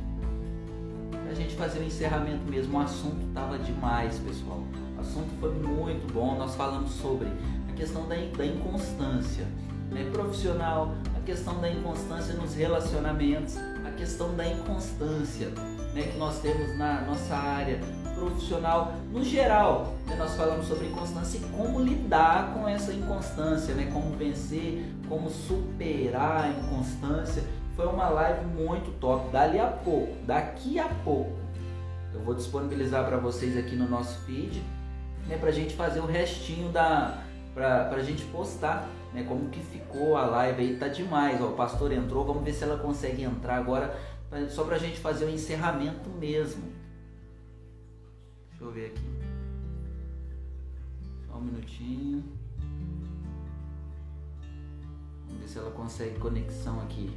a 1.31 1.35
gente 1.35 1.55
fazer 1.57 1.81
o 1.81 1.85
encerramento 1.85 2.45
mesmo. 2.45 2.77
O 2.77 2.81
assunto 2.83 3.27
estava 3.29 3.59
demais, 3.59 4.19
pessoal. 4.19 4.63
Assunto 5.03 5.29
foi 5.41 5.53
muito 5.53 6.13
bom. 6.13 6.37
Nós 6.37 6.55
falamos 6.55 6.93
sobre 6.93 7.29
a 7.69 7.73
questão 7.75 8.09
da, 8.09 8.15
da 8.15 8.47
inconstância 8.47 9.45
né, 9.91 10.09
profissional, 10.13 10.95
a 11.17 11.21
questão 11.21 11.61
da 11.61 11.69
inconstância 11.69 12.35
nos 12.35 12.55
relacionamentos, 12.55 13.57
a 13.85 13.91
questão 13.91 14.35
da 14.37 14.47
inconstância 14.47 15.49
né, 15.93 16.03
que 16.13 16.19
nós 16.19 16.39
temos 16.41 16.79
na 16.79 17.03
nossa 17.03 17.35
área 17.35 17.81
profissional 18.15 18.93
no 19.11 19.25
geral. 19.25 19.93
Né, 20.07 20.15
nós 20.17 20.35
falamos 20.35 20.67
sobre 20.67 20.87
inconstância 20.87 21.39
e 21.39 21.41
como 21.51 21.81
lidar 21.81 22.55
com 22.55 22.69
essa 22.69 22.93
inconstância, 22.93 23.75
né, 23.75 23.91
como 23.93 24.17
vencer, 24.17 24.87
como 25.09 25.29
superar 25.29 26.45
a 26.45 26.49
inconstância 26.49 27.43
foi 27.75 27.87
uma 27.87 28.09
live 28.09 28.45
muito 28.47 28.93
top. 29.01 29.31
Dali 29.31 29.59
a 29.59 29.67
pouco, 29.67 30.15
daqui 30.27 30.79
a 30.79 30.89
pouco, 31.03 31.33
eu 32.15 32.21
vou 32.21 32.35
disponibilizar 32.35 33.05
para 33.07 33.17
vocês 33.17 33.57
aqui 33.57 33.75
no 33.75 33.89
nosso 33.89 34.19
feed, 34.21 34.63
né, 35.27 35.37
para 35.39 35.49
a 35.49 35.53
gente 35.53 35.75
fazer 35.75 36.01
o 36.01 36.07
restinho 36.07 36.71
da, 36.71 37.23
para 37.55 37.91
a 37.91 38.03
gente 38.03 38.25
postar, 38.27 38.89
né, 39.13 39.25
como 39.25 39.49
que 39.51 39.61
ficou 39.61 40.17
a 40.17 40.25
live 40.27 40.63
aí, 40.63 40.77
tá 40.77 40.89
demais. 40.89 41.41
Ó, 41.41 41.49
o 41.49 41.53
pastor 41.53 41.93
entrou, 41.93 42.25
vamos 42.25 42.43
ver 42.43 42.53
se 42.53 42.65
ela 42.65 42.79
consegue 42.79 43.23
entrar 43.23 43.57
agora, 43.57 43.97
só 44.49 44.65
para 44.65 44.77
a 44.77 44.79
gente 44.79 44.99
fazer 44.99 45.27
o 45.27 45.31
encerramento 45.31 46.09
mesmo. 46.11 46.63
Deixa 48.51 48.65
eu 48.65 48.71
ver 48.71 48.87
aqui. 48.87 49.03
Só 51.27 51.37
um 51.37 51.43
minutinho. 51.43 52.25
Vamos 55.27 55.41
ver 55.41 55.49
se 55.49 55.59
ela 55.59 55.71
consegue 55.71 56.19
conexão 56.19 56.81
aqui. 56.81 57.11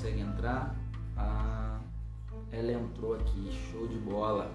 Consegue 0.00 0.20
entrar? 0.20 0.74
Ah, 1.14 1.78
ela 2.50 2.72
entrou 2.72 3.14
aqui, 3.14 3.52
show 3.70 3.86
de 3.86 3.98
bola. 3.98 4.50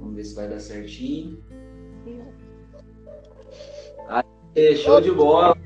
Vamos 0.00 0.16
ver 0.16 0.24
se 0.24 0.34
vai 0.34 0.48
dar 0.48 0.58
certinho. 0.58 1.40
Aê, 4.08 4.74
show 4.74 5.00
de 5.00 5.12
bola. 5.12 5.56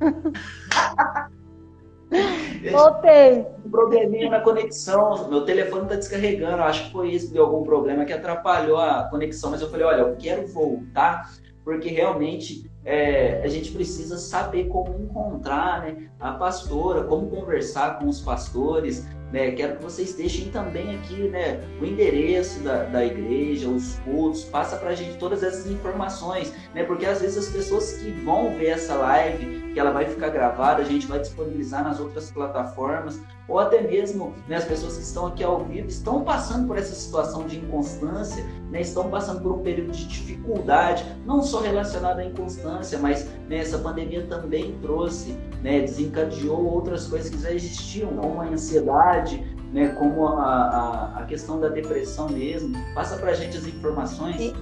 Voltei. 2.70 3.46
Um 3.64 3.70
probleminha 3.70 4.30
na 4.30 4.40
conexão. 4.40 5.28
Meu 5.28 5.44
telefone 5.44 5.82
está 5.84 5.96
descarregando. 5.96 6.62
Acho 6.62 6.86
que 6.86 6.92
foi 6.92 7.10
isso, 7.10 7.32
deu 7.32 7.44
algum 7.44 7.62
problema 7.62 8.04
que 8.04 8.12
atrapalhou 8.12 8.78
a 8.78 9.04
conexão. 9.04 9.50
Mas 9.50 9.60
eu 9.60 9.70
falei, 9.70 9.86
olha, 9.86 10.00
eu 10.00 10.16
quero 10.16 10.46
voltar 10.46 11.30
porque 11.64 11.90
realmente 11.90 12.68
é, 12.84 13.42
a 13.42 13.48
gente 13.48 13.70
precisa 13.72 14.16
saber 14.16 14.68
como 14.68 14.98
encontrar 14.98 15.82
né, 15.82 16.08
a 16.18 16.32
pastora, 16.32 17.04
como 17.04 17.28
conversar 17.28 17.98
com 17.98 18.06
os 18.06 18.20
pastores, 18.22 19.06
né? 19.32 19.52
Quero 19.52 19.76
que 19.76 19.82
vocês 19.82 20.14
deixem 20.14 20.50
também 20.50 20.94
aqui 20.96 21.28
né, 21.28 21.60
o 21.80 21.84
endereço 21.84 22.60
da, 22.60 22.84
da 22.84 23.04
igreja, 23.04 23.68
os 23.68 23.96
cultos, 24.00 24.44
passa 24.44 24.76
para 24.76 24.90
a 24.90 24.94
gente 24.94 25.18
todas 25.18 25.42
essas 25.42 25.66
informações, 25.66 26.52
né? 26.74 26.84
porque 26.84 27.06
às 27.06 27.20
vezes 27.20 27.38
as 27.38 27.48
pessoas 27.48 27.94
que 27.94 28.10
vão 28.10 28.56
ver 28.56 28.68
essa 28.68 28.94
live, 28.94 29.72
que 29.72 29.78
ela 29.78 29.90
vai 29.90 30.06
ficar 30.06 30.28
gravada, 30.28 30.82
a 30.82 30.84
gente 30.84 31.06
vai 31.06 31.18
disponibilizar 31.20 31.84
nas 31.84 32.00
outras 32.00 32.30
plataformas, 32.30 33.20
ou 33.48 33.58
até 33.58 33.80
mesmo 33.80 34.34
né, 34.46 34.56
as 34.56 34.64
pessoas 34.64 34.96
que 34.96 35.02
estão 35.02 35.26
aqui 35.26 35.42
ao 35.42 35.64
vivo 35.64 35.88
estão 35.88 36.22
passando 36.22 36.66
por 36.68 36.76
essa 36.76 36.94
situação 36.94 37.46
de 37.46 37.58
inconstância, 37.58 38.44
né, 38.70 38.82
estão 38.82 39.08
passando 39.08 39.40
por 39.40 39.52
um 39.52 39.62
período 39.62 39.92
de 39.92 40.06
dificuldade, 40.06 41.04
não 41.24 41.42
só 41.42 41.60
relacionada 41.60 42.20
à 42.20 42.24
inconstância, 42.26 42.98
mas 42.98 43.26
né, 43.48 43.58
essa 43.58 43.78
pandemia 43.78 44.26
também 44.26 44.76
trouxe, 44.82 45.32
né, 45.62 45.80
desencadeou 45.80 46.62
outras 46.66 47.06
coisas 47.06 47.30
que 47.30 47.40
já 47.40 47.50
existiam, 47.50 48.10
como 48.10 48.40
a 48.40 48.44
ansiedade, 48.44 49.42
né, 49.72 49.88
como 49.98 50.26
a, 50.26 50.44
a, 50.44 51.18
a 51.20 51.24
questão 51.24 51.58
da 51.58 51.68
depressão 51.68 52.28
mesmo. 52.28 52.76
Passa 52.94 53.16
para 53.16 53.30
a 53.30 53.34
gente 53.34 53.56
as 53.56 53.66
informações. 53.66 54.40
E... 54.40 54.54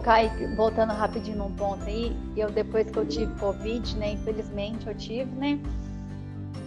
Kaique, 0.00 0.56
voltando 0.56 0.94
rapidinho 0.94 1.36
num 1.36 1.52
ponto 1.52 1.84
aí, 1.84 2.16
eu 2.34 2.50
depois 2.50 2.90
que 2.90 2.98
eu 2.98 3.04
tive 3.04 3.30
Covid, 3.34 3.96
né, 3.98 4.12
infelizmente 4.12 4.86
eu 4.86 4.94
tive, 4.94 5.30
né, 5.32 5.60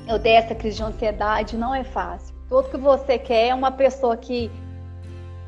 eu 0.09 0.17
dei 0.17 0.33
essa 0.33 0.55
crise 0.55 0.77
de 0.77 0.83
ansiedade, 0.83 1.55
não 1.55 1.73
é 1.73 1.83
fácil. 1.83 2.35
Tudo 2.49 2.67
que 2.69 2.77
você 2.77 3.19
quer 3.19 3.49
é 3.49 3.53
uma 3.53 3.71
pessoa 3.71 4.17
que, 4.17 4.49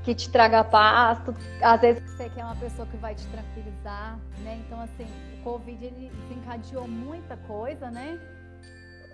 que 0.03 0.14
te 0.14 0.30
traga 0.30 0.64
paz, 0.64 1.20
tu, 1.26 1.34
às 1.64 1.82
vezes 1.82 2.03
você 2.12 2.30
quer 2.30 2.45
uma 2.45 2.55
pessoa 2.55 2.88
que 2.88 2.95
vai 2.97 3.16
te 3.16 3.26
tranquilizar, 3.28 4.20
né? 4.43 4.62
Então, 4.64 4.80
assim, 4.80 5.07
o 5.39 5.43
Covid 5.43 5.84
ele 5.84 6.12
desencadeou 6.30 6.88
muita 6.88 7.36
coisa, 7.38 7.89
né? 7.89 8.20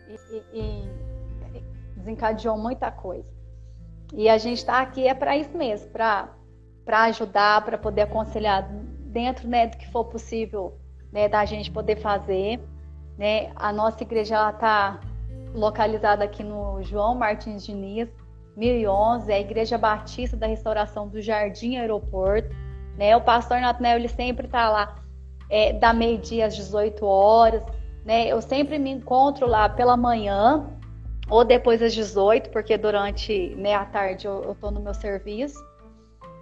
E, 0.09 0.35
e, 0.35 0.59
e 1.55 1.63
desencadeou 1.95 2.57
muita 2.57 2.91
coisa. 2.91 3.31
E 4.13 4.27
a 4.27 4.37
gente 4.37 4.57
está 4.57 4.81
aqui 4.81 5.07
é 5.07 5.13
para 5.13 5.37
isso 5.37 5.57
mesmo, 5.57 5.89
para 5.91 6.29
ajudar, 7.05 7.63
para 7.63 7.77
poder 7.77 8.01
aconselhar 8.01 8.67
dentro 8.69 9.47
né, 9.47 9.67
do 9.67 9.77
que 9.77 9.89
for 9.91 10.05
possível 10.05 10.77
né, 11.11 11.29
da 11.29 11.45
gente 11.45 11.71
poder 11.71 11.95
fazer. 11.97 12.59
Né? 13.17 13.49
A 13.55 13.71
nossa 13.71 14.03
igreja 14.03 14.49
está 14.49 14.99
localizada 15.53 16.23
aqui 16.23 16.43
no 16.43 16.81
João 16.83 17.15
Martins 17.15 17.65
Diniz, 17.65 18.09
1011, 18.55 19.31
é 19.31 19.35
a 19.35 19.39
Igreja 19.39 19.77
Batista 19.77 20.35
da 20.35 20.47
Restauração 20.47 21.07
do 21.07 21.21
Jardim 21.21 21.77
Aeroporto. 21.77 22.49
Né? 22.97 23.15
O 23.15 23.21
pastor 23.21 23.61
Natanel, 23.61 23.97
ele 23.97 24.07
sempre 24.07 24.47
está 24.47 24.69
lá 24.69 24.95
é, 25.49 25.73
da 25.73 25.93
meio-dia 25.93 26.47
às 26.47 26.55
18 26.55 27.05
horas. 27.05 27.63
Né? 28.03 28.27
Eu 28.27 28.41
sempre 28.41 28.79
me 28.79 28.89
encontro 28.89 29.47
lá 29.47 29.69
pela 29.69 29.95
manhã 29.95 30.65
ou 31.29 31.43
depois 31.43 31.81
às 31.81 31.93
18, 31.93 32.49
porque 32.49 32.77
durante 32.77 33.53
né, 33.55 33.75
a 33.75 33.85
tarde 33.85 34.25
eu 34.25 34.51
estou 34.51 34.71
no 34.71 34.79
meu 34.79 34.93
serviço. 34.93 35.63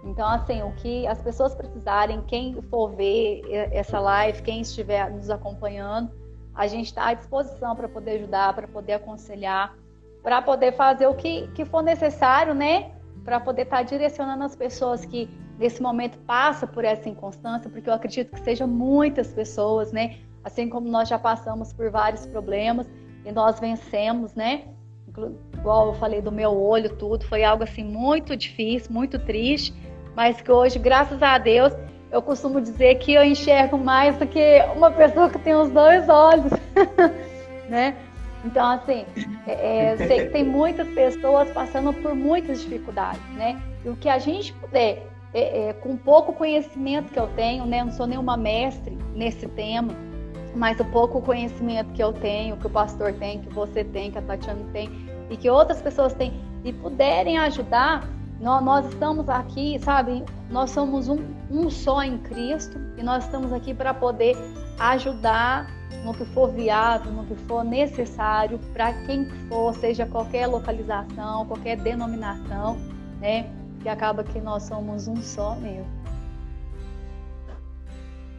Então, 0.04 0.28
assim, 0.28 0.62
o 0.62 0.72
que 0.76 1.06
as 1.06 1.20
pessoas 1.20 1.54
precisarem, 1.54 2.22
quem 2.22 2.60
for 2.70 2.94
ver 2.94 3.42
essa 3.72 3.98
live, 3.98 4.40
quem 4.42 4.60
estiver 4.60 5.10
nos 5.10 5.28
acompanhando, 5.28 6.10
a 6.56 6.66
gente 6.66 6.86
está 6.86 7.08
à 7.08 7.14
disposição 7.14 7.76
para 7.76 7.88
poder 7.88 8.12
ajudar, 8.12 8.54
para 8.54 8.66
poder 8.66 8.94
aconselhar, 8.94 9.76
para 10.22 10.40
poder 10.40 10.72
fazer 10.72 11.06
o 11.06 11.14
que, 11.14 11.48
que 11.48 11.64
for 11.64 11.82
necessário, 11.82 12.54
né? 12.54 12.90
Para 13.24 13.38
poder 13.38 13.62
estar 13.62 13.78
tá 13.78 13.82
direcionando 13.82 14.42
as 14.42 14.56
pessoas 14.56 15.04
que 15.04 15.28
nesse 15.58 15.82
momento 15.82 16.18
passam 16.20 16.68
por 16.68 16.84
essa 16.84 17.08
inconstância, 17.08 17.70
porque 17.70 17.88
eu 17.88 17.94
acredito 17.94 18.32
que 18.32 18.40
sejam 18.40 18.66
muitas 18.66 19.32
pessoas, 19.32 19.92
né? 19.92 20.16
Assim 20.42 20.68
como 20.68 20.88
nós 20.88 21.08
já 21.08 21.18
passamos 21.18 21.72
por 21.72 21.90
vários 21.90 22.26
problemas 22.26 22.88
e 23.24 23.32
nós 23.32 23.60
vencemos, 23.60 24.34
né? 24.34 24.64
Igual 25.54 25.88
eu 25.88 25.94
falei 25.94 26.20
do 26.20 26.32
meu 26.32 26.56
olho, 26.56 26.94
tudo, 26.96 27.24
foi 27.26 27.44
algo 27.44 27.64
assim 27.64 27.84
muito 27.84 28.36
difícil, 28.36 28.92
muito 28.92 29.18
triste, 29.18 29.74
mas 30.14 30.40
que 30.40 30.50
hoje, 30.50 30.78
graças 30.78 31.22
a 31.22 31.36
Deus, 31.38 31.72
eu 32.10 32.22
costumo 32.22 32.60
dizer 32.60 32.96
que 32.96 33.12
eu 33.12 33.24
enxergo 33.24 33.76
mais 33.76 34.16
do 34.16 34.26
que 34.26 34.62
uma 34.74 34.90
pessoa 34.90 35.28
que 35.28 35.38
tem 35.38 35.54
os 35.54 35.70
dois 35.70 36.08
olhos, 36.08 36.52
né? 37.68 37.96
Então, 38.44 38.64
assim, 38.70 39.04
é, 39.46 39.92
é, 39.92 39.96
sei 39.96 40.26
que 40.26 40.32
tem 40.32 40.44
muitas 40.44 40.86
pessoas 40.88 41.50
passando 41.50 41.92
por 41.92 42.14
muitas 42.14 42.60
dificuldades, 42.60 43.20
né? 43.34 43.60
E 43.84 43.88
o 43.88 43.96
que 43.96 44.08
a 44.08 44.18
gente 44.18 44.52
puder, 44.52 45.04
é, 45.34 45.68
é, 45.68 45.72
com 45.72 45.96
pouco 45.96 46.32
conhecimento 46.32 47.12
que 47.12 47.18
eu 47.18 47.26
tenho, 47.34 47.66
né? 47.66 47.80
Eu 47.80 47.86
não 47.86 47.92
sou 47.92 48.06
nenhuma 48.06 48.36
mestre 48.36 48.96
nesse 49.14 49.48
tema, 49.48 49.92
mas 50.54 50.78
o 50.78 50.84
pouco 50.84 51.20
conhecimento 51.20 51.92
que 51.92 52.02
eu 52.02 52.12
tenho, 52.12 52.56
que 52.56 52.66
o 52.66 52.70
pastor 52.70 53.12
tem, 53.14 53.40
que 53.40 53.52
você 53.52 53.82
tem, 53.82 54.12
que 54.12 54.18
a 54.18 54.22
Tatiana 54.22 54.64
tem, 54.72 54.88
e 55.28 55.36
que 55.36 55.50
outras 55.50 55.82
pessoas 55.82 56.14
têm, 56.14 56.32
e 56.64 56.72
puderem 56.72 57.38
ajudar, 57.38 58.08
nós, 58.40 58.62
nós 58.62 58.86
estamos 58.86 59.28
aqui, 59.28 59.78
sabe? 59.80 60.24
Nós 60.50 60.70
somos 60.70 61.08
um, 61.08 61.18
um 61.50 61.70
só 61.70 62.02
em 62.02 62.18
Cristo 62.18 62.78
e 62.96 63.02
nós 63.02 63.24
estamos 63.24 63.52
aqui 63.52 63.72
para 63.72 63.94
poder 63.94 64.36
ajudar 64.78 65.70
no 66.04 66.12
que 66.12 66.24
for 66.26 66.50
viável, 66.50 67.10
no 67.12 67.24
que 67.24 67.34
for 67.46 67.64
necessário, 67.64 68.58
para 68.72 68.92
quem 69.04 69.28
for, 69.48 69.74
seja 69.74 70.06
qualquer 70.06 70.46
localização, 70.46 71.46
qualquer 71.46 71.76
denominação, 71.78 72.76
né? 73.20 73.50
Que 73.82 73.88
acaba 73.88 74.22
que 74.22 74.40
nós 74.40 74.64
somos 74.64 75.08
um 75.08 75.16
só 75.16 75.54
mesmo. 75.56 75.86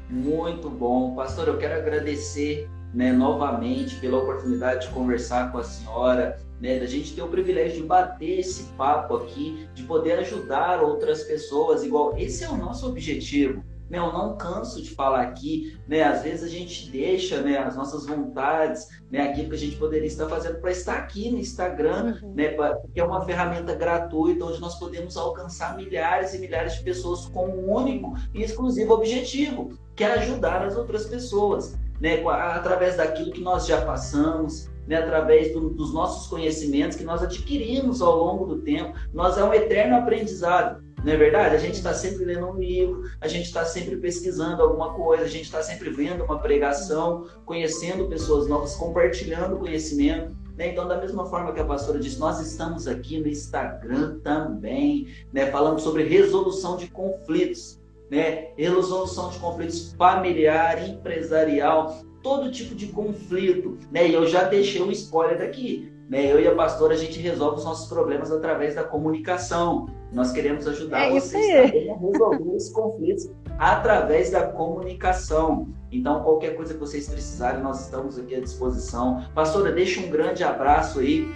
Muito 0.09 0.69
bom. 0.69 1.15
Pastor, 1.15 1.47
eu 1.47 1.57
quero 1.57 1.75
agradecer 1.75 2.69
né, 2.93 3.11
novamente 3.11 3.95
pela 3.95 4.17
oportunidade 4.17 4.87
de 4.87 4.93
conversar 4.93 5.51
com 5.51 5.57
a 5.57 5.63
senhora, 5.63 6.39
né, 6.59 6.79
da 6.79 6.85
gente 6.85 7.13
ter 7.13 7.21
o 7.21 7.27
privilégio 7.27 7.81
de 7.81 7.87
bater 7.87 8.39
esse 8.39 8.63
papo 8.73 9.17
aqui, 9.17 9.67
de 9.73 9.83
poder 9.83 10.19
ajudar 10.19 10.81
outras 10.81 11.23
pessoas, 11.23 11.83
igual 11.83 12.17
esse 12.17 12.43
é 12.43 12.49
o 12.49 12.57
nosso 12.57 12.87
objetivo. 12.87 13.63
Né, 13.89 13.99
eu 13.99 14.11
não 14.11 14.35
canso 14.35 14.81
de 14.81 14.89
falar 14.89 15.21
aqui, 15.21 15.79
né? 15.87 16.03
Às 16.03 16.21
vezes 16.21 16.43
a 16.43 16.49
gente 16.49 16.91
deixa, 16.91 17.39
né, 17.39 17.57
as 17.57 17.77
nossas 17.77 18.05
vontades, 18.05 18.85
né, 19.09 19.29
aquilo 19.29 19.47
que 19.47 19.55
a 19.55 19.59
gente 19.59 19.77
poderia 19.77 20.07
estar 20.07 20.27
fazendo 20.27 20.59
para 20.59 20.71
estar 20.71 20.97
aqui 20.97 21.31
no 21.31 21.37
Instagram, 21.37 22.17
uhum. 22.21 22.33
né, 22.33 22.49
porque 22.49 22.99
é 22.99 23.03
uma 23.03 23.23
ferramenta 23.23 23.73
gratuita 23.73 24.43
onde 24.43 24.59
nós 24.59 24.77
podemos 24.77 25.15
alcançar 25.15 25.77
milhares 25.77 26.33
e 26.33 26.39
milhares 26.39 26.75
de 26.75 26.83
pessoas 26.83 27.27
com 27.27 27.47
um 27.47 27.71
único 27.71 28.13
e 28.33 28.43
exclusivo 28.43 28.93
objetivo, 28.93 29.71
que 29.95 30.03
é 30.03 30.11
ajudar 30.15 30.65
as 30.65 30.75
outras 30.75 31.05
pessoas, 31.05 31.77
né, 32.01 32.21
através 32.27 32.97
daquilo 32.97 33.31
que 33.31 33.39
nós 33.39 33.65
já 33.65 33.85
passamos, 33.85 34.69
né, 34.87 34.95
através 34.95 35.53
do, 35.53 35.69
dos 35.69 35.93
nossos 35.93 36.27
conhecimentos 36.27 36.97
que 36.97 37.03
nós 37.03 37.21
adquirimos 37.21 38.01
ao 38.01 38.17
longo 38.17 38.45
do 38.45 38.61
tempo. 38.61 38.97
Nós 39.13 39.37
é 39.37 39.43
um 39.43 39.53
eterno 39.53 39.97
aprendizado. 39.97 40.81
Não 41.03 41.13
é 41.13 41.17
verdade? 41.17 41.55
A 41.55 41.59
gente 41.59 41.75
está 41.75 41.93
sempre 41.93 42.25
lendo 42.25 42.47
um 42.47 42.57
livro, 42.57 43.03
a 43.21 43.27
gente 43.27 43.45
está 43.45 43.63
sempre 43.63 43.97
pesquisando 43.97 44.63
alguma 44.63 44.93
coisa, 44.93 45.23
a 45.23 45.27
gente 45.27 45.43
está 45.43 45.61
sempre 45.61 45.89
vendo 45.89 46.23
uma 46.23 46.39
pregação, 46.39 47.27
conhecendo 47.45 48.07
pessoas 48.07 48.47
novas, 48.47 48.75
compartilhando 48.75 49.57
conhecimento. 49.57 50.35
Né? 50.57 50.69
Então, 50.71 50.87
da 50.87 50.97
mesma 50.97 51.25
forma 51.27 51.53
que 51.53 51.59
a 51.59 51.65
pastora 51.65 51.99
disse, 51.99 52.19
nós 52.19 52.39
estamos 52.39 52.87
aqui 52.87 53.19
no 53.19 53.27
Instagram 53.27 54.19
também, 54.19 55.07
né? 55.31 55.51
falando 55.51 55.79
sobre 55.79 56.03
resolução 56.03 56.77
de 56.77 56.87
conflitos. 56.87 57.79
Né? 58.09 58.53
Resolução 58.57 59.29
de 59.29 59.37
conflitos 59.37 59.93
familiar, 59.93 60.83
empresarial, 60.89 61.95
todo 62.21 62.51
tipo 62.51 62.75
de 62.75 62.87
conflito, 62.87 63.77
né? 63.91 64.07
E 64.07 64.13
eu 64.13 64.27
já 64.27 64.43
deixei 64.43 64.81
um 64.81 64.91
spoiler 64.91 65.37
daqui, 65.37 65.91
né? 66.09 66.31
Eu 66.31 66.39
e 66.39 66.47
a 66.47 66.55
pastora 66.55 66.93
a 66.93 66.97
gente 66.97 67.19
resolve 67.19 67.57
os 67.57 67.65
nossos 67.65 67.87
problemas 67.87 68.31
através 68.31 68.75
da 68.75 68.83
comunicação. 68.83 69.87
Nós 70.11 70.31
queremos 70.31 70.67
ajudar 70.67 71.01
é 71.01 71.09
vocês 71.11 71.45
também 71.45 71.91
a 71.91 71.97
resolver 71.97 72.55
esses 72.55 72.71
conflitos 72.71 73.29
através 73.59 74.31
da 74.31 74.47
comunicação. 74.47 75.67
Então, 75.91 76.23
qualquer 76.23 76.55
coisa 76.55 76.73
que 76.73 76.79
vocês 76.79 77.07
precisarem, 77.09 77.61
nós 77.61 77.85
estamos 77.85 78.17
aqui 78.17 78.35
à 78.35 78.39
disposição. 78.39 79.25
Pastora, 79.33 79.71
deixa 79.71 79.99
um 79.99 80.09
grande 80.09 80.43
abraço 80.43 80.99
aí 80.99 81.27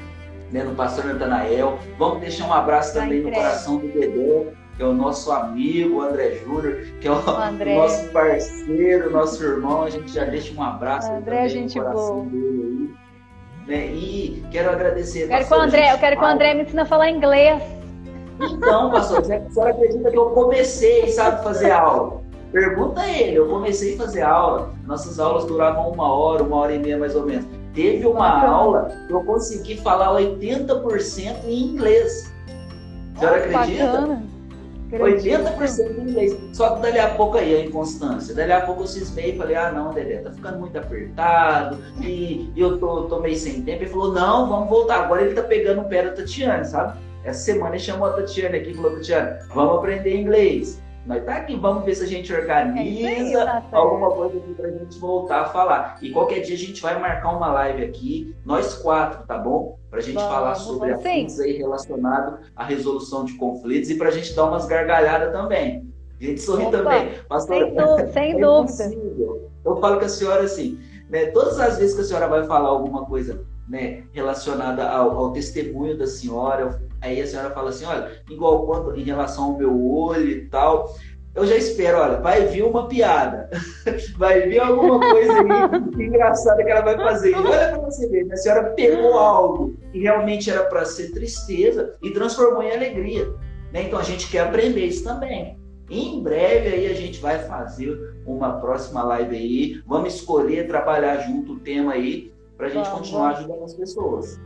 né, 0.51 0.63
no 0.63 0.75
pastor 0.75 1.05
Natanael. 1.05 1.79
Vamos 1.97 2.19
deixar 2.19 2.47
um 2.47 2.53
abraço 2.53 2.93
também 2.93 3.21
no 3.21 3.31
coração 3.31 3.77
do 3.77 3.87
Dedé, 3.87 4.53
que 4.75 4.83
é 4.83 4.85
o 4.85 4.93
nosso 4.93 5.31
amigo 5.31 6.01
André 6.01 6.39
Júnior, 6.43 6.85
que 6.99 7.07
é 7.07 7.11
o, 7.11 7.15
o, 7.15 7.75
nosso 7.75 8.09
parceiro, 8.09 9.11
nosso 9.11 9.43
irmão. 9.43 9.83
A 9.83 9.89
gente 9.89 10.11
já 10.11 10.25
deixa 10.25 10.53
um 10.53 10.63
abraço 10.63 11.11
André, 11.11 11.47
gente 11.49 11.79
boa. 11.79 12.25
Dele 12.25 12.95
aí. 13.67 13.67
Né? 13.67 13.85
E 13.93 14.45
quero 14.51 14.71
agradecer. 14.71 15.27
Quero 15.27 15.47
que 15.47 15.53
o 15.53 15.59
André, 15.59 15.93
eu 15.93 15.97
quero 15.97 16.17
que 16.17 16.23
o 16.23 16.27
André 16.27 16.53
me 16.53 16.63
ensine 16.63 16.81
a 16.81 16.85
falar 16.85 17.09
inglês. 17.09 17.61
Então, 18.39 18.89
pastor, 18.89 19.19
a 19.19 19.23
senhora 19.23 19.71
acredita 19.71 20.09
que 20.09 20.17
eu 20.17 20.29
comecei, 20.31 21.07
sabe, 21.09 21.43
fazer 21.43 21.71
aula? 21.71 22.21
Pergunta 22.51 23.01
a 23.01 23.07
ele, 23.07 23.37
eu 23.37 23.47
comecei 23.47 23.93
a 23.95 23.97
fazer 23.97 24.21
aula. 24.23 24.73
Nossas 24.85 25.19
aulas 25.19 25.45
duravam 25.45 25.91
uma 25.91 26.11
hora, 26.11 26.43
uma 26.43 26.57
hora 26.57 26.73
e 26.73 26.79
meia 26.79 26.97
mais 26.97 27.15
ou 27.15 27.25
menos. 27.25 27.45
Teve 27.73 28.05
uma 28.05 28.45
aula 28.45 28.91
que 29.07 29.13
eu 29.13 29.23
consegui 29.23 29.77
falar 29.77 30.19
80% 30.19 31.45
em 31.45 31.63
inglês. 31.63 32.33
A 33.15 33.19
senhora 33.19 33.37
acredita? 33.37 33.85
Bacana. 33.85 34.23
80% 34.99 35.97
em 35.97 36.09
inglês. 36.09 36.37
Só 36.53 36.75
que 36.75 36.81
dali 36.81 36.99
a 36.99 37.15
pouco 37.15 37.37
aí 37.37 37.55
a 37.55 37.65
inconstância. 37.65 38.35
Dali 38.35 38.51
a 38.51 38.61
pouco 38.61 38.83
eu 38.83 38.87
cismei 38.87 39.33
e 39.33 39.37
falei, 39.37 39.55
ah 39.55 39.71
não, 39.71 39.93
Dedé, 39.93 40.17
tá 40.17 40.31
ficando 40.31 40.59
muito 40.59 40.77
apertado 40.77 41.77
e, 42.01 42.51
e 42.55 42.59
eu 42.59 42.77
tô, 42.77 43.03
tô, 43.03 43.19
meio 43.19 43.37
sem 43.37 43.61
tempo. 43.61 43.83
Ele 43.83 43.89
falou, 43.89 44.11
não, 44.11 44.49
vamos 44.49 44.69
voltar. 44.69 45.03
Agora 45.03 45.21
ele 45.21 45.33
tá 45.33 45.43
pegando 45.43 45.81
o 45.81 45.85
pé 45.85 46.03
da 46.03 46.11
Tatiane, 46.11 46.65
sabe? 46.65 46.99
Essa 47.23 47.39
semana 47.39 47.75
ele 47.75 47.83
chamou 47.83 48.07
a 48.07 48.13
Tatiane 48.13 48.57
aqui 48.57 48.71
e 48.71 48.73
falou, 48.73 48.95
Tatiane, 48.95 49.39
vamos 49.53 49.77
aprender 49.77 50.15
inglês. 50.15 50.81
Nós 51.05 51.23
tá 51.25 51.37
aqui, 51.37 51.55
vamos 51.55 51.83
ver 51.83 51.95
se 51.95 52.03
a 52.03 52.07
gente 52.07 52.31
organiza 52.31 53.39
é 53.39 53.43
tá 53.43 53.77
alguma 53.77 54.11
coisa 54.11 54.37
aqui 54.37 54.53
pra 54.53 54.69
gente 54.69 54.99
voltar 54.99 55.41
a 55.41 55.45
falar. 55.45 55.97
E 56.01 56.11
qualquer 56.11 56.41
dia 56.41 56.55
a 56.55 56.59
gente 56.59 56.81
vai 56.81 56.99
marcar 56.99 57.35
uma 57.35 57.51
live 57.51 57.83
aqui, 57.83 58.35
nós 58.45 58.75
quatro, 58.75 59.25
tá 59.25 59.37
bom? 59.37 59.79
Pra 59.89 59.99
gente 59.99 60.13
vamos, 60.13 60.31
falar 60.31 60.55
sobre 60.55 60.91
assuntos 60.91 61.39
aí 61.39 61.57
relacionados 61.57 62.47
à 62.55 62.63
resolução 62.63 63.25
de 63.25 63.33
conflitos 63.33 63.89
e 63.89 63.97
pra 63.97 64.11
gente 64.11 64.33
dar 64.35 64.45
umas 64.45 64.67
gargalhadas 64.67 65.31
também. 65.31 65.91
A 66.19 66.23
gente 66.23 66.41
sorri 66.41 66.65
Opa, 66.65 66.77
também. 66.77 67.09
Sem, 67.39 67.75
dúvida, 67.75 68.07
sem 68.13 68.31
é 68.31 68.39
dúvida. 68.39 69.51
Eu 69.65 69.77
falo 69.77 69.99
com 69.99 70.05
a 70.05 70.09
senhora 70.09 70.43
assim, 70.43 70.79
né, 71.09 71.25
todas 71.27 71.59
as 71.59 71.79
vezes 71.79 71.95
que 71.95 72.01
a 72.01 72.03
senhora 72.03 72.27
vai 72.27 72.45
falar 72.45 72.69
alguma 72.69 73.05
coisa 73.05 73.43
né, 73.67 74.03
relacionada 74.13 74.87
ao, 74.87 75.17
ao 75.17 75.31
testemunho 75.31 75.97
da 75.97 76.05
senhora, 76.05 76.79
Aí 77.01 77.19
a 77.19 77.27
senhora 77.27 77.51
fala 77.51 77.69
assim, 77.69 77.85
olha, 77.85 78.11
igual 78.29 78.65
quanto 78.65 78.95
em 78.95 79.03
relação 79.03 79.45
ao 79.45 79.57
meu 79.57 79.91
olho 79.91 80.29
e 80.29 80.47
tal, 80.47 80.95
eu 81.33 81.45
já 81.47 81.55
espero, 81.55 81.97
olha, 81.97 82.17
vai 82.19 82.45
vir 82.47 82.63
uma 82.63 82.87
piada, 82.87 83.49
vai 84.17 84.41
vir 84.49 84.59
alguma 84.59 84.99
coisa 84.99 85.33
aí 85.33 86.05
engraçada 86.05 86.63
que 86.63 86.69
ela 86.69 86.81
vai 86.81 86.97
fazer. 86.97 87.31
E 87.31 87.35
olha 87.35 87.69
para 87.69 87.79
você 87.79 88.07
ver, 88.09 88.31
a 88.31 88.35
senhora 88.35 88.69
pegou 88.71 89.17
algo 89.17 89.75
que 89.91 89.99
realmente 89.99 90.49
era 90.49 90.63
para 90.65 90.83
ser 90.83 91.11
tristeza 91.11 91.95
e 92.01 92.11
transformou 92.11 92.61
em 92.61 92.71
alegria. 92.71 93.27
Né? 93.71 93.83
Então 93.83 93.97
a 93.97 94.03
gente 94.03 94.29
quer 94.29 94.41
aprender 94.41 94.85
isso 94.85 95.03
também. 95.03 95.57
Em 95.89 96.21
breve 96.21 96.67
aí 96.67 96.91
a 96.91 96.93
gente 96.93 97.19
vai 97.19 97.39
fazer 97.39 97.97
uma 98.25 98.59
próxima 98.59 99.01
live 99.03 99.35
aí, 99.35 99.81
vamos 99.87 100.15
escolher 100.15 100.67
trabalhar 100.67 101.17
junto 101.17 101.53
o 101.53 101.59
tema 101.59 101.93
aí 101.93 102.31
para 102.57 102.67
a 102.67 102.69
gente 102.69 102.89
continuar 102.89 103.31
ajudando 103.31 103.63
as 103.63 103.73
pessoas. 103.73 104.39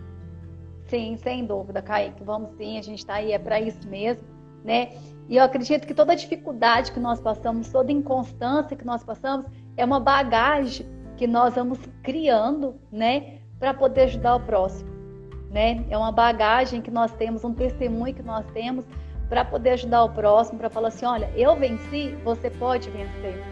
Sim, 0.88 1.18
sem 1.18 1.46
dúvida, 1.46 1.82
Kaique. 1.82 2.24
Vamos 2.24 2.52
sim, 2.58 2.78
a 2.78 2.82
gente 2.82 3.00
está 3.00 3.16
aí, 3.16 3.32
é 3.32 3.40
para 3.40 3.60
isso 3.60 3.88
mesmo, 3.88 4.24
né? 4.64 4.90
E 5.28 5.38
eu 5.38 5.44
acredito 5.44 5.88
que 5.88 5.94
toda 5.94 6.16
dificuldade 6.16 6.92
que 6.92 7.00
nós 7.00 7.20
passamos, 7.20 7.70
toda 7.70 7.92
inconstância 7.92 8.78
que 8.78 8.86
nós 8.86 9.04
passamos, 9.04 9.48
é 9.76 9.84
uma 9.84 10.00
bagagem 10.00 10.86
que 11.18 11.26
nós 11.26 11.56
vamos 11.56 11.80
criando, 12.04 12.76
né? 12.92 13.40
Para 13.60 13.74
poder 13.74 14.02
ajudar 14.02 14.36
o 14.36 14.40
próximo, 14.42 14.90
né? 15.50 15.84
É 15.90 15.98
uma 15.98 16.12
bagagem 16.12 16.82
que 16.82 16.92
nós 16.92 17.12
temos, 17.14 17.44
um 17.44 17.54
testemunho 17.54 18.14
que 18.14 18.24
nós 18.24 18.46
temos 18.54 18.86
para 19.28 19.44
poder 19.44 19.72
ajudar 19.72 20.04
o 20.04 20.10
próximo, 20.10 20.60
para 20.60 20.70
falar 20.70 20.90
assim, 20.90 21.06
olha, 21.06 21.32
eu 21.36 21.56
venci, 21.56 22.16
você 22.24 22.50
pode 22.50 22.90
vencer. 22.92 23.44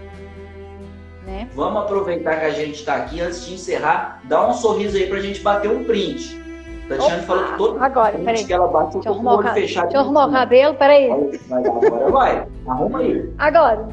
Né? 1.26 1.50
Vamos 1.56 1.82
aproveitar 1.82 2.40
que 2.40 2.46
a 2.46 2.52
gente 2.52 2.76
está 2.76 2.96
aqui 2.96 3.22
antes 3.22 3.46
de 3.46 3.54
encerrar, 3.54 4.22
dá 4.26 4.48
um 4.48 4.54
sorriso 4.54 4.98
aí 4.98 5.08
para 5.08 5.18
a 5.18 5.22
gente 5.22 5.40
bater 5.40 5.72
um 5.72 5.84
print. 5.84 6.44
Tatiane 6.88 7.16
Opa, 7.16 7.24
falou 7.24 7.44
que 7.46 7.58
todo 7.58 7.84
agora, 7.84 8.18
peraí. 8.18 8.44
que 8.46 8.54
ela 8.54 8.68
bate, 8.68 8.98
com 9.00 9.10
o 9.10 9.28
olho 9.28 9.48
fechado. 9.54 9.84
Deixa 9.86 9.98
eu 9.98 10.02
arrumar 10.02 10.28
o 10.28 10.32
cabelo, 10.32 10.76
peraí. 10.76 11.10
Agora 11.50 12.12
vai, 12.12 12.48
arruma 12.68 13.00
aí. 13.00 13.34
Agora. 13.38 13.88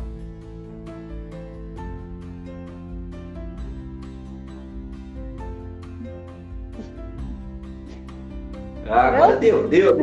Ah, 8.91 9.07
agora 9.07 9.37
deu, 9.37 9.69
deu. 9.69 10.01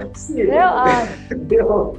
É 0.00 0.04
possível. 0.04 0.50
Deu? 0.50 0.60
Ah. 0.62 1.08
deu. 1.34 1.96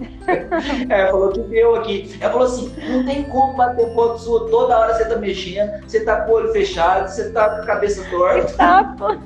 É, 0.90 1.08
falou 1.08 1.30
que 1.32 1.40
deu 1.42 1.76
aqui. 1.76 2.16
Ela 2.22 2.32
falou 2.32 2.48
assim: 2.48 2.72
não 2.88 3.04
tem 3.04 3.24
como 3.24 3.56
bater 3.56 3.92
foto 3.96 4.20
sua 4.20 4.48
toda 4.52 4.78
hora 4.78 4.94
você 4.94 5.06
tá 5.06 5.16
mexendo, 5.16 5.72
você 5.88 6.02
tá 6.02 6.22
com 6.22 6.34
o 6.34 6.36
olho 6.36 6.52
fechado, 6.52 7.10
você 7.10 7.32
tá 7.32 7.50
com 7.50 7.64
a 7.64 7.66
cabeça 7.66 8.08
torta. 8.12 8.54
Tá, 8.54 8.96
pô. 8.96 9.18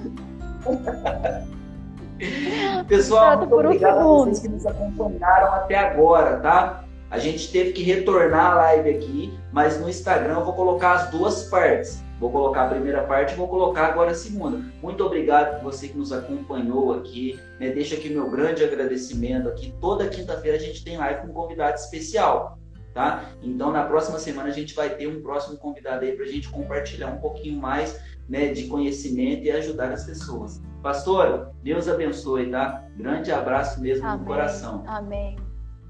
Pessoal, 2.87 3.39
muito 3.39 3.55
obrigado 3.55 3.99
a 3.99 4.03
vocês 4.03 4.39
que 4.39 4.47
nos 4.47 4.65
acompanharam 4.65 5.53
até 5.53 5.77
agora, 5.77 6.39
tá? 6.39 6.85
A 7.09 7.19
gente 7.19 7.51
teve 7.51 7.71
que 7.71 7.83
retornar 7.83 8.51
a 8.51 8.55
live 8.55 8.89
aqui, 8.89 9.37
mas 9.51 9.79
no 9.79 9.87
Instagram 9.87 10.35
eu 10.35 10.45
vou 10.45 10.53
colocar 10.53 10.93
as 10.93 11.11
duas 11.11 11.43
partes. 11.49 12.03
Vou 12.19 12.31
colocar 12.31 12.65
a 12.65 12.69
primeira 12.69 13.03
parte 13.03 13.33
e 13.33 13.35
vou 13.35 13.47
colocar 13.47 13.87
agora 13.87 14.11
a 14.11 14.15
segunda. 14.15 14.59
Muito 14.81 15.05
obrigado 15.05 15.59
por 15.59 15.71
você 15.71 15.89
que 15.89 15.97
nos 15.97 16.13
acompanhou 16.13 16.93
aqui. 16.93 17.39
Né? 17.59 17.71
Deixa 17.71 17.95
aqui 17.95 18.09
meu 18.09 18.29
grande 18.29 18.63
agradecimento 18.63 19.49
aqui. 19.49 19.73
Toda 19.81 20.07
quinta-feira 20.07 20.57
a 20.57 20.59
gente 20.59 20.83
tem 20.83 20.97
live 20.97 21.21
com 21.21 21.27
um 21.27 21.33
convidado 21.33 21.75
especial. 21.75 22.57
Tá? 22.93 23.25
Então, 23.43 23.73
na 23.73 23.83
próxima 23.83 24.17
semana, 24.17 24.47
a 24.47 24.53
gente 24.53 24.73
vai 24.73 24.89
ter 24.89 25.07
um 25.07 25.21
próximo 25.21 25.57
convidado 25.57 26.05
aí 26.05 26.13
para 26.13 26.23
a 26.23 26.29
gente 26.29 26.49
compartilhar 26.49 27.07
um 27.07 27.17
pouquinho 27.17 27.59
mais 27.59 27.99
né, 28.27 28.47
de 28.47 28.67
conhecimento 28.67 29.43
e 29.43 29.51
ajudar 29.51 29.91
as 29.91 30.05
pessoas. 30.05 30.61
Pastora, 30.81 31.51
Deus 31.63 31.87
abençoe, 31.87 32.51
tá? 32.51 32.83
Grande 32.95 33.31
abraço 33.31 33.81
mesmo 33.81 34.05
Amém. 34.05 34.19
no 34.19 34.25
coração. 34.25 34.83
Amém. 34.85 35.35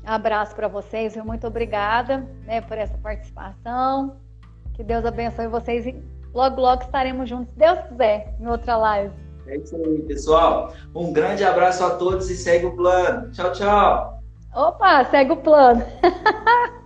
Abraço 0.05 0.55
para 0.55 0.67
vocês, 0.67 1.13
viu? 1.15 1.25
Muito 1.25 1.47
obrigada 1.47 2.19
né, 2.45 2.61
por 2.61 2.77
essa 2.77 2.97
participação. 2.97 4.17
Que 4.73 4.83
Deus 4.83 5.03
abençoe 5.03 5.47
vocês 5.47 5.85
e 5.85 5.95
logo, 6.33 6.61
logo 6.61 6.83
estaremos 6.83 7.29
juntos, 7.29 7.49
se 7.53 7.59
Deus 7.59 7.79
quiser, 7.87 8.35
em 8.39 8.47
outra 8.47 8.77
live. 8.77 9.13
É 9.47 9.57
isso 9.57 9.75
aí, 9.75 10.01
pessoal. 10.03 10.73
Um 10.93 11.13
grande 11.13 11.43
abraço 11.43 11.83
a 11.83 11.91
todos 11.91 12.29
e 12.29 12.35
segue 12.35 12.65
o 12.65 12.75
plano. 12.75 13.31
Tchau, 13.31 13.51
tchau. 13.51 14.19
Opa, 14.53 15.03
segue 15.05 15.31
o 15.31 15.37
plano. 15.37 15.83